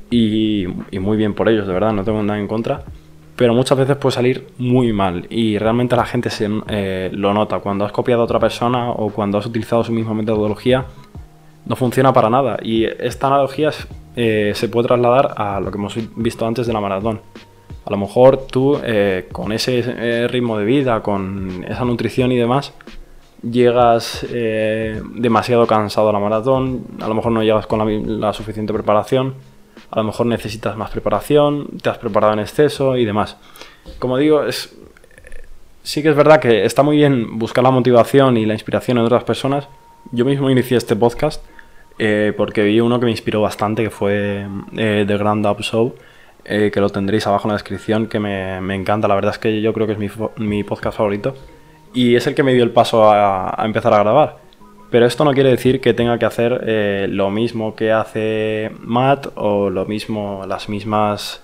y, 0.10 0.66
muy 1.00 1.16
bien 1.16 1.34
por 1.34 1.48
ellos, 1.48 1.68
de 1.68 1.74
verdad, 1.74 1.94
no 1.94 2.04
tengo 2.04 2.22
nada 2.22 2.38
en 2.40 2.48
contra. 2.48 2.82
Pero 3.38 3.54
muchas 3.54 3.78
veces 3.78 3.96
puede 3.98 4.16
salir 4.16 4.48
muy 4.58 4.92
mal 4.92 5.28
y 5.30 5.58
realmente 5.58 5.96
la 5.96 6.06
gente 6.06 6.30
lo 7.12 7.34
nota. 7.34 7.60
Cuando 7.60 7.86
has 7.86 7.92
copiado 7.92 8.22
a 8.22 8.25
otra 8.25 8.40
persona 8.40 8.92
o 8.92 9.10
cuando 9.10 9.38
has 9.38 9.46
utilizado 9.46 9.84
su 9.84 9.92
misma 9.92 10.14
metodología, 10.14 10.86
no 11.66 11.75
funciona 11.75 12.14
para 12.14 12.30
nada. 12.30 12.58
Y 12.62 12.86
esta 12.86 13.28
analogía 13.28 13.72
se 13.72 14.70
puede 14.70 14.88
trasladar 14.88 15.34
a 15.36 15.60
lo 15.60 15.70
que 15.70 15.78
hemos 15.78 15.98
visto 16.16 16.48
antes 16.48 16.66
de 16.66 16.74
la 16.74 16.80
maratón. 16.80 17.20
A 17.86 17.92
lo 17.92 17.98
mejor 17.98 18.48
tú, 18.48 18.80
eh, 18.84 19.27
con 19.32 19.51
ese 19.51 20.27
ritmo 20.27 20.58
de 20.58 20.65
vida, 20.65 21.01
con 21.01 21.63
esa 21.68 21.86
nutrición 21.86 22.32
y 22.32 22.38
demás, 22.38 22.74
llegas 23.42 24.25
demasiado 25.14 25.68
cansado 25.68 26.10
a 26.10 26.14
la 26.14 26.20
maratón, 26.20 26.83
a 27.00 27.07
lo 27.07 27.14
mejor 27.14 27.31
no 27.31 27.44
llegas 27.44 27.68
con 27.68 28.20
la 28.20 28.33
suficiente 28.33 28.74
preparación 28.74 29.36
a 29.92 30.00
lo 30.00 30.05
mejor 30.05 30.25
necesitas 30.25 30.75
más 30.75 30.92
preparación, 30.92 31.68
te 31.81 31.90
has 31.90 31.98
preparado 31.98 32.33
en 32.33 32.40
exceso 32.40 32.98
y 32.98 33.05
demás. 33.05 33.38
Como 34.00 34.18
digo, 34.18 34.44
es, 34.44 34.75
sí 35.83 36.01
que 36.01 36.10
es 36.10 36.16
verdad 36.16 36.40
que 36.40 36.66
está 36.66 36.83
muy 36.83 36.98
bien 36.98 37.38
buscar 37.38 37.64
la 37.64 37.72
motivación 37.72 38.38
y 38.38 38.46
la 38.46 38.53
inspiración 38.53 38.98
en 38.98 39.05
otras 39.05 39.24
personas. 39.24 39.68
Yo 40.12 40.25
mismo 40.25 40.50
inicié 40.50 40.77
este 40.77 40.96
podcast 40.96 41.44
eh, 41.98 42.33
porque 42.36 42.64
vi 42.64 42.79
uno 42.79 43.00
que 43.00 43.05
me 43.05 43.12
inspiró 43.12 43.42
bastante, 43.42 43.83
que 43.83 43.90
fue 43.90 44.46
eh, 44.75 45.05
The 45.07 45.18
Grand 45.18 45.46
Up 45.46 45.62
Show, 45.62 45.96
eh, 46.46 46.72
que 46.74 46.79
lo 46.79 46.90
tendréis 46.90 47.27
abajo 47.27 47.48
en 47.48 47.50
la 47.50 47.55
descripción, 47.55 48.08
que 48.08 48.20
me, 48.20 48.75
encanta. 48.75 49.08
La 49.08 49.16
verdad 49.16 49.34
es 49.34 49.40
que 49.40 49.62
yo 49.62 49.74
creo 49.74 49.88
que 49.88 49.94
es 49.94 50.00
mi, 50.38 50.64
podcast 50.64 50.98
favorito. 50.98 51.36
Y 51.94 52.16
es 52.16 52.27
el 52.27 52.36
que 52.36 52.44
me 52.44 52.53
dio 52.53 52.64
el 52.64 52.72
paso 52.72 53.10
a 53.10 53.62
empezar 53.66 53.94
a 53.94 54.00
grabar. 54.00 54.46
Pero 54.96 55.08
esto 55.08 55.25
no 55.25 55.34
quiere 55.34 55.50
decir 55.50 55.81
que 55.81 55.94
tenga 55.94 56.18
que 56.18 56.25
hacer 56.25 56.64
eh, 56.66 57.08
lo 57.10 57.29
mismo 57.29 57.75
que 57.75 57.92
hace 57.92 58.72
Matt 58.79 59.27
o 59.36 59.70
lo 59.70 59.86
mismo, 59.86 60.44
las 60.48 60.70
mismas, 60.70 61.44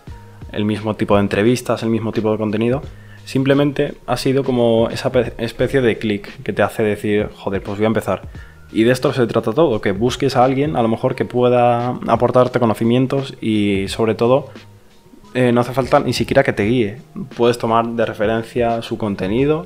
el 0.52 0.64
mismo 0.64 0.96
tipo 0.96 1.16
de 1.16 1.22
entrevistas, 1.22 1.84
el 1.84 1.90
mismo 1.90 2.12
tipo 2.12 2.32
de 2.32 2.38
contenido. 2.38 2.82
Simplemente 3.26 3.96
ha 4.08 4.18
sido 4.18 4.46
como 4.46 4.90
esa 4.90 5.12
especie 5.38 5.82
de 5.82 5.98
clic 5.98 6.44
que 6.44 6.54
te 6.54 6.62
hace 6.62 6.84
decir, 6.84 7.30
joder, 7.36 7.62
pues 7.62 7.78
voy 7.78 7.86
a 7.86 7.88
empezar. 7.88 8.22
Y 8.72 8.84
de 8.84 8.92
esto 8.92 9.12
se 9.12 9.28
trata 9.28 9.52
todo, 9.52 9.82
que 9.82 9.92
busques 9.92 10.38
a 10.38 10.46
alguien 10.46 10.78
a 10.78 10.82
lo 10.82 10.88
mejor 10.88 11.16
que 11.16 11.26
pueda 11.26 12.00
aportarte 12.08 12.60
conocimientos 12.60 13.36
y 13.42 13.90
sobre 13.90 14.16
todo 14.16 14.50
eh, 15.34 15.52
no 15.52 15.62
hace 15.62 15.74
falta 15.74 16.00
ni 16.00 16.13
siquiera 16.13 16.44
que 16.44 16.54
te 16.54 16.63
guíe. 16.63 17.02
Puedes 17.36 17.58
tomar 17.58 17.88
de 17.88 18.06
referencia 18.06 18.82
su 18.82 18.98
contenido 18.98 19.65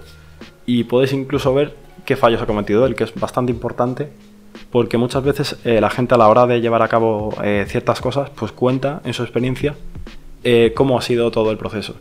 y 0.66 0.84
puedes 0.84 1.14
incluso 1.14 1.54
ver 1.54 1.76
qué 2.06 2.16
fallos 2.16 2.42
ha 2.42 2.46
cometido 2.46 2.86
él, 2.86 2.96
que 2.96 3.04
es 3.04 3.14
bastante 3.16 3.52
importante, 3.52 4.10
porque 4.72 4.98
muchas 4.98 5.24
veces 5.24 5.58
eh, 5.66 5.82
la 5.82 5.90
gente 5.90 6.16
a 6.16 6.18
la 6.18 6.28
hora 6.28 6.46
de 6.46 6.62
llevar 6.62 6.82
a 6.82 6.88
cabo 6.88 7.34
eh, 7.44 7.66
ciertas 7.68 8.00
cosas, 8.02 8.30
pues 8.30 8.52
cuenta 8.52 9.02
en 9.04 9.14
su 9.14 9.24
experiencia 9.24 9.76
cómo 10.76 10.96
ha 10.96 11.02
sido 11.02 11.32
todo 11.32 11.50
el 11.50 11.58
proceso. 11.58 11.96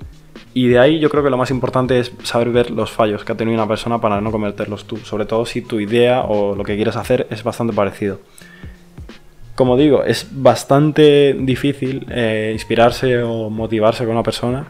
Y 0.53 0.68
de 0.68 0.79
ahí 0.79 1.00
yo 1.00 1.11
creo 1.11 1.24
que 1.24 1.31
lo 1.31 1.37
más 1.37 1.50
importante 1.50 1.98
es 1.98 2.12
saber 2.22 2.50
ver 2.50 2.70
los 2.70 2.90
fallos 2.90 3.24
que 3.24 3.33
ha 3.33 3.37
tenido 3.37 3.57
una 3.57 3.66
persona 3.66 4.00
para 4.00 4.20
no 4.20 4.31
cometerlos 4.31 4.85
tú, 4.85 4.98
sobre 4.98 5.24
todo 5.24 5.46
si 5.46 5.62
tu 5.62 5.81
idea 5.81 6.20
o 6.20 6.55
lo 6.55 6.62
que 6.62 6.77
quieres 6.77 6.94
hacer 6.94 7.27
es 7.31 7.42
bastante 7.42 7.72
parecido. 7.72 8.20
Como 9.55 9.77
digo, 9.77 10.03
es 10.05 10.27
bastante 10.31 11.37
difícil 11.38 12.07
inspirarse 12.53 13.23
o 13.23 13.51
motivarse 13.51 14.05
con 14.05 14.14
una 14.14 14.23
persona 14.23 14.67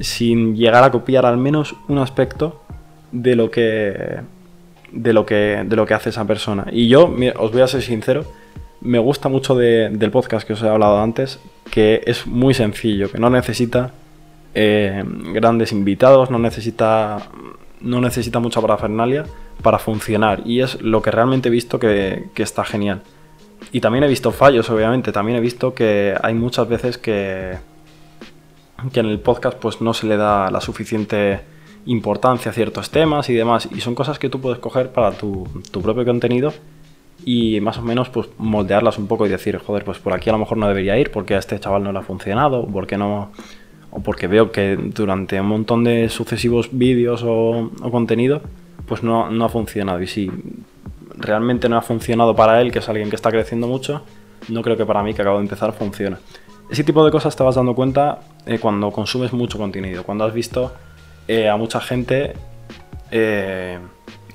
sin 0.00 0.56
llegar 0.56 0.84
a 0.84 0.90
copiar 0.90 1.24
al 1.24 1.36
menos 1.36 1.76
un 1.88 1.98
aspecto 1.98 2.60
de 3.12 3.36
lo 3.36 3.50
que 3.50 4.20
de 4.92 5.12
lo 5.12 5.26
que, 5.26 5.62
de 5.66 5.76
lo 5.76 5.86
que 5.86 5.94
hace 5.94 6.10
esa 6.10 6.24
persona. 6.26 6.66
Y 6.72 6.88
yo, 6.88 7.14
os 7.36 7.52
voy 7.52 7.60
a 7.60 7.66
ser 7.66 7.82
sincero, 7.82 8.24
me 8.80 8.98
gusta 8.98 9.28
mucho 9.28 9.54
del 9.54 10.10
podcast 10.10 10.46
que 10.46 10.54
os 10.54 10.62
he 10.62 10.68
hablado 10.68 11.00
antes, 11.00 11.40
que 11.70 12.02
es 12.06 12.26
muy 12.26 12.54
sencillo, 12.54 13.10
que 13.10 13.18
no 13.18 13.28
necesita 13.30 13.92
eh, 14.54 15.02
grandes 15.32 15.72
invitados, 15.72 16.30
no 16.30 16.38
necesita, 16.38 17.30
no 17.80 18.00
necesita 18.00 18.38
mucha 18.40 18.60
parafernalia 18.60 19.24
para 19.62 19.78
funcionar. 19.78 20.42
Y 20.46 20.60
es 20.60 20.80
lo 20.80 21.02
que 21.02 21.10
realmente 21.10 21.48
he 21.48 21.52
visto 21.52 21.78
que, 21.78 22.26
que 22.34 22.42
está 22.42 22.64
genial. 22.64 23.02
Y 23.72 23.80
también 23.80 24.04
he 24.04 24.08
visto 24.08 24.32
fallos, 24.32 24.68
obviamente. 24.70 25.12
También 25.12 25.38
he 25.38 25.40
visto 25.40 25.74
que 25.74 26.14
hay 26.22 26.34
muchas 26.34 26.68
veces 26.68 26.98
que, 26.98 27.58
que 28.92 29.00
en 29.00 29.06
el 29.06 29.20
podcast 29.20 29.58
pues 29.58 29.80
no 29.80 29.92
se 29.94 30.06
le 30.06 30.16
da 30.16 30.50
la 30.50 30.60
suficiente 30.60 31.40
importancia 31.86 32.50
a 32.50 32.54
ciertos 32.54 32.90
temas 32.90 33.28
y 33.30 33.34
demás. 33.34 33.68
Y 33.74 33.80
son 33.80 33.94
cosas 33.94 34.18
que 34.18 34.28
tú 34.28 34.40
puedes 34.40 34.58
coger 34.58 34.92
para 34.92 35.12
tu, 35.12 35.46
propio 35.72 36.04
contenido 36.04 36.52
y 37.24 37.60
más 37.60 37.78
o 37.78 37.82
menos 37.82 38.08
pues 38.10 38.28
moldearlas 38.38 38.98
un 38.98 39.06
poco 39.06 39.26
y 39.26 39.28
decir, 39.28 39.58
joder, 39.58 39.84
pues 39.84 39.98
por 39.98 40.12
aquí 40.12 40.30
a 40.30 40.32
lo 40.32 40.38
mejor 40.38 40.56
no 40.58 40.68
debería 40.68 40.98
ir 40.98 41.10
porque 41.10 41.34
a 41.34 41.38
este 41.38 41.58
chaval 41.58 41.82
no 41.82 41.92
le 41.92 41.98
ha 41.98 42.02
funcionado, 42.02 42.66
porque 42.66 42.96
no 42.96 43.32
o 43.90 44.00
porque 44.00 44.26
veo 44.26 44.52
que 44.52 44.76
durante 44.76 45.40
un 45.40 45.46
montón 45.46 45.82
de 45.82 46.10
sucesivos 46.10 46.68
vídeos 46.72 47.22
o, 47.26 47.70
contenido 47.90 48.42
pues 48.86 49.02
no, 49.02 49.30
no, 49.30 49.46
ha 49.46 49.48
funcionado 49.48 50.00
y 50.02 50.06
si 50.06 50.30
realmente 51.18 51.68
no 51.68 51.76
ha 51.76 51.82
funcionado 51.82 52.34
para 52.34 52.60
él, 52.60 52.72
que 52.72 52.78
es 52.78 52.88
alguien 52.88 53.10
que 53.10 53.16
está 53.16 53.30
creciendo 53.30 53.66
mucho, 53.66 54.02
no 54.48 54.62
creo 54.62 54.76
que 54.76 54.86
para 54.86 55.02
mí 55.02 55.14
que 55.14 55.22
acabo 55.22 55.38
de 55.38 55.44
empezar 55.44 55.72
funcione. 55.72 56.16
Ese 56.70 56.84
tipo 56.84 57.04
de 57.04 57.10
cosas 57.10 57.34
te 57.34 57.42
vas 57.42 57.54
dando 57.54 57.74
cuenta 57.74 58.20
eh, 58.46 58.58
cuando 58.58 58.90
consumes 58.90 59.32
mucho 59.32 59.58
contenido, 59.58 60.04
cuando 60.04 60.24
has 60.24 60.34
visto 60.34 60.72
eh, 61.26 61.48
a 61.48 61.56
mucha 61.56 61.80
gente 61.80 62.34
eh, 63.10 63.78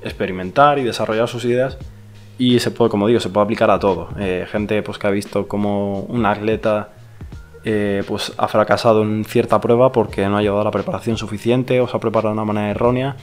experimentar 0.02 0.78
y 0.78 0.82
desarrollar 0.82 1.28
sus 1.28 1.44
ideas 1.44 1.78
y 2.36 2.58
se 2.58 2.72
puede, 2.72 2.90
como 2.90 3.06
digo, 3.06 3.20
se 3.20 3.28
puede 3.28 3.44
aplicar 3.44 3.70
a 3.70 3.78
todo. 3.78 4.08
Gente 4.50 4.82
pues, 4.82 4.98
que 4.98 5.06
ha 5.06 5.10
visto 5.10 5.46
como 5.46 6.00
un 6.00 6.26
atleta 6.26 6.88
pues, 8.08 8.32
ha 8.36 8.48
fracasado 8.48 9.02
en 9.02 9.24
cierta 9.24 9.60
prueba 9.60 9.92
porque 9.92 10.26
no 10.26 10.38
ha 10.38 10.42
llevado 10.42 10.64
la 10.64 10.72
preparación 10.72 11.16
suficiente 11.16 11.80
o 11.80 11.86
se 11.86 11.96
ha 11.96 12.00
preparado 12.00 12.30
de 12.30 12.40
una 12.40 12.44
manera 12.44 12.70
errónea. 12.70 13.16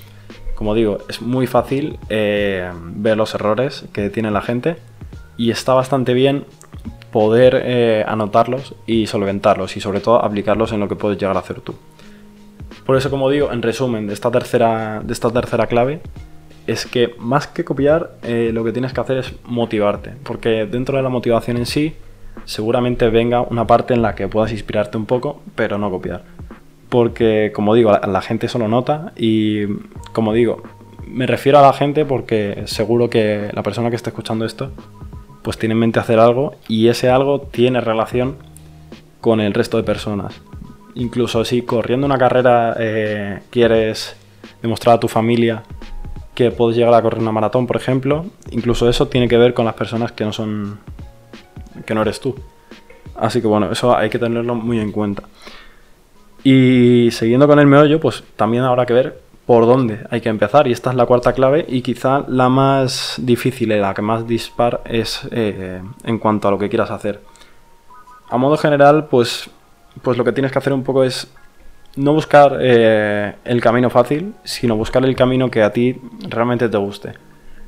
Como 0.61 0.75
digo, 0.75 0.99
es 1.09 1.23
muy 1.23 1.47
fácil 1.47 1.97
ver 2.07 3.17
los 3.17 3.33
errores 3.33 3.85
que 3.93 4.11
tiene 4.11 4.29
la 4.29 4.43
gente 4.43 4.75
y 5.35 5.49
está 5.49 5.73
bastante 5.73 6.13
bien 6.13 6.45
poder 7.11 8.05
anotarlos 8.07 8.75
y 8.85 9.07
solventarlos 9.07 9.75
y 9.75 9.81
sobre 9.81 10.01
todo 10.01 10.23
aplicarlos 10.23 10.71
en 10.71 10.79
lo 10.79 10.87
que 10.87 10.95
puedes 10.95 11.17
llegar 11.17 11.35
a 11.35 11.39
hacer 11.39 11.61
tú. 11.61 11.73
Por 12.85 12.95
eso, 12.95 13.09
como 13.09 13.31
digo, 13.31 13.51
en 13.51 13.63
resumen 13.63 14.05
de 14.05 14.13
esta 14.13 14.29
tercera, 14.29 15.01
de 15.03 15.11
esta 15.11 15.31
tercera 15.31 15.65
clave, 15.65 16.01
es 16.67 16.85
que 16.85 17.15
más 17.17 17.47
que 17.47 17.65
copiar, 17.65 18.11
eh, 18.21 18.51
lo 18.53 18.63
que 18.63 18.71
tienes 18.71 18.93
que 18.93 19.01
hacer 19.01 19.17
es 19.17 19.33
motivarte. 19.43 20.13
Porque 20.21 20.67
dentro 20.67 20.95
de 20.95 21.01
la 21.01 21.09
motivación 21.09 21.57
en 21.57 21.65
sí, 21.65 21.95
seguramente 22.45 23.09
venga 23.09 23.41
una 23.41 23.65
parte 23.65 23.95
en 23.95 24.03
la 24.03 24.13
que 24.13 24.27
puedas 24.27 24.51
inspirarte 24.51 24.95
un 24.95 25.07
poco, 25.07 25.41
pero 25.55 25.79
no 25.79 25.89
copiar. 25.89 26.21
Porque, 26.91 27.51
como 27.55 27.73
digo, 27.73 27.91
la, 27.91 28.01
la 28.05 28.21
gente 28.21 28.45
eso 28.45 28.59
lo 28.59 28.67
nota 28.67 29.13
y, 29.15 29.65
como 30.13 30.33
digo, 30.33 30.61
me 31.07 31.25
refiero 31.25 31.57
a 31.57 31.61
la 31.61 31.73
gente 31.73 32.05
porque 32.05 32.63
seguro 32.65 33.09
que 33.09 33.49
la 33.53 33.63
persona 33.63 33.89
que 33.89 33.95
está 33.95 34.11
escuchando 34.11 34.45
esto, 34.45 34.71
pues 35.41 35.57
tiene 35.57 35.73
en 35.73 35.79
mente 35.79 35.99
hacer 35.99 36.19
algo 36.19 36.55
y 36.67 36.87
ese 36.87 37.09
algo 37.09 37.41
tiene 37.41 37.81
relación 37.81 38.37
con 39.19 39.41
el 39.41 39.53
resto 39.53 39.77
de 39.77 39.83
personas. 39.83 40.41
Incluso 40.95 41.45
si 41.45 41.61
corriendo 41.61 42.05
una 42.05 42.17
carrera 42.17 42.75
eh, 42.77 43.39
quieres 43.49 44.15
demostrar 44.61 44.95
a 44.95 44.99
tu 44.99 45.07
familia 45.07 45.63
que 46.35 46.51
puedes 46.51 46.77
llegar 46.77 46.93
a 46.93 47.01
correr 47.01 47.21
una 47.21 47.31
maratón, 47.31 47.67
por 47.67 47.77
ejemplo, 47.77 48.25
incluso 48.51 48.89
eso 48.89 49.07
tiene 49.07 49.27
que 49.27 49.37
ver 49.37 49.53
con 49.53 49.65
las 49.65 49.75
personas 49.75 50.11
que 50.11 50.25
no 50.25 50.33
son 50.33 50.79
que 51.85 51.93
no 51.93 52.01
eres 52.01 52.19
tú. 52.19 52.35
Así 53.15 53.41
que 53.41 53.47
bueno, 53.47 53.71
eso 53.71 53.95
hay 53.95 54.09
que 54.09 54.19
tenerlo 54.19 54.55
muy 54.55 54.79
en 54.79 54.91
cuenta. 54.91 55.23
Y 56.43 57.09
siguiendo 57.11 57.47
con 57.47 57.59
el 57.59 57.67
meollo, 57.67 57.99
pues 57.99 58.23
también 58.35 58.63
habrá 58.63 58.85
que 58.85 58.93
ver 58.93 59.21
por 59.45 59.65
dónde 59.65 60.05
hay 60.09 60.21
que 60.21 60.29
empezar. 60.29 60.67
Y 60.67 60.71
esta 60.71 60.91
es 60.91 60.95
la 60.95 61.05
cuarta 61.05 61.33
clave 61.33 61.65
y 61.67 61.81
quizá 61.81 62.25
la 62.27 62.49
más 62.49 63.15
difícil 63.21 63.71
y 63.71 63.79
la 63.79 63.93
que 63.93 64.01
más 64.01 64.27
dispar 64.27 64.81
es 64.85 65.27
eh, 65.31 65.81
en 66.03 66.19
cuanto 66.19 66.47
a 66.47 66.51
lo 66.51 66.57
que 66.57 66.69
quieras 66.69 66.91
hacer. 66.91 67.21
A 68.29 68.37
modo 68.37 68.57
general, 68.57 69.07
pues, 69.07 69.49
pues 70.01 70.17
lo 70.17 70.23
que 70.23 70.31
tienes 70.31 70.51
que 70.51 70.59
hacer 70.59 70.73
un 70.73 70.83
poco 70.83 71.03
es 71.03 71.27
no 71.97 72.13
buscar 72.13 72.57
eh, 72.61 73.35
el 73.43 73.61
camino 73.61 73.89
fácil, 73.89 74.33
sino 74.43 74.77
buscar 74.77 75.03
el 75.03 75.15
camino 75.15 75.51
que 75.51 75.63
a 75.63 75.73
ti 75.73 75.99
realmente 76.29 76.69
te 76.69 76.77
guste. 76.77 77.13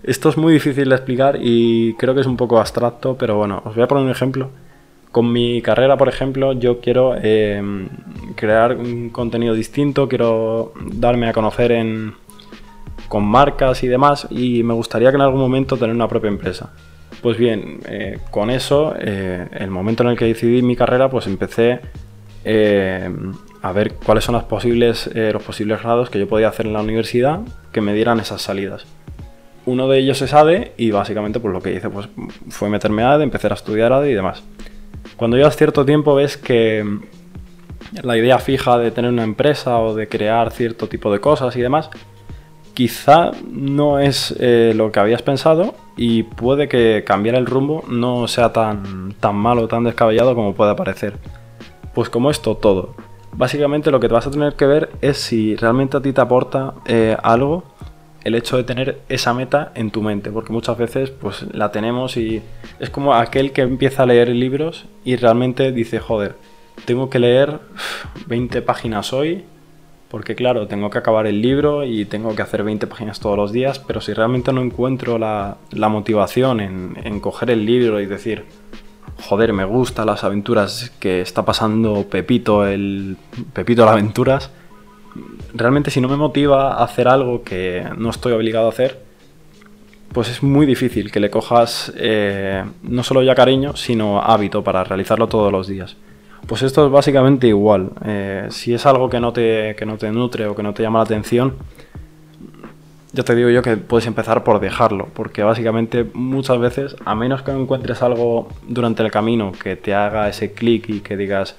Esto 0.03 0.29
es 0.29 0.37
muy 0.37 0.53
difícil 0.53 0.89
de 0.89 0.95
explicar 0.95 1.37
y 1.41 1.93
creo 1.95 2.13
que 2.13 2.21
es 2.21 2.27
un 2.27 2.37
poco 2.37 2.59
abstracto, 2.59 3.17
pero 3.17 3.37
bueno, 3.37 3.61
os 3.65 3.75
voy 3.75 3.83
a 3.83 3.87
poner 3.87 4.05
un 4.05 4.09
ejemplo. 4.09 4.49
Con 5.13 5.31
mi 5.31 5.61
carrera, 5.61 5.95
por 5.95 6.09
ejemplo, 6.09 6.53
yo 6.53 6.79
quiero 6.81 7.15
em, 7.15 7.87
crear 8.35 8.75
un 8.75 9.11
contenido 9.11 9.53
distinto, 9.53 10.09
quiero 10.09 10.73
darme 10.91 11.29
a 11.29 11.33
conocer 11.33 11.71
en, 11.71 12.15
con 13.09 13.23
marcas 13.23 13.83
y 13.83 13.87
demás, 13.87 14.25
y 14.31 14.63
me 14.63 14.73
gustaría 14.73 15.11
que 15.11 15.17
en 15.17 15.21
algún 15.21 15.39
momento 15.39 15.77
tener 15.77 15.95
una 15.95 16.07
propia 16.07 16.29
empresa. 16.29 16.73
Pues 17.21 17.37
bien, 17.37 17.81
eh, 17.87 18.21
con 18.31 18.49
eso, 18.49 18.95
eh, 18.99 19.47
el 19.51 19.69
momento 19.69 20.01
en 20.01 20.09
el 20.09 20.17
que 20.17 20.25
decidí 20.25 20.63
mi 20.63 20.75
carrera, 20.75 21.11
pues 21.11 21.27
empecé 21.27 21.81
em, 22.43 23.33
a 23.61 23.71
ver 23.71 23.93
cuáles 24.03 24.23
son 24.23 24.33
eh, 24.35 25.29
los 25.31 25.43
posibles 25.43 25.83
grados 25.83 26.09
que 26.09 26.17
yo 26.17 26.27
podía 26.27 26.47
hacer 26.47 26.65
en 26.65 26.73
la 26.73 26.81
universidad 26.81 27.41
que 27.71 27.81
me 27.81 27.93
dieran 27.93 28.19
esas 28.19 28.41
salidas. 28.41 28.87
Uno 29.67 29.87
de 29.87 29.99
ellos 29.99 30.23
es 30.23 30.33
ADE 30.33 30.71
y 30.75 30.89
básicamente 30.89 31.39
pues 31.39 31.53
lo 31.53 31.61
que 31.61 31.71
hice 31.71 31.91
pues, 31.91 32.09
fue 32.49 32.67
meterme 32.67 33.03
a 33.03 33.11
ADE, 33.11 33.25
empezar 33.25 33.51
a 33.51 33.55
estudiar 33.55 33.93
ADE 33.93 34.09
y 34.09 34.15
demás. 34.15 34.43
Cuando 35.17 35.37
llevas 35.37 35.55
cierto 35.55 35.85
tiempo 35.85 36.15
ves 36.15 36.37
que 36.37 36.99
la 38.01 38.17
idea 38.17 38.39
fija 38.39 38.77
de 38.77 38.91
tener 38.91 39.11
una 39.11 39.23
empresa 39.23 39.79
o 39.79 39.93
de 39.93 40.07
crear 40.07 40.51
cierto 40.51 40.87
tipo 40.87 41.11
de 41.11 41.19
cosas 41.19 41.55
y 41.55 41.61
demás, 41.61 41.89
quizá 42.73 43.31
no 43.51 43.99
es 43.99 44.35
eh, 44.39 44.73
lo 44.75 44.91
que 44.91 44.99
habías 44.99 45.21
pensado 45.21 45.75
y 45.95 46.23
puede 46.23 46.67
que 46.67 47.03
cambiar 47.05 47.35
el 47.35 47.45
rumbo 47.45 47.83
no 47.87 48.27
sea 48.27 48.51
tan, 48.51 49.13
tan 49.19 49.35
malo, 49.35 49.67
tan 49.67 49.83
descabellado 49.83 50.35
como 50.35 50.55
puede 50.55 50.75
parecer. 50.75 51.17
Pues 51.93 52.09
como 52.09 52.31
esto, 52.31 52.55
todo. 52.55 52.95
Básicamente 53.33 53.91
lo 53.91 53.99
que 53.99 54.07
te 54.07 54.13
vas 54.13 54.27
a 54.27 54.31
tener 54.31 54.53
que 54.53 54.65
ver 54.65 54.89
es 55.01 55.17
si 55.17 55.55
realmente 55.55 55.97
a 55.97 56.01
ti 56.01 56.13
te 56.13 56.21
aporta 56.21 56.73
eh, 56.85 57.17
algo 57.21 57.63
el 58.23 58.35
hecho 58.35 58.57
de 58.57 58.63
tener 58.63 58.99
esa 59.09 59.33
meta 59.33 59.71
en 59.75 59.91
tu 59.91 60.01
mente, 60.01 60.31
porque 60.31 60.53
muchas 60.53 60.77
veces 60.77 61.09
pues 61.09 61.45
la 61.53 61.71
tenemos 61.71 62.17
y 62.17 62.41
es 62.79 62.89
como 62.89 63.13
aquel 63.13 63.51
que 63.51 63.61
empieza 63.61 64.03
a 64.03 64.05
leer 64.05 64.29
libros 64.29 64.85
y 65.03 65.15
realmente 65.15 65.71
dice, 65.71 65.99
joder, 65.99 66.35
tengo 66.85 67.09
que 67.09 67.19
leer 67.19 67.59
20 68.27 68.61
páginas 68.61 69.13
hoy, 69.13 69.43
porque 70.09 70.35
claro, 70.35 70.67
tengo 70.67 70.89
que 70.89 70.99
acabar 70.99 71.27
el 71.27 71.41
libro 71.41 71.83
y 71.83 72.05
tengo 72.05 72.35
que 72.35 72.41
hacer 72.41 72.63
20 72.63 72.87
páginas 72.87 73.19
todos 73.19 73.37
los 73.37 73.51
días, 73.51 73.79
pero 73.79 73.99
si 73.99 74.13
realmente 74.13 74.53
no 74.53 74.61
encuentro 74.61 75.17
la, 75.17 75.57
motivación 75.71 76.59
en, 76.59 76.97
en 77.03 77.19
coger 77.19 77.49
el 77.49 77.65
libro 77.65 77.99
y 77.99 78.05
decir, 78.05 78.45
joder, 79.21 79.53
me 79.53 79.65
gustan 79.65 80.05
las 80.05 80.23
aventuras 80.23 80.91
que 80.99 81.21
está 81.21 81.43
pasando 81.43 82.05
Pepito, 82.09 82.65
el 82.65 83.17
Pepito 83.53 83.85
las 83.85 83.93
aventuras, 83.93 84.51
realmente 85.53 85.91
si 85.91 86.01
no 86.01 86.07
me 86.07 86.15
motiva 86.15 86.73
a 86.73 86.83
hacer 86.83 87.07
algo 87.07 87.43
que 87.43 87.85
no 87.97 88.09
estoy 88.09 88.33
obligado 88.33 88.67
a 88.67 88.69
hacer, 88.69 88.99
pues 90.11 90.29
es 90.29 90.43
muy 90.43 90.65
difícil 90.65 91.11
que 91.11 91.19
le 91.19 91.29
cojas 91.29 91.91
eh, 91.97 92.63
no 92.83 93.03
solo 93.03 93.23
ya 93.23 93.35
cariño, 93.35 93.75
sino 93.75 94.21
hábito 94.21 94.63
para 94.63 94.83
realizarlo 94.83 95.27
todos 95.27 95.51
los 95.51 95.67
días. 95.67 95.97
Pues 96.47 96.61
esto 96.61 96.85
es 96.85 96.91
básicamente 96.91 97.47
igual. 97.47 97.91
Eh, 98.05 98.47
si 98.49 98.73
es 98.73 98.85
algo 98.85 99.09
que 99.09 99.19
no, 99.19 99.33
te, 99.33 99.75
que 99.75 99.85
no 99.85 99.97
te 99.97 100.11
nutre 100.11 100.45
o 100.45 100.55
que 100.55 100.63
no 100.63 100.73
te 100.73 100.83
llama 100.83 100.99
la 100.99 101.05
atención, 101.05 101.55
ya 103.13 103.23
te 103.23 103.35
digo 103.35 103.49
yo 103.49 103.61
que 103.61 103.77
puedes 103.77 104.07
empezar 104.07 104.43
por 104.43 104.59
dejarlo, 104.59 105.07
porque 105.13 105.43
básicamente 105.43 106.05
muchas 106.13 106.59
veces, 106.59 106.95
a 107.05 107.15
menos 107.15 107.43
que 107.43 107.51
encuentres 107.51 108.01
algo 108.01 108.49
durante 108.67 109.03
el 109.03 109.11
camino 109.11 109.51
que 109.51 109.75
te 109.75 109.93
haga 109.93 110.27
ese 110.27 110.53
clic 110.53 110.89
y 110.89 110.99
que 110.99 111.15
digas, 111.15 111.55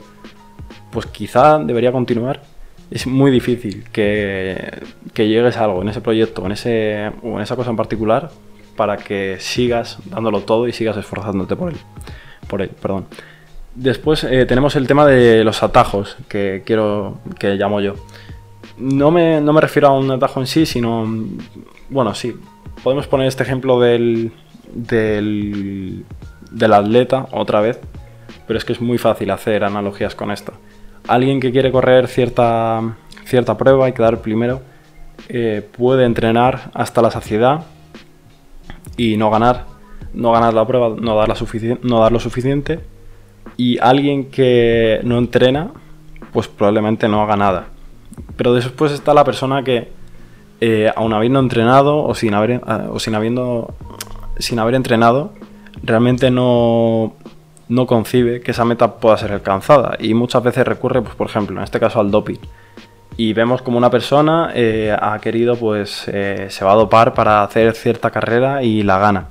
pues 0.90 1.06
quizá 1.06 1.58
debería 1.58 1.92
continuar, 1.92 2.42
es 2.90 3.06
muy 3.06 3.30
difícil 3.30 3.84
que, 3.92 4.82
llegues 5.14 5.56
a 5.56 5.64
algo 5.64 5.82
en 5.82 5.88
ese 5.88 6.00
proyecto 6.00 6.44
en 6.46 6.52
ese, 6.52 7.12
o 7.22 7.36
en 7.36 7.42
esa 7.42 7.56
cosa 7.56 7.70
en 7.70 7.76
particular 7.76 8.30
para 8.76 8.96
que 8.96 9.36
sigas 9.40 9.98
dándolo 10.06 10.40
todo 10.40 10.68
y 10.68 10.72
sigas 10.72 10.96
esforzándote 10.96 11.56
por 11.56 11.72
él. 11.72 11.78
Por 12.48 12.62
él 12.62 12.70
perdón. 12.70 13.06
Después 13.74 14.24
eh, 14.24 14.46
tenemos 14.46 14.76
el 14.76 14.86
tema 14.86 15.06
de 15.06 15.44
los 15.44 15.62
atajos 15.62 16.16
que 16.28 16.62
quiero 16.64 17.18
que 17.38 17.54
llamo 17.54 17.80
yo. 17.80 17.94
No 18.78 19.10
me, 19.10 19.40
no 19.40 19.52
me 19.52 19.60
refiero 19.60 19.88
a 19.88 19.98
un 19.98 20.10
atajo 20.10 20.40
en 20.40 20.46
sí, 20.46 20.66
sino. 20.66 21.06
Bueno, 21.88 22.14
sí. 22.14 22.36
Podemos 22.82 23.06
poner 23.06 23.28
este 23.28 23.44
ejemplo 23.44 23.80
del, 23.80 24.32
del, 24.72 26.04
del 26.50 26.72
atleta 26.72 27.28
otra 27.30 27.60
vez, 27.60 27.80
pero 28.46 28.58
es 28.58 28.64
que 28.64 28.72
es 28.72 28.80
muy 28.80 28.98
fácil 28.98 29.30
hacer 29.30 29.64
analogías 29.64 30.14
con 30.14 30.30
esto 30.32 30.52
alguien 31.08 31.40
que 31.40 31.52
quiere 31.52 31.70
correr 31.70 32.08
cierta, 32.08 32.96
cierta 33.24 33.56
prueba 33.56 33.88
y 33.88 33.92
quedar 33.92 34.20
primero 34.20 34.62
eh, 35.28 35.66
puede 35.76 36.04
entrenar 36.04 36.70
hasta 36.74 37.00
la 37.00 37.10
saciedad 37.10 37.64
y 38.96 39.16
no 39.16 39.30
ganar, 39.30 39.66
no 40.12 40.32
ganar 40.32 40.54
la 40.54 40.66
prueba, 40.66 40.94
no 40.98 41.16
dar, 41.16 41.28
la 41.28 41.36
no 41.82 42.00
dar 42.00 42.12
lo 42.12 42.20
suficiente. 42.20 42.80
Y 43.56 43.78
alguien 43.78 44.30
que 44.30 45.00
no 45.04 45.18
entrena, 45.18 45.70
pues 46.32 46.48
probablemente 46.48 47.08
no 47.08 47.22
haga 47.22 47.36
nada. 47.36 47.66
Pero 48.36 48.54
después 48.54 48.92
está 48.92 49.14
la 49.14 49.24
persona 49.24 49.62
que, 49.62 49.88
eh, 50.60 50.90
aun 50.94 51.12
habiendo 51.12 51.40
entrenado 51.40 52.02
o 52.02 52.14
sin 52.14 52.34
haber, 52.34 52.50
eh, 52.52 52.60
o 52.90 52.98
sin, 52.98 53.14
habiendo, 53.14 53.74
sin 54.38 54.58
haber 54.58 54.74
entrenado, 54.74 55.32
realmente 55.82 56.30
no, 56.30 57.14
no 57.68 57.86
concibe 57.86 58.40
que 58.40 58.50
esa 58.50 58.64
meta 58.64 58.96
pueda 58.96 59.16
ser 59.16 59.32
alcanzada 59.32 59.96
y 59.98 60.14
muchas 60.14 60.42
veces 60.42 60.66
recurre, 60.66 61.02
pues, 61.02 61.14
por 61.14 61.28
ejemplo, 61.28 61.56
en 61.56 61.64
este 61.64 61.80
caso 61.80 62.00
al 62.00 62.10
doping. 62.10 62.38
Y 63.16 63.32
vemos 63.32 63.62
como 63.62 63.78
una 63.78 63.90
persona 63.90 64.50
eh, 64.54 64.94
ha 64.98 65.18
querido, 65.20 65.56
pues, 65.56 66.04
eh, 66.08 66.48
se 66.50 66.64
va 66.64 66.72
a 66.72 66.76
dopar 66.76 67.14
para 67.14 67.42
hacer 67.42 67.74
cierta 67.74 68.10
carrera 68.10 68.62
y 68.62 68.82
la 68.82 68.98
gana. 68.98 69.28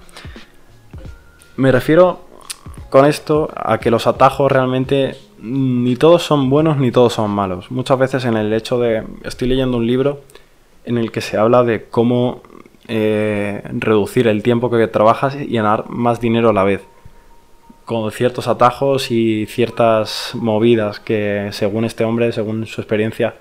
Me 1.57 1.71
refiero 1.71 2.21
con 2.89 3.05
esto 3.05 3.49
a 3.55 3.77
que 3.79 3.91
los 3.91 4.07
atajos 4.07 4.51
realmente 4.51 5.15
ni 5.39 5.95
todos 5.97 6.23
son 6.23 6.49
buenos 6.49 6.77
ni 6.77 6.91
todos 6.91 7.13
son 7.13 7.29
malos. 7.31 7.69
Muchas 7.69 7.99
veces 7.99 8.25
en 8.25 8.37
el 8.37 8.53
hecho 8.53 8.79
de, 8.79 9.03
estoy 9.23 9.49
leyendo 9.49 9.77
un 9.77 9.85
libro 9.85 10.21
en 10.85 10.97
el 10.97 11.11
que 11.11 11.21
se 11.21 11.37
habla 11.37 11.63
de 11.63 11.85
cómo 11.85 12.41
eh, 12.87 13.61
reducir 13.73 14.27
el 14.27 14.41
tiempo 14.41 14.69
que 14.69 14.87
trabajas 14.87 15.35
y 15.35 15.53
ganar 15.53 15.89
más 15.89 16.21
dinero 16.21 16.49
a 16.49 16.53
la 16.53 16.63
vez 16.63 16.81
con 17.85 18.11
ciertos 18.11 18.47
atajos 18.47 19.11
y 19.11 19.45
ciertas 19.45 20.31
movidas 20.35 20.99
que 20.99 21.49
según 21.51 21.85
este 21.85 22.03
hombre, 22.03 22.31
según 22.31 22.65
su 22.65 22.81
experiencia, 22.81 23.35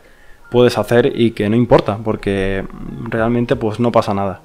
puedes 0.50 0.78
hacer 0.78 1.12
y 1.14 1.30
que 1.30 1.48
no 1.48 1.56
importa, 1.56 1.98
porque 2.04 2.64
realmente 3.08 3.56
pues 3.56 3.80
no 3.80 3.92
pasa 3.92 4.14
nada. 4.14 4.40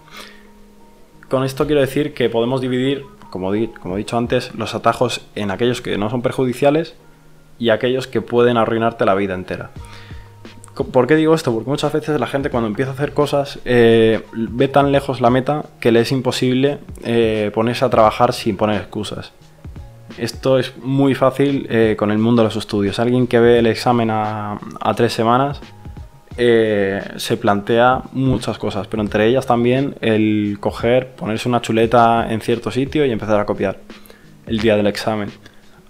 Con 1.30 1.44
esto 1.44 1.66
quiero 1.66 1.82
decir 1.82 2.14
que 2.14 2.30
podemos 2.30 2.62
dividir, 2.62 3.04
como, 3.30 3.52
como 3.82 3.96
he 3.96 3.98
dicho 3.98 4.18
antes, 4.18 4.56
los 4.56 4.74
atajos 4.76 5.26
en 5.36 5.52
aquellos 5.52 5.82
que 5.82 5.98
no 5.98 6.10
son 6.10 6.22
perjudiciales 6.22 6.96
y 7.60 7.70
aquellos 7.70 8.08
que 8.08 8.22
pueden 8.22 8.58
arruinarte 8.58 9.06
la 9.06 9.16
vida 9.16 9.34
entera. 9.34 9.72
¿Por 10.92 11.08
qué 11.08 11.16
digo 11.16 11.34
esto? 11.34 11.52
Porque 11.54 11.70
muchas 11.70 11.92
veces 11.92 12.20
la 12.20 12.28
gente 12.28 12.52
cuando 12.52 12.68
empieza 12.68 12.92
a 12.92 12.94
hacer 12.94 13.14
cosas 13.14 13.60
eh, 13.66 14.22
ve 14.34 14.68
tan 14.68 14.92
lejos 14.92 15.22
la 15.22 15.32
meta 15.32 15.66
que 15.80 15.92
le 15.92 16.02
es 16.02 16.12
imposible 16.12 16.78
eh, 17.04 17.52
ponerse 17.54 17.84
a 17.84 17.90
trabajar 17.90 18.32
sin 18.32 18.58
poner 18.58 18.82
excusas. 18.82 19.34
Esto 20.18 20.58
es 20.58 20.76
muy 20.78 21.14
fácil 21.14 21.68
eh, 21.70 21.96
con 21.98 22.10
el 22.10 22.18
mundo 22.18 22.42
de 22.42 22.48
los 22.48 22.56
estudios. 22.56 22.98
Alguien 22.98 23.28
que 23.28 23.40
ve 23.40 23.60
el 23.60 23.68
examen 23.68 24.10
a, 24.12 24.60
tres 24.96 25.14
semanas 25.14 25.62
eh, 26.38 27.02
se 27.18 27.38
plantea 27.38 28.02
muchas 28.14 28.58
cosas, 28.58 28.88
pero 28.88 29.04
entre 29.04 29.28
ellas 29.28 29.46
también 29.46 29.96
el 30.02 30.58
coger, 30.60 31.12
ponerse 31.12 31.48
una 31.48 31.62
chuleta 31.62 32.32
en 32.32 32.42
cierto 32.42 32.72
sitio 32.72 33.06
y 33.06 33.12
empezar 33.12 33.40
a 33.40 33.46
copiar 33.46 33.78
el 34.48 34.58
día 34.58 34.76
del 34.76 34.88
examen. 34.88 35.30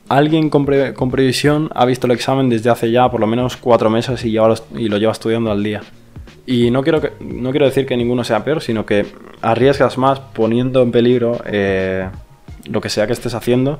Alguien 0.09 0.49
con, 0.49 0.65
previsión 0.65 1.69
ha 1.73 1.85
visto 1.85 2.07
el 2.07 2.11
examen 2.11 2.49
desde 2.49 2.69
hace 2.69 2.91
ya 2.91 3.09
por 3.09 3.21
lo 3.21 3.27
menos 3.27 3.55
cuatro 3.55 3.89
meses 3.89 4.25
y, 4.25 4.31
lo, 4.31 4.53
y 4.75 4.89
lo 4.89 4.97
lleva 4.97 5.13
estudiando 5.13 5.51
al 5.51 5.63
día. 5.63 5.81
Y 6.45 6.69
no 6.69 6.83
quiero, 6.83 6.99
que, 6.99 7.11
no 7.21 7.51
quiero 7.51 7.65
decir 7.65 7.85
que 7.85 7.95
ninguno 7.95 8.25
sea 8.25 8.43
peor, 8.43 8.61
sino 8.61 8.85
que 8.85 9.05
arriesgas 9.41 9.97
más 9.97 10.19
poniendo 10.19 10.81
en 10.81 10.91
peligro 10.91 11.41
eh, 11.45 12.09
lo 12.69 12.81
que 12.81 12.89
sea 12.89 13.07
que 13.07 13.13
estés 13.13 13.33
haciendo 13.33 13.79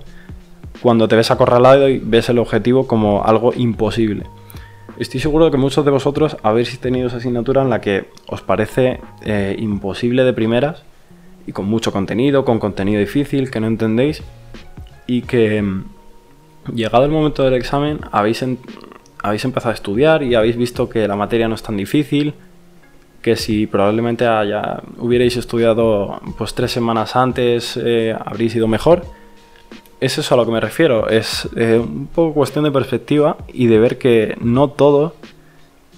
cuando 0.81 1.07
te 1.07 1.15
ves 1.15 1.31
acorralado 1.31 1.89
y 1.89 1.99
ves 1.99 2.29
el 2.29 2.39
objetivo 2.39 2.87
como 2.87 3.23
algo 3.23 3.53
imposible. 3.55 4.25
Estoy 4.97 5.19
seguro 5.19 5.45
de 5.45 5.51
que 5.51 5.57
muchos 5.57 5.85
de 5.85 5.91
vosotros 5.91 6.37
habéis 6.41 6.79
tenido 6.79 7.07
esa 7.07 7.17
asignatura 7.17 7.61
en 7.61 7.69
la 7.69 7.81
que 7.81 8.09
os 8.27 8.41
parece 8.41 8.99
eh, 9.23 9.55
imposible 9.59 10.23
de 10.23 10.33
primeras 10.33 10.83
y 11.45 11.51
con 11.51 11.65
mucho 11.65 11.91
contenido, 11.91 12.45
con 12.45 12.59
contenido 12.59 12.99
difícil 12.99 13.51
que 13.51 13.59
no 13.59 13.67
entendéis 13.67 14.23
y 15.05 15.21
que 15.21 15.61
mm, 15.61 15.83
llegado 16.73 17.05
el 17.05 17.11
momento 17.11 17.43
del 17.43 17.53
examen 17.53 17.99
habéis, 18.11 18.43
habéis 19.21 19.45
empezado 19.45 19.71
a 19.71 19.75
estudiar 19.75 20.23
y 20.23 20.33
habéis 20.33 20.57
visto 20.57 20.89
que 20.89 21.07
la 21.07 21.15
materia 21.15 21.47
no 21.47 21.55
es 21.55 21.63
tan 21.63 21.77
difícil, 21.77 22.33
que 23.21 23.35
si 23.35 23.67
probablemente 23.67 24.25
haya, 24.25 24.81
hubierais 24.97 25.37
estudiado 25.37 26.21
pues 26.37 26.55
tres 26.55 26.71
semanas 26.71 27.15
antes 27.15 27.77
eh, 27.77 28.15
habréis 28.19 28.55
ido 28.55 28.67
mejor. 28.67 29.05
Es 29.99 30.17
eso 30.19 30.35
a 30.35 30.37
lo 30.37 30.45
que 30.45 30.51
me 30.51 30.59
refiero, 30.59 31.09
es 31.09 31.49
eh, 31.55 31.81
un 31.83 32.07
poco 32.07 32.35
cuestión 32.35 32.63
de 32.65 32.71
perspectiva 32.71 33.37
y 33.51 33.65
de 33.65 33.79
ver 33.79 33.97
que 33.97 34.35
no 34.39 34.69
todo 34.69 35.15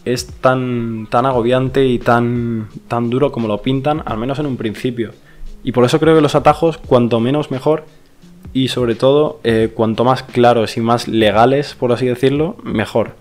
es 0.06 0.28
tan, 0.28 1.08
tan 1.10 1.26
agobiante 1.26 1.86
y 1.86 2.00
tan, 2.00 2.70
tan 2.88 3.10
duro 3.10 3.32
como 3.32 3.48
lo 3.50 3.62
pintan, 3.62 4.02
al 4.06 4.18
menos 4.18 4.40
en 4.40 4.46
un 4.46 4.56
principio. 4.56 5.12
Y 5.64 5.74
por 5.74 5.84
eso 5.84 6.00
creo 6.00 6.16
que 6.16 6.22
los 6.22 6.36
atajos, 6.36 6.78
cuanto 6.78 7.20
menos 7.20 7.52
mejor, 7.52 7.84
y 8.54 8.70
sobre 8.70 8.96
todo, 8.96 9.40
eh, 9.44 9.72
cuanto 9.74 10.04
más 10.04 10.24
claros 10.24 10.78
y 10.78 10.82
más 10.82 11.08
legales, 11.08 11.76
por 11.76 11.92
así 11.92 12.06
decirlo, 12.06 12.56
mejor. 12.64 13.16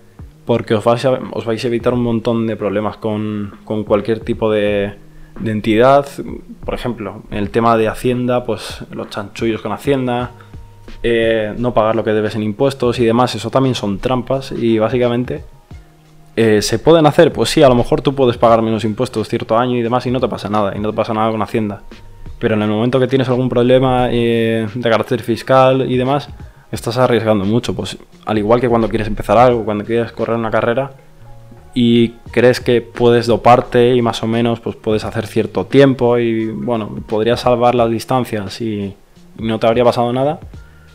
Porque 0.45 0.73
os 0.73 0.83
vais 0.83 1.03
a, 1.05 1.19
os 1.33 1.45
vais 1.45 1.63
a 1.63 1.67
evitar 1.67 1.93
un 1.93 2.01
montón 2.01 2.47
de 2.47 2.55
problemas 2.55 2.97
con, 2.97 3.53
con 3.65 3.83
cualquier 3.83 4.21
tipo 4.21 4.49
de, 4.51 4.95
de, 5.39 5.51
entidad. 5.51 6.07
Por 6.65 6.73
ejemplo, 6.73 7.21
el 7.29 7.51
tema 7.51 7.77
de 7.77 7.87
Hacienda, 7.87 8.45
pues 8.45 8.83
los 8.91 9.09
chanchullos 9.09 9.61
con 9.61 9.71
Hacienda, 9.71 10.31
eh, 11.03 11.53
no 11.57 11.73
pagar 11.73 11.95
lo 11.95 12.03
que 12.03 12.11
debes 12.11 12.35
en 12.35 12.43
impuestos 12.43 12.99
y 12.99 13.05
demás, 13.05 13.35
eso 13.35 13.49
también 13.49 13.75
son 13.75 13.99
trampas 13.99 14.51
y 14.51 14.79
básicamente... 14.79 15.43
Eh, 16.35 16.61
¿Se 16.61 16.79
pueden 16.79 17.05
hacer? 17.05 17.33
Pues 17.33 17.49
sí, 17.49 17.63
a 17.63 17.67
lo 17.67 17.75
mejor 17.75 17.99
tú 17.99 18.15
puedes 18.15 18.37
pagar 18.37 18.61
menos 18.61 18.85
impuestos 18.85 19.27
cierto 19.27 19.57
año 19.57 19.75
y 19.75 19.81
demás 19.81 20.05
y 20.05 20.11
no 20.11 20.21
te 20.21 20.27
pasa 20.29 20.47
nada, 20.47 20.73
y 20.73 20.79
no 20.79 20.91
te 20.91 20.95
pasa 20.95 21.13
nada 21.13 21.31
con 21.31 21.41
Hacienda 21.41 21.81
pero 22.39 22.55
en 22.55 22.61
el 22.61 22.69
momento 22.69 22.99
que 22.99 23.07
tienes 23.07 23.27
algún 23.27 23.49
problema 23.49 24.07
eh, 24.09 24.67
de 24.73 24.89
carácter 24.89 25.21
fiscal 25.21 25.91
y 25.91 25.97
demás, 25.97 26.29
estás 26.71 26.97
arriesgando 26.97 27.45
mucho. 27.45 27.75
Pues 27.75 27.97
al 28.25 28.37
igual 28.37 28.61
que 28.61 28.69
cuando 28.69 28.87
quieres 28.87 29.07
empezar 29.07 29.37
algo, 29.37 29.65
cuando 29.65 29.83
quieres 29.83 30.11
correr 30.13 30.37
una 30.37 30.49
carrera 30.49 30.91
y 31.75 32.09
crees 32.31 32.61
que 32.61 32.81
puedes 32.81 33.27
doparte 33.27 33.93
y 33.93 34.01
más 34.01 34.23
o 34.23 34.27
menos 34.27 34.59
pues 34.59 34.75
puedes 34.75 35.03
hacer 35.03 35.27
cierto 35.27 35.65
tiempo 35.65 36.17
y 36.17 36.47
bueno, 36.47 36.89
podrías 37.07 37.41
salvar 37.41 37.75
las 37.75 37.91
distancias 37.91 38.59
y 38.61 38.95
no 39.37 39.59
te 39.59 39.67
habría 39.67 39.83
pasado 39.83 40.11
nada. 40.13 40.39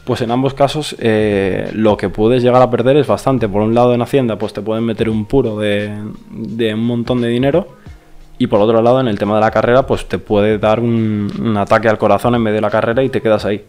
Pues 0.05 0.21
en 0.21 0.31
ambos 0.31 0.53
casos 0.53 0.95
eh, 0.99 1.71
lo 1.73 1.97
que 1.97 2.11
puedes 2.11 2.43
llegar 2.43 2.61
a 2.61 2.71
perder 2.71 2.99
es 2.99 3.07
bastante. 3.07 3.49
Por 3.49 3.62
un 3.62 3.75
lado 3.75 3.95
en 3.95 4.03
Hacienda 4.03 4.37
pues 4.37 4.53
te 4.53 4.61
pueden 4.61 4.85
meter 4.85 5.09
un 5.09 5.25
puro 5.25 5.59
de, 5.59 5.93
de 6.31 6.75
un 6.75 6.87
montón 6.87 7.21
de 7.23 7.29
dinero 7.29 7.69
y 8.38 8.47
por 8.47 8.61
otro 8.61 8.83
lado, 8.83 9.01
en 9.01 9.09
el 9.09 9.19
tema 9.19 9.37
de 9.37 9.40
la 9.40 9.51
carrera, 9.51 9.87
pues 9.87 10.07
te 10.09 10.19
puede 10.19 10.59
dar 10.59 10.81
un, 10.81 11.57
ataque 11.57 11.88
al 11.88 11.99
corazón 11.99 12.35
en 12.35 12.43
medio 12.43 12.57
de 12.57 12.61
la 12.62 12.71
carrera 12.71 13.03
y 13.03 13.09
te 13.09 13.21
quedas 13.21 13.45
ahí. 13.45 13.64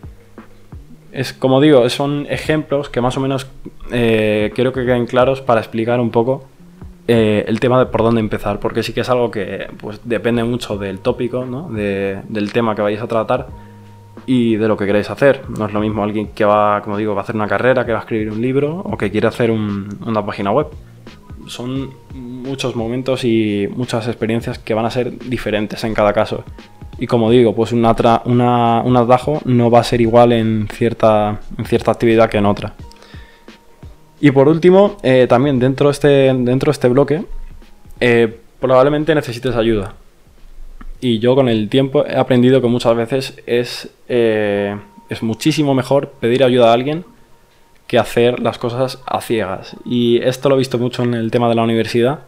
Es 1.11 1.33
como 1.33 1.61
digo, 1.61 1.87
son 1.89 2.25
ejemplos 2.29 2.89
que 2.89 2.99
más 2.99 3.15
o 3.15 3.21
menos 3.21 3.47
eh, 3.91 4.51
quiero 4.55 4.73
que 4.73 4.85
queden 4.85 5.05
claros 5.05 5.41
para 5.41 5.61
explicar 5.61 5.99
un 5.99 6.09
poco 6.09 6.45
eh, 7.07 7.45
el 7.47 7.59
tema 7.59 7.79
de 7.79 7.85
por 7.85 8.01
dónde 8.01 8.19
empezar, 8.19 8.59
porque 8.59 8.83
sí 8.83 8.91
que 8.91 9.01
es 9.01 9.09
algo 9.09 9.31
que 9.31 9.67
pues, 9.77 10.01
depende 10.03 10.43
mucho 10.43 10.77
del 10.77 10.99
tópico, 10.99 11.45
¿no? 11.45 11.69
del 11.69 12.51
tema 12.51 12.75
que 12.75 12.81
vais 12.81 12.99
a 12.99 13.07
tratar 13.07 13.47
y 14.25 14.55
de 14.55 14.67
lo 14.67 14.77
que 14.77 14.85
queréis 14.85 15.09
hacer. 15.09 15.43
No 15.49 15.65
es 15.65 15.73
lo 15.73 15.79
mismo 15.79 16.03
alguien 16.03 16.29
que 16.29 16.45
va, 16.45 16.81
como 16.81 16.97
digo, 16.97 17.13
va 17.13 17.21
a 17.21 17.23
hacer 17.23 17.35
una 17.35 17.47
carrera, 17.47 17.85
que 17.85 17.91
va 17.91 17.99
a 17.99 18.01
escribir 18.01 18.31
un 18.31 18.41
libro 18.41 18.79
o 18.79 18.97
que 18.97 19.11
quiere 19.11 19.27
hacer 19.27 19.51
una 19.51 20.25
página 20.25 20.51
web 20.51 20.67
son 21.47 21.91
muchos 22.13 22.75
momentos 22.75 23.23
y 23.23 23.69
muchas 23.75 24.07
experiencias 24.07 24.59
que 24.59 24.73
van 24.73 24.85
a 24.85 24.91
ser 24.91 25.17
diferentes 25.29 25.83
en 25.83 25.93
cada 25.93 26.13
caso. 26.13 26.43
Y 26.97 27.07
como 27.07 27.29
digo, 27.29 27.53
pues 27.53 27.71
un 27.71 27.85
atajo 27.85 28.21
no 28.25 29.71
va 29.71 29.79
a 29.79 29.83
ser 29.83 30.01
igual 30.01 30.31
en 30.31 30.67
cierta, 30.71 31.41
en 31.57 31.65
cierta 31.65 31.91
actividad 31.91 32.29
que 32.29 32.37
en 32.37 32.45
otra. 32.45 32.73
Y 34.21 34.31
por 34.31 34.47
último, 34.47 34.97
eh, 35.03 35.27
también 35.27 35.59
dentro 35.59 35.87
de 35.87 35.91
este, 35.91 36.07
dentro 36.33 36.67
de 36.67 36.71
este 36.71 36.87
bloque, 36.87 37.25
eh, 37.99 38.39
probablemente 38.59 39.13
necesites 39.13 39.55
ayuda. 39.55 39.93
Y 41.01 41.19
yo 41.19 41.35
con 41.35 41.49
el 41.49 41.69
tiempo 41.69 42.05
he 42.05 42.15
aprendido 42.15 42.61
que 42.61 42.67
muchas 42.67 42.95
veces 42.95 43.41
es, 43.45 43.93
eh, 44.07 44.75
es 45.09 45.23
muchísimo 45.23 45.73
mejor 45.73 46.09
pedir 46.19 46.43
ayuda 46.43 46.71
a 46.71 46.73
alguien 46.73 47.05
que 47.87 47.99
hacer 47.99 48.39
las 48.39 48.57
cosas 48.57 49.01
a 49.05 49.21
ciegas. 49.21 49.75
Y 49.85 50.17
esto 50.23 50.49
lo 50.49 50.55
he 50.55 50.59
visto 50.59 50.77
mucho 50.77 51.03
en 51.03 51.13
el 51.13 51.31
tema 51.31 51.49
de 51.49 51.55
la 51.55 51.63
universidad, 51.63 52.21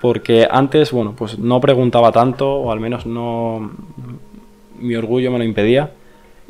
porque 0.00 0.46
antes, 0.50 0.92
bueno, 0.92 1.14
pues 1.16 1.38
no 1.38 1.60
preguntaba 1.60 2.12
tanto, 2.12 2.52
o 2.52 2.72
al 2.72 2.80
menos 2.80 3.06
no 3.06 3.70
mi 4.78 4.96
orgullo 4.96 5.30
me 5.30 5.38
lo 5.38 5.44
impedía. 5.44 5.92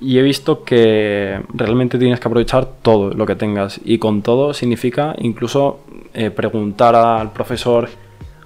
Y 0.01 0.19
he 0.19 0.23
visto 0.23 0.65
que 0.65 1.41
realmente 1.55 1.97
tienes 1.99 2.19
que 2.19 2.27
aprovechar 2.27 2.67
todo 2.83 3.11
lo 3.15 3.25
que 3.25 3.37
tengas. 3.37 3.81
Y 3.85 3.99
con 3.99 4.23
todo 4.23 4.53
significa 4.53 5.15
incluso 5.19 5.81
eh, 6.13 6.31
preguntar 6.31 6.97
al 6.97 7.33
profesor, 7.33 7.89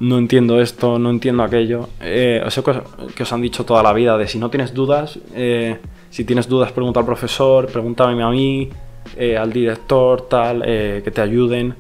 no 0.01 0.19
entiendo 0.19 0.61
esto, 0.61 0.99
no 0.99 1.11
entiendo 1.11 1.43
aquello. 1.43 1.89
Eh, 2.01 2.43
eso 2.47 2.63
que 2.63 3.23
os 3.23 3.33
han 3.33 3.41
dicho 3.41 3.65
toda 3.65 3.83
la 3.83 3.93
vida, 3.93 4.19
de 4.19 4.29
si 4.29 4.39
no 4.39 4.51
tienes 4.51 4.75
dudas, 4.75 5.19
eh, 5.35 5.79
si 6.11 6.25
tienes 6.25 6.49
dudas 6.49 6.73
pregunta 6.73 7.01
al 7.01 7.07
profesor, 7.07 7.67
pregúntame 7.67 8.23
a 8.23 8.29
mí, 8.29 8.69
eh, 9.17 9.37
al 9.37 9.53
director, 9.53 10.29
tal, 10.29 10.63
eh, 10.67 11.01
que 11.03 11.11
te 11.11 11.21
ayuden. 11.21 11.75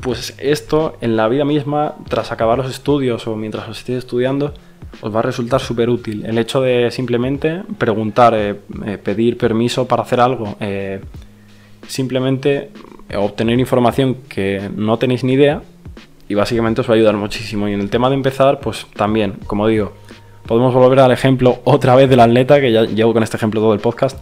Pues 0.00 0.34
esto 0.38 0.96
en 1.00 1.16
la 1.16 1.28
vida 1.28 1.44
misma, 1.44 1.94
tras 2.08 2.32
acabar 2.32 2.58
los 2.58 2.70
estudios 2.70 3.26
o 3.26 3.36
mientras 3.36 3.68
los 3.68 3.78
estéis 3.78 3.98
estudiando, 3.98 4.52
os 5.00 5.14
va 5.14 5.20
a 5.20 5.22
resultar 5.22 5.60
súper 5.60 5.88
útil. 5.88 6.24
El 6.26 6.38
hecho 6.38 6.60
de 6.60 6.90
simplemente 6.90 7.62
preguntar, 7.78 8.56
pedir 9.02 9.38
permiso 9.38 9.86
para 9.86 10.02
hacer 10.02 10.20
algo, 10.20 10.56
simplemente 11.86 12.70
obtener 13.14 13.58
información 13.58 14.16
que 14.28 14.68
no 14.74 14.98
tenéis 14.98 15.22
ni 15.24 15.34
idea 15.34 15.62
y 16.28 16.34
básicamente 16.34 16.80
os 16.80 16.88
va 16.88 16.94
a 16.94 16.96
ayudar 16.96 17.16
muchísimo. 17.16 17.68
Y 17.68 17.72
en 17.72 17.80
el 17.80 17.90
tema 17.90 18.08
de 18.08 18.14
empezar, 18.14 18.60
pues 18.60 18.86
también, 18.94 19.38
como 19.46 19.66
digo, 19.66 19.92
podemos 20.46 20.74
volver 20.74 21.00
al 21.00 21.12
ejemplo 21.12 21.58
otra 21.64 21.94
vez 21.94 22.08
del 22.08 22.20
atleta, 22.20 22.60
que 22.60 22.72
ya 22.72 22.84
llevo 22.84 23.12
con 23.12 23.22
este 23.22 23.36
ejemplo 23.36 23.60
todo 23.60 23.74
el 23.74 23.80
podcast 23.80 24.18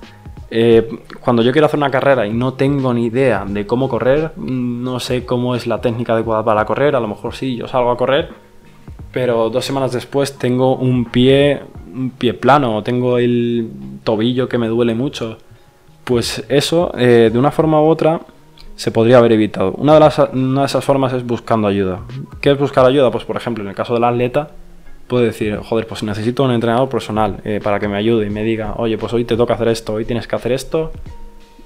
eh, 0.57 0.89
cuando 1.21 1.43
yo 1.43 1.51
quiero 1.51 1.67
hacer 1.67 1.79
una 1.79 1.91
carrera 1.91 2.29
y 2.29 2.33
no 2.33 2.55
tengo 2.55 2.95
ni 2.95 3.07
idea 3.07 3.45
de 3.45 3.67
cómo 3.67 3.89
correr, 3.89 4.31
no 4.37 5.01
sé 5.01 5.27
cómo 5.27 5.57
es 5.57 5.67
la 5.67 5.81
técnica 5.81 6.13
adecuada 6.13 6.45
para 6.45 6.65
correr, 6.65 6.95
a 6.95 7.01
lo 7.01 7.09
mejor 7.09 7.35
sí, 7.35 7.57
yo 7.57 7.67
salgo 7.67 7.91
a 7.91 7.97
correr, 7.97 8.29
pero 9.11 9.51
dos 9.51 9.65
semanas 9.65 9.91
después 9.91 10.39
tengo 10.39 10.77
un 10.77 11.07
pie, 11.07 11.63
un 11.93 12.11
pie 12.11 12.35
plano, 12.35 12.85
tengo 12.85 13.19
el 13.19 13.69
tobillo 14.05 14.49
que 14.49 14.59
me 14.59 14.69
duele 14.69 14.95
mucho. 14.95 15.39
Pues 16.05 16.45
eso, 16.49 16.93
eh, 16.97 17.31
de 17.33 17.39
una 17.39 17.51
forma 17.51 17.81
u 17.81 17.87
otra, 17.87 18.21
se 18.77 18.91
podría 18.91 19.19
haber 19.19 19.33
evitado. 19.33 19.73
Una 19.73 19.95
de, 19.95 20.01
las, 20.01 20.19
una 20.33 20.63
de 20.63 20.67
esas 20.67 20.85
formas 20.85 21.13
es 21.13 21.25
buscando 21.25 21.69
ayuda. 21.69 22.01
¿Qué 22.41 22.51
es 22.51 22.59
buscar 22.59 22.85
ayuda? 22.85 23.11
Pues 23.11 23.25
por 23.25 23.37
ejemplo, 23.37 23.63
en 23.63 23.71
el 23.71 23.75
caso 23.75 23.95
del 23.95 24.05
atleta, 24.05 24.51
puede 25.07 25.27
decir, 25.27 25.57
joder, 25.59 25.87
pues 25.87 26.03
necesito 26.03 26.43
un 26.43 26.51
entrenador 26.51 26.89
personal 26.89 27.41
eh, 27.45 27.61
para 27.63 27.79
que 27.79 27.89
me 27.89 27.97
ayude 27.97 28.27
y 28.27 28.31
me 28.31 28.43
diga, 28.43 28.75
oye, 28.77 28.99
pues 28.99 29.13
hoy 29.13 29.25
te 29.25 29.37
toca 29.37 29.55
hacer 29.55 29.69
esto, 29.69 29.95
hoy 29.95 30.05
tienes 30.05 30.27
que 30.27 30.37
hacer 30.37 30.53
esto. 30.53 30.93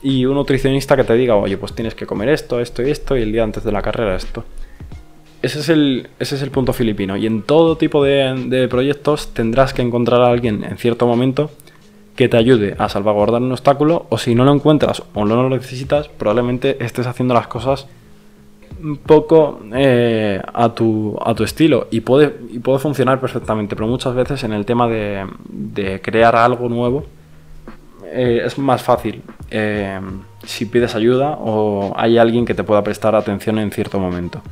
Y 0.03 0.27
un 0.27 0.35
nutricionista 0.35 0.97
que 0.97 1.05
te 1.05 1.15
diga, 1.15 1.35
oye, 1.35 1.57
pues 1.57 1.73
tienes 1.73 1.95
que 1.95 2.07
comer 2.07 2.29
esto, 2.29 2.61
esto 2.61 2.83
y 2.83 2.91
esto, 2.91 3.17
y 3.17 3.23
el 3.23 3.33
día 3.33 3.43
antes 3.43 3.65
de 3.65 3.73
la 3.73 3.83
carrera 3.83 4.15
esto. 4.15 4.45
Ese 5.41 5.61
es 5.61 5.69
el, 5.69 6.09
ese 6.19 6.35
es 6.35 6.43
el 6.43 6.51
punto 6.51 6.73
filipino. 6.73 7.17
Y 7.17 7.27
en 7.27 7.43
todo 7.43 7.77
tipo 7.77 8.05
de, 8.05 8.47
de 8.49 8.69
proyectos 8.69 9.29
tendrás 9.33 9.73
que 9.73 9.83
encontrar 9.83 10.21
a 10.21 10.29
alguien 10.29 10.65
en 10.65 10.77
cierto 10.79 11.07
momento 11.07 11.51
que 12.19 12.29
te 12.29 12.37
ayude 12.37 12.75
a 12.79 12.89
salvaguardar 12.89 13.41
un 13.41 13.53
obstáculo, 13.53 14.07
o 14.09 14.19
si 14.19 14.35
no 14.35 14.45
lo 14.45 14.53
encuentras 14.53 15.05
o 15.15 15.25
no 15.25 15.41
lo 15.41 15.49
necesitas, 15.49 16.09
probablemente 16.09 16.85
estés 16.85 17.07
haciendo 17.07 17.33
las 17.33 17.47
cosas 17.47 17.87
un 18.83 18.97
poco 18.97 19.61
eh, 19.73 20.43
a, 20.53 20.75
tu, 20.75 21.17
a 21.25 21.33
tu 21.37 21.45
estilo 21.45 21.87
y 21.93 22.01
puede, 22.01 22.35
y 22.51 22.59
puede 22.59 22.81
funcionar 22.81 23.21
perfectamente, 23.21 23.77
pero 23.77 23.87
muchas 23.87 24.17
veces 24.17 24.43
en 24.43 24.53
el 24.53 24.67
tema 24.67 24.89
de, 24.89 25.29
de 25.49 26.01
crear 26.01 26.35
algo 26.35 26.69
nuevo 26.69 27.05
eh, 28.07 28.43
es 28.45 28.59
más 28.59 28.83
fácil 28.83 29.23
eh, 29.53 30.01
si 30.45 30.67
pides 30.67 30.97
ayuda 30.97 31.39
o 31.41 31.93
hay 31.97 32.19
alguien 32.19 32.45
que 32.45 32.55
te 32.55 32.65
pueda 32.65 32.83
prestar 32.83 33.15
atención 33.15 33.61
en 33.61 33.71
cierto 33.71 34.01
momento. 34.01 34.43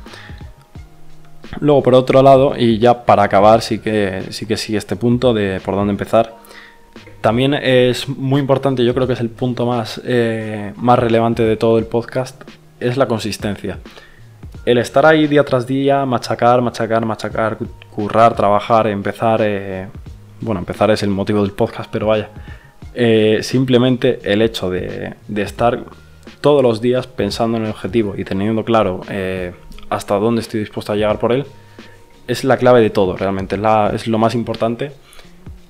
Luego, 1.59 1.83
por 1.83 1.95
otro 1.95 2.21
lado, 2.21 2.53
y 2.57 2.77
ya 2.77 3.03
para 3.03 3.23
acabar, 3.23 3.61
sí 3.61 3.79
que 3.79 4.23
sí 4.29 4.45
que 4.45 4.55
sigue 4.55 4.77
este 4.77 4.95
punto 4.95 5.33
de 5.33 5.59
por 5.59 5.75
dónde 5.75 5.91
empezar. 5.91 6.46
También 7.27 7.55
es 7.55 8.07
muy 8.07 8.39
importante, 8.39 8.85
yo 8.85 8.93
creo 8.93 9.05
que 9.05 9.11
es 9.11 9.19
el 9.19 9.29
punto 9.29 9.65
más, 9.65 9.99
eh, 10.05 10.71
más 10.77 10.97
relevante 10.97 11.43
de 11.43 11.57
todo 11.57 11.77
el 11.77 11.83
podcast, 11.83 12.41
es 12.79 12.95
la 12.95 13.05
consistencia. 13.05 13.79
El 14.63 14.77
estar 14.77 15.05
ahí 15.05 15.27
día 15.27 15.43
tras 15.43 15.67
día, 15.67 16.05
machacar, 16.05 16.61
machacar, 16.61 17.05
machacar, 17.05 17.57
currar, 17.93 18.33
trabajar, 18.33 18.87
empezar, 18.87 19.41
eh, 19.43 19.87
bueno, 20.39 20.59
empezar 20.59 20.89
es 20.89 21.03
el 21.03 21.09
motivo 21.09 21.41
del 21.41 21.51
podcast, 21.51 21.89
pero 21.91 22.07
vaya, 22.07 22.29
eh, 22.93 23.39
simplemente 23.41 24.21
el 24.23 24.41
hecho 24.41 24.69
de, 24.69 25.15
estar 25.35 25.83
todos 26.39 26.63
los 26.63 26.79
días 26.79 27.07
pensando 27.07 27.57
en 27.57 27.65
el 27.65 27.71
objetivo 27.71 28.13
y 28.17 28.23
teniendo 28.23 28.63
claro 28.63 29.01
hasta 29.89 30.15
dónde 30.15 30.39
estoy 30.39 30.61
dispuesto 30.61 30.93
a 30.93 30.95
llegar 30.95 31.19
por 31.19 31.33
él, 31.33 31.45
es 32.25 32.45
la 32.45 32.55
clave 32.55 32.79
de 32.79 32.89
todo, 32.89 33.17
realmente, 33.17 33.59
es 33.93 34.07
lo 34.07 34.17
más 34.17 34.33
importante 34.33 34.93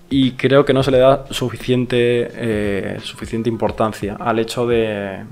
y 0.09 0.31
creo 0.31 0.63
que 0.65 0.73
no 0.73 0.83
se 0.83 0.91
le 0.91 0.99
da 0.99 1.25
suficiente, 1.31 2.29
eh, 2.33 2.97
suficiente 3.01 3.49
importancia 3.49 4.15
al 4.19 4.39
hecho 4.39 4.65
de, 4.65 5.25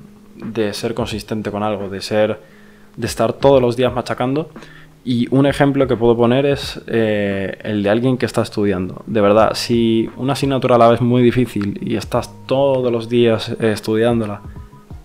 ser 0.73 0.93
consistente 0.93 1.49
con 1.51 1.63
algo, 1.63 1.89
de, 1.89 2.01
ser, 2.01 2.39
de 2.97 3.07
estar 3.07 3.33
todos 3.33 3.61
los 3.61 3.77
días 3.77 3.93
machacando. 3.93 4.49
Y 5.05 5.27
un 5.29 5.45
ejemplo 5.45 5.87
que 5.87 5.95
puedo 5.95 6.17
poner 6.17 6.47
es 6.47 6.81
eh, 6.87 7.59
el 7.61 7.83
de 7.83 7.89
alguien 7.89 8.17
que 8.17 8.25
está 8.25 8.41
estudiando. 8.41 9.03
De 9.05 9.21
verdad, 9.21 9.51
si 9.53 10.09
una 10.17 10.33
asignatura 10.33 10.75
a 10.75 10.79
la 10.79 10.89
vez 10.89 10.99
muy 10.99 11.21
difícil 11.21 11.79
y 11.79 11.95
estás 11.95 12.31
todos 12.47 12.91
los 12.91 13.07
días 13.07 13.55
eh, 13.59 13.71
estudiándola, 13.71 14.41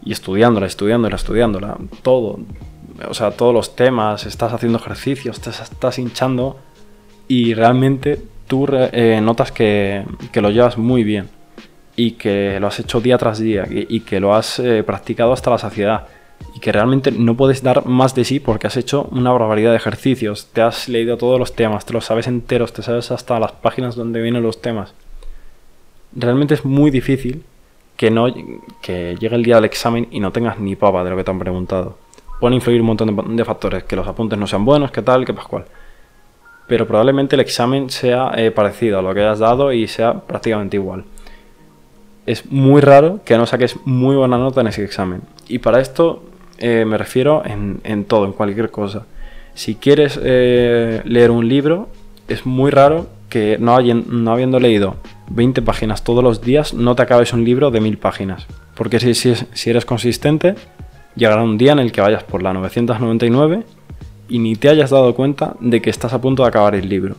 y 0.02 0.12
estudiándola, 0.12 0.66
estudiándola, 0.66 1.16
estudiándola, 1.16 1.76
todo, 2.02 2.40
o 3.09 3.14
sea, 3.14 3.33
todos 3.33 3.52
los 3.52 3.76
temas, 3.76 4.24
estás 4.24 4.52
haciendo 4.52 4.78
ejercicios, 4.78 5.40
te 5.40 5.50
estás 5.50 5.98
hinchando 5.98 6.56
y 7.28 7.54
realmente 7.54 8.22
tú 8.50 8.66
eh, 8.72 9.20
notas 9.22 9.52
que, 9.52 10.04
lo 10.34 10.50
llevas 10.50 10.76
muy 10.76 11.04
bien 11.04 11.28
y 11.94 12.12
que 12.12 12.58
lo 12.58 12.66
has 12.66 12.80
hecho 12.80 13.00
día 13.00 13.16
tras 13.16 13.38
día 13.38 13.64
y, 13.70 14.00
que 14.00 14.18
lo 14.18 14.34
has 14.34 14.58
eh, 14.58 14.82
practicado 14.82 15.32
hasta 15.32 15.50
la 15.50 15.58
saciedad 15.58 16.08
y 16.56 16.58
que 16.58 16.72
realmente 16.72 17.12
no 17.12 17.36
puedes 17.36 17.62
dar 17.62 17.86
más 17.86 18.16
de 18.16 18.24
sí 18.24 18.40
porque 18.40 18.66
has 18.66 18.76
hecho 18.76 19.08
una 19.12 19.30
barbaridad 19.30 19.70
de 19.70 19.76
ejercicios, 19.76 20.48
te 20.52 20.62
has 20.62 20.88
leído 20.88 21.16
todos 21.16 21.38
los 21.38 21.54
temas, 21.54 21.86
te 21.86 21.92
los 21.92 22.04
sabes 22.04 22.26
enteros, 22.26 22.72
te 22.72 22.82
sabes 22.82 23.12
hasta 23.12 23.38
las 23.38 23.52
páginas 23.52 23.94
donde 23.94 24.20
vienen 24.20 24.42
los 24.42 24.60
temas. 24.60 24.94
Realmente 26.12 26.54
es 26.54 26.64
muy 26.64 26.90
difícil 26.90 27.44
que, 27.96 28.10
no, 28.10 28.26
que 28.82 29.16
llegue 29.20 29.36
el 29.36 29.44
día 29.44 29.56
del 29.56 29.66
examen 29.66 30.08
y 30.10 30.18
no 30.18 30.32
tengas 30.32 30.58
ni 30.58 30.74
papa 30.74 31.04
de 31.04 31.10
lo 31.10 31.16
que 31.16 31.22
te 31.22 31.30
han 31.30 31.38
preguntado. 31.38 31.98
Pueden 32.40 32.54
influir 32.54 32.80
un 32.80 32.88
montón 32.88 33.14
de, 33.14 33.36
de 33.36 33.44
factores, 33.44 33.84
que 33.84 33.94
los 33.94 34.08
apuntes 34.08 34.36
no 34.36 34.48
sean 34.48 34.64
buenos, 34.64 34.90
que 34.90 35.02
tal, 35.02 35.24
que 35.24 35.34
pascual 35.34 35.66
pero 36.70 36.87
probablemente 36.87 37.35
el 37.35 37.40
examen 37.40 37.90
sea 37.90 38.30
eh, 38.37 38.52
parecido 38.52 39.00
a 39.00 39.02
lo 39.02 39.12
que 39.12 39.18
hayas 39.18 39.40
dado 39.40 39.72
y 39.72 39.88
sea 39.88 40.20
prácticamente 40.20 40.76
igual. 40.76 41.02
Es 42.26 42.46
muy 42.46 42.80
raro 42.80 43.18
que 43.24 43.37
no 43.37 43.44
saques 43.44 43.74
muy 43.85 44.14
buena 44.14 44.38
nota 44.38 44.61
en 44.61 44.68
ese 44.68 44.85
examen. 44.85 45.22
Y 45.48 45.59
para 45.59 45.80
esto 45.80 46.22
eh, 46.59 46.85
me 46.87 46.96
refiero 46.96 47.42
en, 47.44 48.04
todo, 48.04 48.24
en 48.24 48.33
cualquier 48.33 48.70
cosa. 48.70 49.04
Si 49.54 49.74
quieres 49.74 50.16
eh, 50.22 51.02
leer 51.04 51.33
un 51.33 51.48
libro, 51.48 51.88
es 52.28 52.46
muy 52.46 52.70
raro 52.70 53.09
que 53.28 53.59
no, 53.59 53.74
habiendo 53.74 54.61
leído 54.61 54.94
20 55.30 55.62
páginas 55.62 56.04
todos 56.04 56.22
los 56.22 56.40
días, 56.40 56.72
no 56.72 56.94
te 56.94 57.02
acabes 57.02 57.33
un 57.33 57.44
libro 57.44 57.72
de 57.72 57.80
1000 57.80 57.98
páginas. 57.98 58.46
Porque 58.76 59.00
si, 59.00 59.35
si 59.35 59.70
eres 59.70 59.85
consistente, 59.85 60.54
llegará 61.16 61.42
un 61.42 61.59
día 61.59 61.72
en 61.72 61.80
el 61.80 61.90
que 61.90 62.00
vayas 62.00 62.22
por 62.22 62.44
la 62.44 62.52
999 62.52 63.64
y 64.30 64.38
ni 64.38 64.54
te 64.56 64.70
hayas 64.70 64.90
dado 64.90 65.14
cuenta 65.14 65.56
de 65.60 65.82
que 65.82 65.90
estás 65.90 66.14
a 66.14 66.20
punto 66.20 66.44
de 66.44 66.48
acabar 66.48 66.74
el 66.74 66.88
libro. 66.88 67.16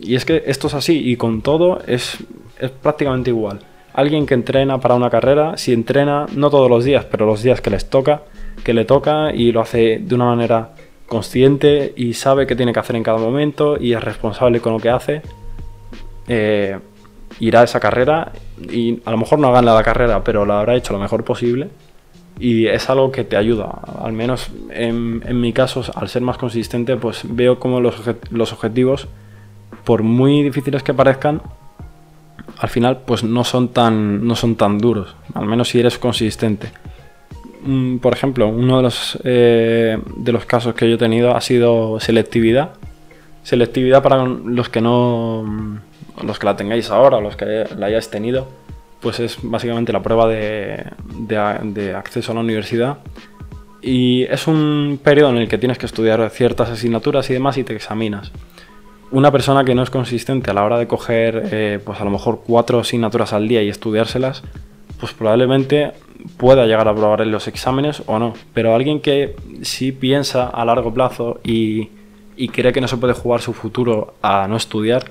Y 0.00 0.14
es 0.14 0.24
que 0.24 0.44
esto 0.46 0.68
es 0.68 0.74
así 0.74 1.10
y 1.10 1.16
con 1.16 1.42
todo 1.42 1.80
es, 1.86 2.18
es 2.58 2.70
prácticamente 2.70 3.30
igual. 3.30 3.58
Alguien 3.92 4.24
que 4.24 4.32
entrena 4.32 4.80
para 4.80 4.94
una 4.94 5.10
carrera, 5.10 5.58
si 5.58 5.72
entrena 5.72 6.26
no 6.34 6.48
todos 6.48 6.70
los 6.70 6.84
días, 6.84 7.04
pero 7.04 7.26
los 7.26 7.42
días 7.42 7.60
que 7.60 7.68
les 7.68 7.90
toca, 7.90 8.22
que 8.64 8.72
le 8.72 8.86
toca 8.86 9.34
y 9.34 9.52
lo 9.52 9.60
hace 9.60 9.98
de 9.98 10.14
una 10.14 10.26
manera 10.26 10.70
consciente 11.06 11.92
y 11.94 12.14
sabe 12.14 12.46
qué 12.46 12.56
tiene 12.56 12.72
que 12.72 12.80
hacer 12.80 12.96
en 12.96 13.02
cada 13.02 13.18
momento 13.18 13.76
y 13.78 13.92
es 13.92 14.02
responsable 14.02 14.60
con 14.60 14.72
lo 14.72 14.78
que 14.78 14.88
hace, 14.88 15.22
eh, 16.28 16.78
irá 17.40 17.60
a 17.60 17.64
esa 17.64 17.80
carrera 17.80 18.32
y 18.70 19.00
a 19.04 19.10
lo 19.10 19.18
mejor 19.18 19.40
no 19.40 19.48
hagan 19.48 19.64
la 19.64 19.82
carrera, 19.82 20.22
pero 20.24 20.46
la 20.46 20.60
habrá 20.60 20.76
hecho 20.76 20.94
lo 20.94 21.00
mejor 21.00 21.24
posible 21.24 21.68
y 22.42 22.66
es 22.66 22.90
algo 22.90 23.12
que 23.12 23.22
te 23.22 23.36
ayuda. 23.36 23.70
Al 24.02 24.12
menos 24.12 24.50
en, 24.70 25.22
en 25.24 25.40
mi 25.40 25.52
caso, 25.52 25.84
al 25.94 26.08
ser 26.08 26.22
más 26.22 26.38
consistente, 26.38 26.96
pues 26.96 27.22
veo 27.24 27.60
como 27.60 27.80
los, 27.80 27.94
los, 28.30 28.52
objetivos, 28.52 29.06
por 29.84 30.02
muy 30.02 30.42
difíciles 30.42 30.82
que 30.82 30.92
parezcan, 30.92 31.40
al 32.58 32.68
final 32.68 33.02
pues 33.06 33.22
no 33.22 33.44
son 33.44 33.68
tan, 33.68 34.26
no 34.26 34.34
son 34.34 34.56
tan 34.56 34.78
duros, 34.78 35.14
al 35.34 35.46
menos 35.46 35.68
si 35.68 35.78
eres 35.78 35.98
consistente. 35.98 36.72
Mm, 37.64 37.98
por 37.98 38.12
ejemplo, 38.12 38.48
uno 38.48 38.78
de 38.78 38.82
los, 38.82 39.18
eh, 39.22 39.98
de 40.16 40.32
los 40.32 40.44
casos 40.44 40.74
que 40.74 40.88
yo 40.88 40.96
he 40.96 40.98
tenido 40.98 41.36
ha 41.36 41.40
sido 41.40 42.00
selectividad. 42.00 42.70
Selectividad 43.44 44.02
para 44.02 44.24
los 44.26 44.68
que 44.68 44.80
no, 44.80 45.80
los 46.24 46.40
que 46.40 46.46
la 46.46 46.56
tengáis 46.56 46.90
ahora, 46.90 47.20
los 47.20 47.36
que 47.36 47.66
la 47.76 47.86
hayáis 47.86 48.10
tenido 48.10 48.48
pues 49.02 49.20
es 49.20 49.38
básicamente 49.42 49.92
la 49.92 50.02
prueba 50.02 50.28
de, 50.28 51.94
acceso 51.94 52.32
a 52.32 52.34
la 52.36 52.40
universidad. 52.40 52.98
Y 53.82 54.22
es 54.24 54.46
un 54.46 55.00
periodo 55.02 55.30
en 55.30 55.38
el 55.38 55.48
que 55.48 55.58
tienes 55.58 55.76
que 55.76 55.86
estudiar 55.86 56.30
ciertas 56.30 56.70
asignaturas 56.70 57.28
y 57.28 57.34
demás 57.34 57.58
y 57.58 57.64
te 57.64 57.74
examinas. 57.74 58.30
Una 59.10 59.32
persona 59.32 59.64
que 59.64 59.74
no 59.74 59.82
es 59.82 59.90
consistente 59.90 60.50
a 60.50 60.54
la 60.54 60.64
hora 60.64 60.78
de 60.78 60.86
coger, 60.86 61.48
eh, 61.50 61.80
pues 61.84 62.00
a 62.00 62.04
lo 62.04 62.10
mejor 62.10 62.42
cuatro 62.46 62.78
asignaturas 62.78 63.32
al 63.32 63.48
día 63.48 63.62
y 63.62 63.68
estudiárselas, 63.68 64.42
pues 65.00 65.12
probablemente 65.12 65.92
pueda 66.36 66.64
llegar 66.64 66.86
a 66.86 66.92
aprobar 66.92 67.22
en 67.22 67.32
los 67.32 67.48
exámenes 67.48 68.04
o 68.06 68.20
no. 68.20 68.34
Pero 68.54 68.74
alguien 68.74 69.00
que 69.00 69.34
sí 69.62 69.90
piensa 69.90 70.46
a 70.46 70.64
largo 70.64 70.94
plazo 70.94 71.40
y, 71.42 71.90
y 72.36 72.48
cree 72.48 72.72
que 72.72 72.80
no 72.80 72.88
se 72.88 72.96
puede 72.96 73.14
jugar 73.14 73.40
su 73.40 73.52
futuro 73.52 74.14
a 74.22 74.46
no 74.46 74.56
estudiar, 74.56 75.10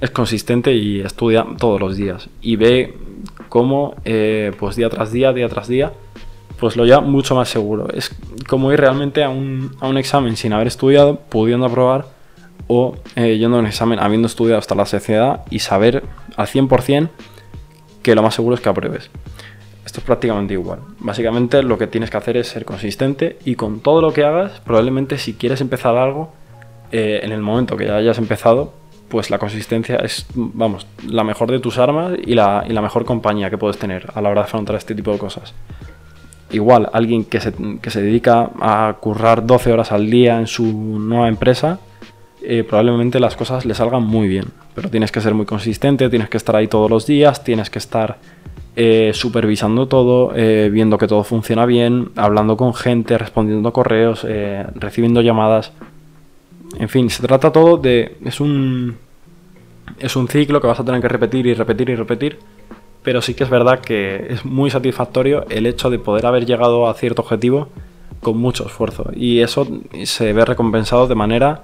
es 0.00 0.10
consistente 0.10 0.74
y 0.74 1.00
estudia 1.00 1.46
todos 1.58 1.80
los 1.80 1.96
días 1.96 2.28
y 2.40 2.56
ve 2.56 2.94
cómo 3.48 3.94
eh, 4.04 4.52
pues 4.58 4.76
día 4.76 4.90
tras 4.90 5.12
día, 5.12 5.32
día 5.32 5.48
tras 5.48 5.68
día, 5.68 5.92
pues 6.58 6.76
lo 6.76 6.86
ya 6.86 7.00
mucho 7.00 7.34
más 7.34 7.48
seguro. 7.48 7.88
Es 7.92 8.14
como 8.48 8.72
ir 8.72 8.80
realmente 8.80 9.22
a 9.22 9.28
un, 9.28 9.76
a 9.80 9.88
un 9.88 9.98
examen 9.98 10.36
sin 10.36 10.52
haber 10.52 10.66
estudiado, 10.66 11.20
pudiendo 11.28 11.66
aprobar, 11.66 12.06
o 12.66 12.94
eh, 13.16 13.36
yendo 13.36 13.56
a 13.56 13.60
un 13.60 13.66
examen 13.66 13.98
habiendo 13.98 14.26
estudiado 14.26 14.58
hasta 14.58 14.74
la 14.74 14.86
sociedad 14.86 15.44
y 15.50 15.58
saber 15.58 16.04
al 16.36 16.46
100% 16.46 17.08
que 18.02 18.14
lo 18.14 18.22
más 18.22 18.34
seguro 18.34 18.54
es 18.54 18.60
que 18.60 18.68
apruebes. 18.68 19.10
Esto 19.84 20.00
es 20.00 20.04
prácticamente 20.06 20.54
igual. 20.54 20.80
Básicamente 20.98 21.62
lo 21.62 21.78
que 21.78 21.86
tienes 21.86 22.10
que 22.10 22.16
hacer 22.16 22.36
es 22.36 22.48
ser 22.48 22.64
consistente 22.64 23.38
y 23.44 23.54
con 23.54 23.80
todo 23.80 24.00
lo 24.00 24.12
que 24.12 24.24
hagas, 24.24 24.60
probablemente 24.60 25.18
si 25.18 25.34
quieres 25.34 25.60
empezar 25.60 25.96
algo, 25.96 26.32
eh, 26.92 27.20
en 27.22 27.32
el 27.32 27.40
momento 27.40 27.76
que 27.76 27.86
ya 27.86 27.96
hayas 27.96 28.18
empezado, 28.18 28.72
pues 29.08 29.30
la 29.30 29.38
consistencia 29.38 29.96
es, 29.96 30.26
vamos, 30.34 30.86
la 31.06 31.24
mejor 31.24 31.50
de 31.50 31.60
tus 31.60 31.78
armas 31.78 32.14
y 32.24 32.34
la, 32.34 32.64
mejor 32.82 33.04
compañía 33.04 33.50
que 33.50 33.58
puedes 33.58 33.78
tener 33.78 34.10
a 34.14 34.20
la 34.20 34.30
hora 34.30 34.42
de 34.42 34.46
afrontar 34.46 34.76
este 34.76 34.94
tipo 34.94 35.12
de 35.12 35.18
cosas. 35.18 35.54
Igual, 36.50 36.88
alguien 36.92 37.24
que 37.24 37.40
se, 37.40 38.02
dedica 38.02 38.50
a 38.60 38.96
currar 39.00 39.46
12 39.46 39.72
horas 39.72 39.92
al 39.92 40.10
día 40.10 40.38
en 40.38 40.46
su 40.46 40.64
nueva 40.64 41.28
empresa, 41.28 41.80
eh, 42.42 42.64
probablemente 42.64 43.18
las 43.18 43.36
cosas 43.36 43.64
le 43.64 43.74
salgan 43.74 44.04
muy 44.04 44.28
bien. 44.28 44.46
Pero 44.74 44.90
tienes 44.90 45.12
que 45.12 45.20
ser 45.20 45.34
muy 45.34 45.46
consistente, 45.46 46.08
tienes 46.08 46.28
que 46.28 46.36
estar 46.36 46.54
ahí 46.56 46.68
todos 46.68 46.90
los 46.90 47.06
días, 47.06 47.42
tienes 47.44 47.70
que 47.70 47.78
estar 47.78 48.18
eh, 48.76 49.12
supervisando 49.14 49.86
todo, 49.86 50.32
eh, 50.34 50.70
viendo 50.72 50.98
que 50.98 51.06
todo 51.06 51.24
funciona 51.24 51.66
bien, 51.66 52.10
hablando 52.16 52.56
con 52.56 52.74
gente, 52.74 53.18
respondiendo 53.18 53.72
correos, 53.72 54.26
recibiendo 54.74 55.22
llamadas. 55.22 55.72
En 56.78 56.88
fin, 56.88 57.10
se 57.10 57.22
trata 57.22 57.52
todo 57.52 57.76
de... 57.76 58.16
Es 58.24 58.40
un, 58.40 58.96
es 59.98 60.16
un 60.16 60.28
ciclo 60.28 60.60
que 60.60 60.66
vas 60.66 60.80
a 60.80 60.84
tener 60.84 61.00
que 61.00 61.08
repetir 61.08 61.46
y 61.46 61.54
repetir 61.54 61.90
y 61.90 61.94
repetir, 61.94 62.38
pero 63.02 63.20
sí 63.20 63.34
que 63.34 63.44
es 63.44 63.50
verdad 63.50 63.80
que 63.80 64.26
es 64.30 64.44
muy 64.44 64.70
satisfactorio 64.70 65.44
el 65.50 65.66
hecho 65.66 65.90
de 65.90 65.98
poder 65.98 66.26
haber 66.26 66.46
llegado 66.46 66.88
a 66.88 66.94
cierto 66.94 67.22
objetivo 67.22 67.68
con 68.20 68.38
mucho 68.38 68.66
esfuerzo 68.66 69.10
y 69.14 69.40
eso 69.40 69.68
se 70.04 70.32
ve 70.32 70.44
recompensado 70.44 71.06
de 71.06 71.14
manera 71.14 71.62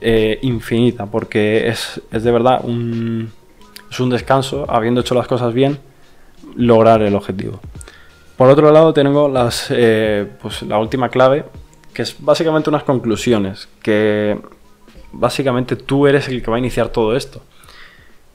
eh, 0.00 0.38
infinita 0.42 1.06
porque 1.06 1.68
es, 1.68 2.00
de 2.10 2.30
verdad 2.30 2.60
un, 2.62 3.32
es 3.90 4.00
un 4.00 4.10
descanso, 4.10 4.66
habiendo 4.68 5.00
hecho 5.00 5.14
las 5.14 5.26
cosas 5.26 5.54
bien, 5.54 5.78
lograr 6.54 7.00
el 7.02 7.14
objetivo. 7.14 7.60
Por 8.36 8.50
otro 8.50 8.70
lado 8.70 8.92
tengo 8.92 9.28
las, 9.28 9.68
eh, 9.70 10.26
pues 10.42 10.62
la 10.62 10.78
última 10.78 11.08
clave, 11.08 11.44
que 11.94 12.02
es 12.02 12.16
básicamente 12.18 12.68
unas 12.68 12.82
conclusiones, 12.82 13.68
que 13.82 14.38
básicamente 15.12 15.76
tú 15.76 16.06
eres 16.06 16.28
el 16.28 16.42
que 16.42 16.50
va 16.50 16.56
a 16.56 16.60
iniciar 16.60 16.88
todo 16.88 17.16
esto 17.16 17.40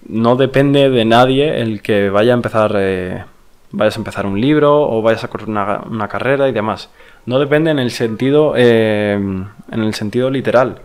no 0.08 0.36
depende 0.36 0.90
de 0.90 1.06
nadie 1.06 1.62
el 1.62 1.82
que 1.82 2.10
vaya 2.10 2.34
a 2.34 2.36
empezar 2.36 2.74
eh, 2.78 3.24
vayas 3.72 3.96
a 3.96 4.00
empezar 4.00 4.26
un 4.26 4.40
libro 4.40 4.90
o 4.90 5.02
vayas 5.02 5.24
a 5.24 5.28
correr 5.28 5.50
una, 5.50 6.08
carrera 6.08 6.48
y 6.48 6.52
demás. 6.52 6.90
No 7.26 7.40
depende 7.40 7.72
en 7.72 7.80
el 7.80 7.92
sentido, 7.92 8.54
eh, 8.56 9.14
en 9.14 9.84
el 9.84 9.94
sentido 9.94 10.30
literal, 10.30 10.80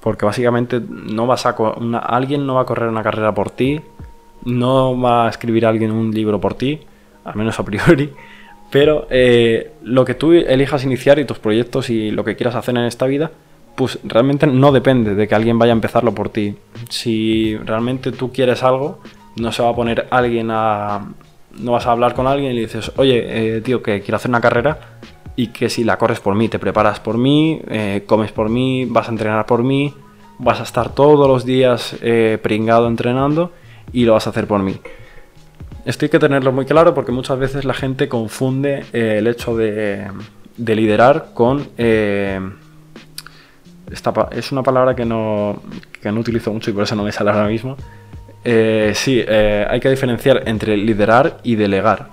porque 0.00 0.24
básicamente 0.24 0.80
no 0.80 1.26
vas 1.26 1.44
a 1.44 1.54
alguien 2.06 2.46
no 2.46 2.54
va 2.54 2.62
a 2.62 2.64
correr 2.64 2.88
una 2.88 3.02
carrera 3.02 3.34
por 3.34 3.50
ti, 3.50 3.82
no 4.44 4.98
va 4.98 5.26
a 5.26 5.30
escribir 5.30 5.66
alguien 5.66 5.90
un 5.90 6.12
libro 6.12 6.40
por 6.40 6.54
ti, 6.54 6.80
al 7.24 7.34
menos 7.36 7.58
a 7.58 7.64
priori. 7.64 8.12
Pero 8.70 9.06
eh, 9.10 9.72
lo 9.82 10.04
que 10.04 10.14
tú 10.14 10.32
elijas 10.32 10.84
iniciar 10.84 11.18
y 11.18 11.24
tus 11.24 11.38
proyectos 11.38 11.90
y 11.90 12.10
lo 12.12 12.24
que 12.24 12.36
quieras 12.36 12.54
hacer 12.54 12.76
en 12.76 12.84
esta 12.84 13.06
vida, 13.06 13.30
pues 13.74 13.98
realmente 14.04 14.46
no 14.46 14.70
depende 14.72 15.14
de 15.14 15.26
que 15.26 15.34
alguien 15.34 15.58
vaya 15.58 15.72
a 15.72 15.74
empezarlo 15.74 16.14
por 16.14 16.28
ti. 16.28 16.54
Si 16.88 17.56
realmente 17.58 18.12
tú 18.12 18.32
quieres 18.32 18.62
algo, 18.62 19.00
no 19.36 19.50
se 19.50 19.62
va 19.62 19.70
a 19.70 19.74
poner 19.74 20.06
alguien 20.10 20.50
a... 20.50 21.12
No 21.58 21.72
vas 21.72 21.86
a 21.86 21.90
hablar 21.90 22.14
con 22.14 22.28
alguien 22.28 22.52
y 22.52 22.54
le 22.54 22.60
dices, 22.60 22.92
oye, 22.96 23.56
eh, 23.56 23.60
tío, 23.60 23.82
que 23.82 24.02
quiero 24.02 24.16
hacer 24.16 24.28
una 24.28 24.40
carrera 24.40 25.00
y 25.34 25.48
que 25.48 25.68
si 25.68 25.82
la 25.82 25.98
corres 25.98 26.20
por 26.20 26.36
mí, 26.36 26.48
te 26.48 26.60
preparas 26.60 27.00
por 27.00 27.18
mí, 27.18 27.60
eh, 27.68 28.04
comes 28.06 28.30
por 28.30 28.48
mí, 28.48 28.84
vas 28.84 29.08
a 29.08 29.10
entrenar 29.10 29.46
por 29.46 29.64
mí, 29.64 29.92
vas 30.38 30.60
a 30.60 30.62
estar 30.62 30.94
todos 30.94 31.26
los 31.26 31.44
días 31.44 31.96
pringado 32.40 32.86
entrenando 32.86 33.50
y 33.92 34.04
lo 34.04 34.12
vas 34.12 34.28
a 34.28 34.30
hacer 34.30 34.46
por 34.46 34.62
mí. 34.62 34.76
Esto 35.90 36.04
hay 36.04 36.08
que 36.08 36.20
tenerlo 36.20 36.52
muy 36.52 36.66
claro 36.66 36.94
porque 36.94 37.10
muchas 37.10 37.36
veces 37.36 37.64
la 37.64 37.74
gente 37.74 38.08
confunde 38.08 38.84
eh, 38.92 39.16
el 39.18 39.26
hecho 39.26 39.56
de, 39.56 40.06
liderar 40.56 41.30
con... 41.34 41.66
Eh, 41.76 42.38
esta, 43.90 44.28
es 44.30 44.52
una 44.52 44.62
palabra 44.62 44.94
que 44.94 45.04
no, 45.04 45.60
que 46.00 46.12
no 46.12 46.20
utilizo 46.20 46.52
mucho 46.52 46.70
y 46.70 46.74
por 46.74 46.84
eso 46.84 46.94
no 46.94 47.02
me 47.02 47.10
sale 47.10 47.32
ahora 47.32 47.48
mismo. 47.48 47.76
Eh, 48.44 48.92
sí, 48.94 49.20
hay 49.20 49.80
que 49.80 49.90
diferenciar 49.90 50.48
entre 50.48 50.76
liderar 50.76 51.38
y 51.42 51.56
delegar. 51.56 52.10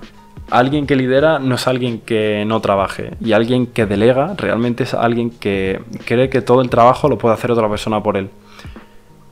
Alguien 0.50 0.88
que 0.88 0.96
lidera 0.96 1.38
no 1.38 1.54
es 1.54 1.68
alguien 1.68 2.00
que 2.00 2.46
no 2.48 2.60
trabaje 2.62 3.12
y 3.24 3.34
alguien 3.34 3.68
que 3.68 3.86
delega 3.86 4.34
realmente 4.38 4.86
es 4.86 4.96
alguien 4.96 5.30
que 5.30 5.82
cree 6.04 6.30
que 6.30 6.42
todo 6.42 6.62
el 6.62 6.72
trabajo 6.72 7.10
lo 7.10 7.20
puede 7.20 7.36
hacer 7.36 7.52
otra 7.52 7.70
persona 7.70 8.02
por 8.02 8.18
él. 8.18 8.32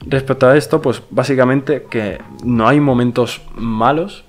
Respecto 0.08 0.46
a 0.46 0.56
esto, 0.56 0.84
pues 0.84 1.02
básicamente 1.10 1.88
que 1.90 2.20
no 2.44 2.68
hay 2.68 2.80
momentos 2.80 3.42
malos, 3.56 4.25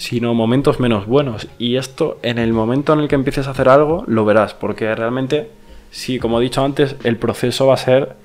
sino 0.00 0.32
momentos 0.32 0.80
menos 0.80 1.06
buenos. 1.06 1.46
Y 1.58 1.76
esto 1.76 2.18
en 2.22 2.38
el 2.38 2.54
momento 2.54 2.94
en 2.94 3.00
el 3.00 3.08
que 3.08 3.16
empieces 3.16 3.46
a 3.46 3.50
hacer 3.50 3.68
algo, 3.68 4.02
lo 4.06 4.24
verás, 4.24 4.54
porque 4.54 4.94
realmente, 4.94 5.50
si 5.90 6.18
como 6.18 6.40
he 6.40 6.42
dicho 6.42 6.64
antes, 6.64 6.96
el 7.04 7.18
proceso 7.18 7.66
va 7.66 7.74
a 7.74 7.76
ser, 7.76 8.16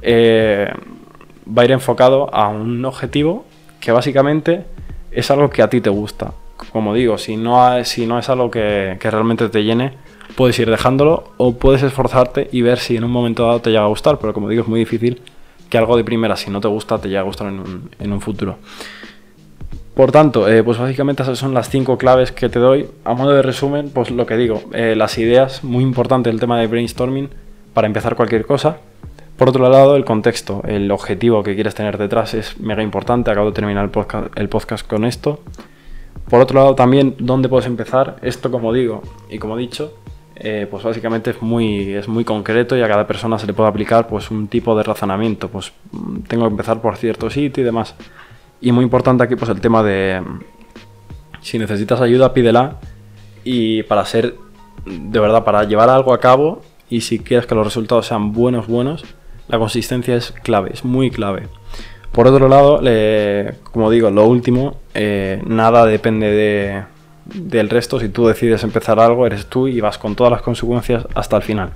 eh, 0.00 0.72
va 1.46 1.62
a 1.62 1.64
ir 1.64 1.72
enfocado 1.72 2.32
a 2.32 2.48
un 2.50 2.84
objetivo 2.84 3.44
que 3.80 3.90
básicamente 3.90 4.64
es 5.10 5.28
algo 5.32 5.50
que 5.50 5.62
a 5.62 5.68
ti 5.68 5.80
te 5.80 5.90
gusta. 5.90 6.34
Como 6.70 6.94
digo, 6.94 7.18
si 7.18 7.36
no, 7.36 7.84
si 7.84 8.06
no 8.06 8.20
es 8.20 8.28
algo 8.28 8.48
que, 8.48 8.96
realmente 9.02 9.48
te 9.48 9.64
llene, 9.64 9.94
puedes 10.36 10.56
ir 10.60 10.70
dejándolo 10.70 11.32
o 11.36 11.56
puedes 11.56 11.82
esforzarte 11.82 12.48
y 12.52 12.62
ver 12.62 12.78
si 12.78 12.96
en 12.96 13.02
un 13.02 13.10
momento 13.10 13.44
dado 13.44 13.60
te 13.60 13.70
llega 13.70 13.82
a 13.82 13.88
gustar, 13.88 14.20
pero 14.20 14.32
como 14.34 14.48
digo, 14.48 14.62
es 14.62 14.68
muy 14.68 14.78
difícil 14.78 15.20
que 15.68 15.78
algo 15.78 15.96
de 15.96 16.04
primera, 16.04 16.36
si 16.36 16.48
no 16.48 16.60
te 16.60 16.68
gusta, 16.68 16.98
te 16.98 17.08
llegue 17.08 17.18
a 17.18 17.22
gustar 17.22 17.48
en 17.48 18.12
un 18.12 18.20
futuro. 18.20 18.56
Por 19.94 20.10
tanto, 20.10 20.48
eh, 20.48 20.64
pues 20.64 20.78
básicamente 20.78 21.22
esas 21.22 21.38
son 21.38 21.54
las 21.54 21.70
cinco 21.70 21.96
claves 21.98 22.32
que 22.32 22.48
te 22.48 22.58
doy. 22.58 22.88
A 23.04 23.14
modo 23.14 23.32
de 23.32 23.42
resumen, 23.42 23.90
pues 23.90 24.10
lo 24.10 24.26
que 24.26 24.36
digo, 24.36 24.62
eh, 24.72 24.94
las 24.96 25.18
ideas, 25.18 25.62
muy 25.62 25.84
importante 25.84 26.30
el 26.30 26.40
tema 26.40 26.58
de 26.58 26.66
brainstorming 26.66 27.30
para 27.72 27.86
empezar 27.86 28.16
cualquier 28.16 28.44
cosa. 28.44 28.78
Por 29.36 29.48
otro 29.48 29.68
lado, 29.68 29.94
el 29.94 30.04
contexto, 30.04 30.62
el 30.66 30.90
objetivo 30.90 31.42
que 31.44 31.54
quieres 31.54 31.74
tener 31.74 31.96
detrás 31.96 32.34
es 32.34 32.58
mega 32.60 32.82
importante. 32.82 33.30
Acabo 33.30 33.48
de 33.48 33.54
terminar 33.54 33.84
el 34.36 34.48
podcast, 34.48 34.86
con 34.86 35.04
esto. 35.04 35.40
Por 36.28 36.40
otro 36.40 36.58
lado, 36.58 36.74
también, 36.74 37.14
¿dónde 37.18 37.48
puedes 37.48 37.66
empezar? 37.66 38.16
Esto, 38.22 38.50
como 38.50 38.72
digo 38.72 39.02
y 39.28 39.38
como 39.38 39.58
he 39.58 39.60
dicho, 39.60 39.94
eh, 40.36 40.66
pues 40.68 40.82
básicamente 40.82 41.30
es 41.30 41.42
muy, 41.42 41.92
es 41.92 42.08
muy 42.08 42.24
concreto 42.24 42.76
y 42.76 42.82
a 42.82 42.88
cada 42.88 43.06
persona 43.06 43.38
se 43.38 43.46
le 43.46 43.52
puede 43.52 43.68
aplicar 43.68 44.08
pues 44.08 44.30
un 44.30 44.48
tipo 44.48 44.76
de 44.76 44.82
razonamiento. 44.82 45.48
Pues 45.48 45.72
mm, 45.92 46.20
tengo 46.28 46.44
que 46.44 46.50
empezar 46.50 46.80
por 46.80 46.96
cierto 46.96 47.28
sitio 47.28 47.62
y 47.62 47.64
demás. 47.64 47.94
Y 48.64 48.72
muy 48.72 48.82
importante 48.82 49.22
aquí 49.22 49.36
pues 49.36 49.50
el 49.50 49.60
tema 49.60 49.82
de 49.82 50.22
si 51.42 51.58
necesitas 51.58 52.00
ayuda, 52.00 52.32
pídela. 52.32 52.76
Y 53.44 53.82
para 53.82 54.06
ser, 54.06 54.36
de 54.86 55.20
verdad, 55.20 55.44
para 55.44 55.64
llevar 55.64 55.90
algo 55.90 56.14
a 56.14 56.18
cabo 56.18 56.62
y 56.88 57.02
si 57.02 57.18
quieres 57.18 57.44
que 57.44 57.54
los 57.54 57.66
resultados 57.66 58.06
sean 58.06 58.32
buenos, 58.32 58.66
buenos, 58.66 59.04
la 59.48 59.58
consistencia 59.58 60.16
es 60.16 60.32
clave, 60.32 60.70
es 60.72 60.82
muy 60.82 61.10
clave. 61.10 61.48
Por 62.10 62.26
otro 62.26 62.48
lado, 62.48 62.80
como 63.70 63.90
digo, 63.90 64.10
lo 64.10 64.24
último, 64.24 64.78
eh, 64.94 65.42
nada 65.44 65.84
depende 65.84 66.30
de, 66.30 66.84
del 67.34 67.68
resto. 67.68 68.00
Si 68.00 68.08
tú 68.08 68.28
decides 68.28 68.64
empezar 68.64 68.98
algo, 68.98 69.26
eres 69.26 69.44
tú 69.44 69.68
y 69.68 69.82
vas 69.82 69.98
con 69.98 70.14
todas 70.14 70.30
las 70.30 70.40
consecuencias 70.40 71.06
hasta 71.14 71.36
el 71.36 71.42
final. 71.42 71.74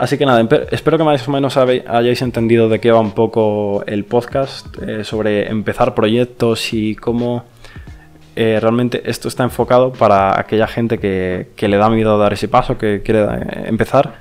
Así 0.00 0.16
que 0.16 0.24
nada, 0.24 0.48
espero 0.70 0.96
que 0.96 1.04
más 1.04 1.28
o 1.28 1.30
menos 1.30 1.58
hayáis 1.58 2.22
entendido 2.22 2.70
de 2.70 2.80
qué 2.80 2.90
va 2.90 3.00
un 3.00 3.12
poco 3.12 3.84
el 3.86 4.06
podcast, 4.06 4.66
eh, 4.80 5.04
sobre 5.04 5.50
empezar 5.50 5.94
proyectos 5.94 6.72
y 6.72 6.94
cómo 6.94 7.44
eh, 8.34 8.58
realmente 8.62 9.02
esto 9.04 9.28
está 9.28 9.44
enfocado 9.44 9.92
para 9.92 10.40
aquella 10.40 10.66
gente 10.66 10.98
que, 10.98 11.68
le 11.68 11.76
da 11.76 11.90
miedo 11.90 12.16
dar 12.16 12.32
ese 12.32 12.48
paso, 12.48 12.78
que 12.78 13.02
quiere 13.02 13.24
eh, 13.24 13.64
empezar. 13.66 14.20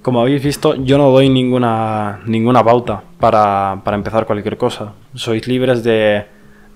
Como 0.00 0.20
habéis 0.20 0.44
visto, 0.44 0.76
yo 0.76 0.96
no 0.96 1.10
doy 1.10 1.28
ninguna, 1.28 2.20
ninguna 2.26 2.62
pauta 2.62 3.02
para, 3.18 3.82
empezar 3.86 4.26
cualquier 4.26 4.56
cosa. 4.56 4.92
Sois 5.14 5.48
libres 5.48 5.82
de, 5.82 6.24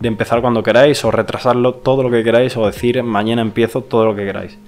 de 0.01 0.09
empezar 0.09 0.41
cuando 0.41 0.61
queráis 0.61 1.05
o 1.05 1.13
retrasarlo 1.13 1.75
todo 1.75 2.03
lo 2.03 2.11
que 2.11 2.25
queráis 2.25 2.57
o 2.57 2.67
decir 2.67 3.01
mañana 3.05 3.43
empiezo 3.43 3.83
todo 3.83 4.07
lo 4.07 4.17
que 4.17 4.25
queráis. 4.25 4.59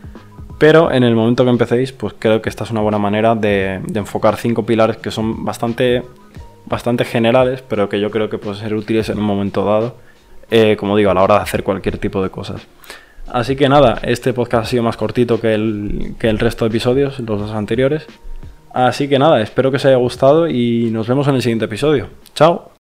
Pero 0.59 0.91
en 0.91 1.05
el 1.05 1.15
momento 1.15 1.45
que 1.45 1.51
empecéis, 1.51 1.93
pues 1.93 2.15
creo 2.19 2.41
que 2.41 2.49
esta 2.49 2.65
es 2.65 2.71
una 2.71 2.81
buena 2.81 2.99
manera 2.99 3.35
de, 3.35 3.81
enfocar 3.95 4.37
cinco 4.37 4.65
pilares 4.65 4.97
que 4.97 5.11
son 5.11 5.45
bastante, 5.45 6.03
bastante 6.65 7.05
generales, 7.05 7.63
pero 7.69 7.89
que 7.89 8.01
yo 8.01 8.11
creo 8.11 8.31
que 8.31 8.39
pueden 8.39 8.59
ser 8.59 8.75
útiles 8.75 9.09
en 9.11 9.19
un 9.19 9.25
momento 9.25 9.65
dado, 9.65 9.97
eh, 10.51 10.77
como 10.79 10.97
digo, 10.97 11.11
a 11.11 11.15
la 11.15 11.23
hora 11.23 11.35
de 11.37 11.41
hacer 11.43 11.63
cualquier 11.63 11.99
tipo 11.99 12.23
de 12.23 12.31
cosas. 12.31 12.67
Así 13.29 13.57
que 13.57 13.69
nada, 13.69 13.99
este 14.03 14.33
podcast 14.33 14.67
ha 14.67 14.71
sido 14.71 14.83
más 14.83 14.97
cortito 14.97 15.41
que 15.41 15.53
el, 15.53 16.15
que 16.19 16.29
el 16.29 16.39
resto 16.39 16.65
de 16.65 16.71
episodios, 16.71 17.19
los 17.21 17.41
dos 17.41 17.51
anteriores. 17.51 18.07
Así 18.73 19.09
que 19.09 19.19
nada, 19.19 19.41
espero 19.41 19.71
que 19.71 19.77
os 19.77 19.85
haya 19.85 19.97
gustado 19.97 20.49
y 20.49 20.91
nos 20.91 21.09
vemos 21.09 21.27
en 21.29 21.35
el 21.35 21.43
siguiente 21.43 21.65
episodio. 21.65 22.09
Chao. 22.35 22.76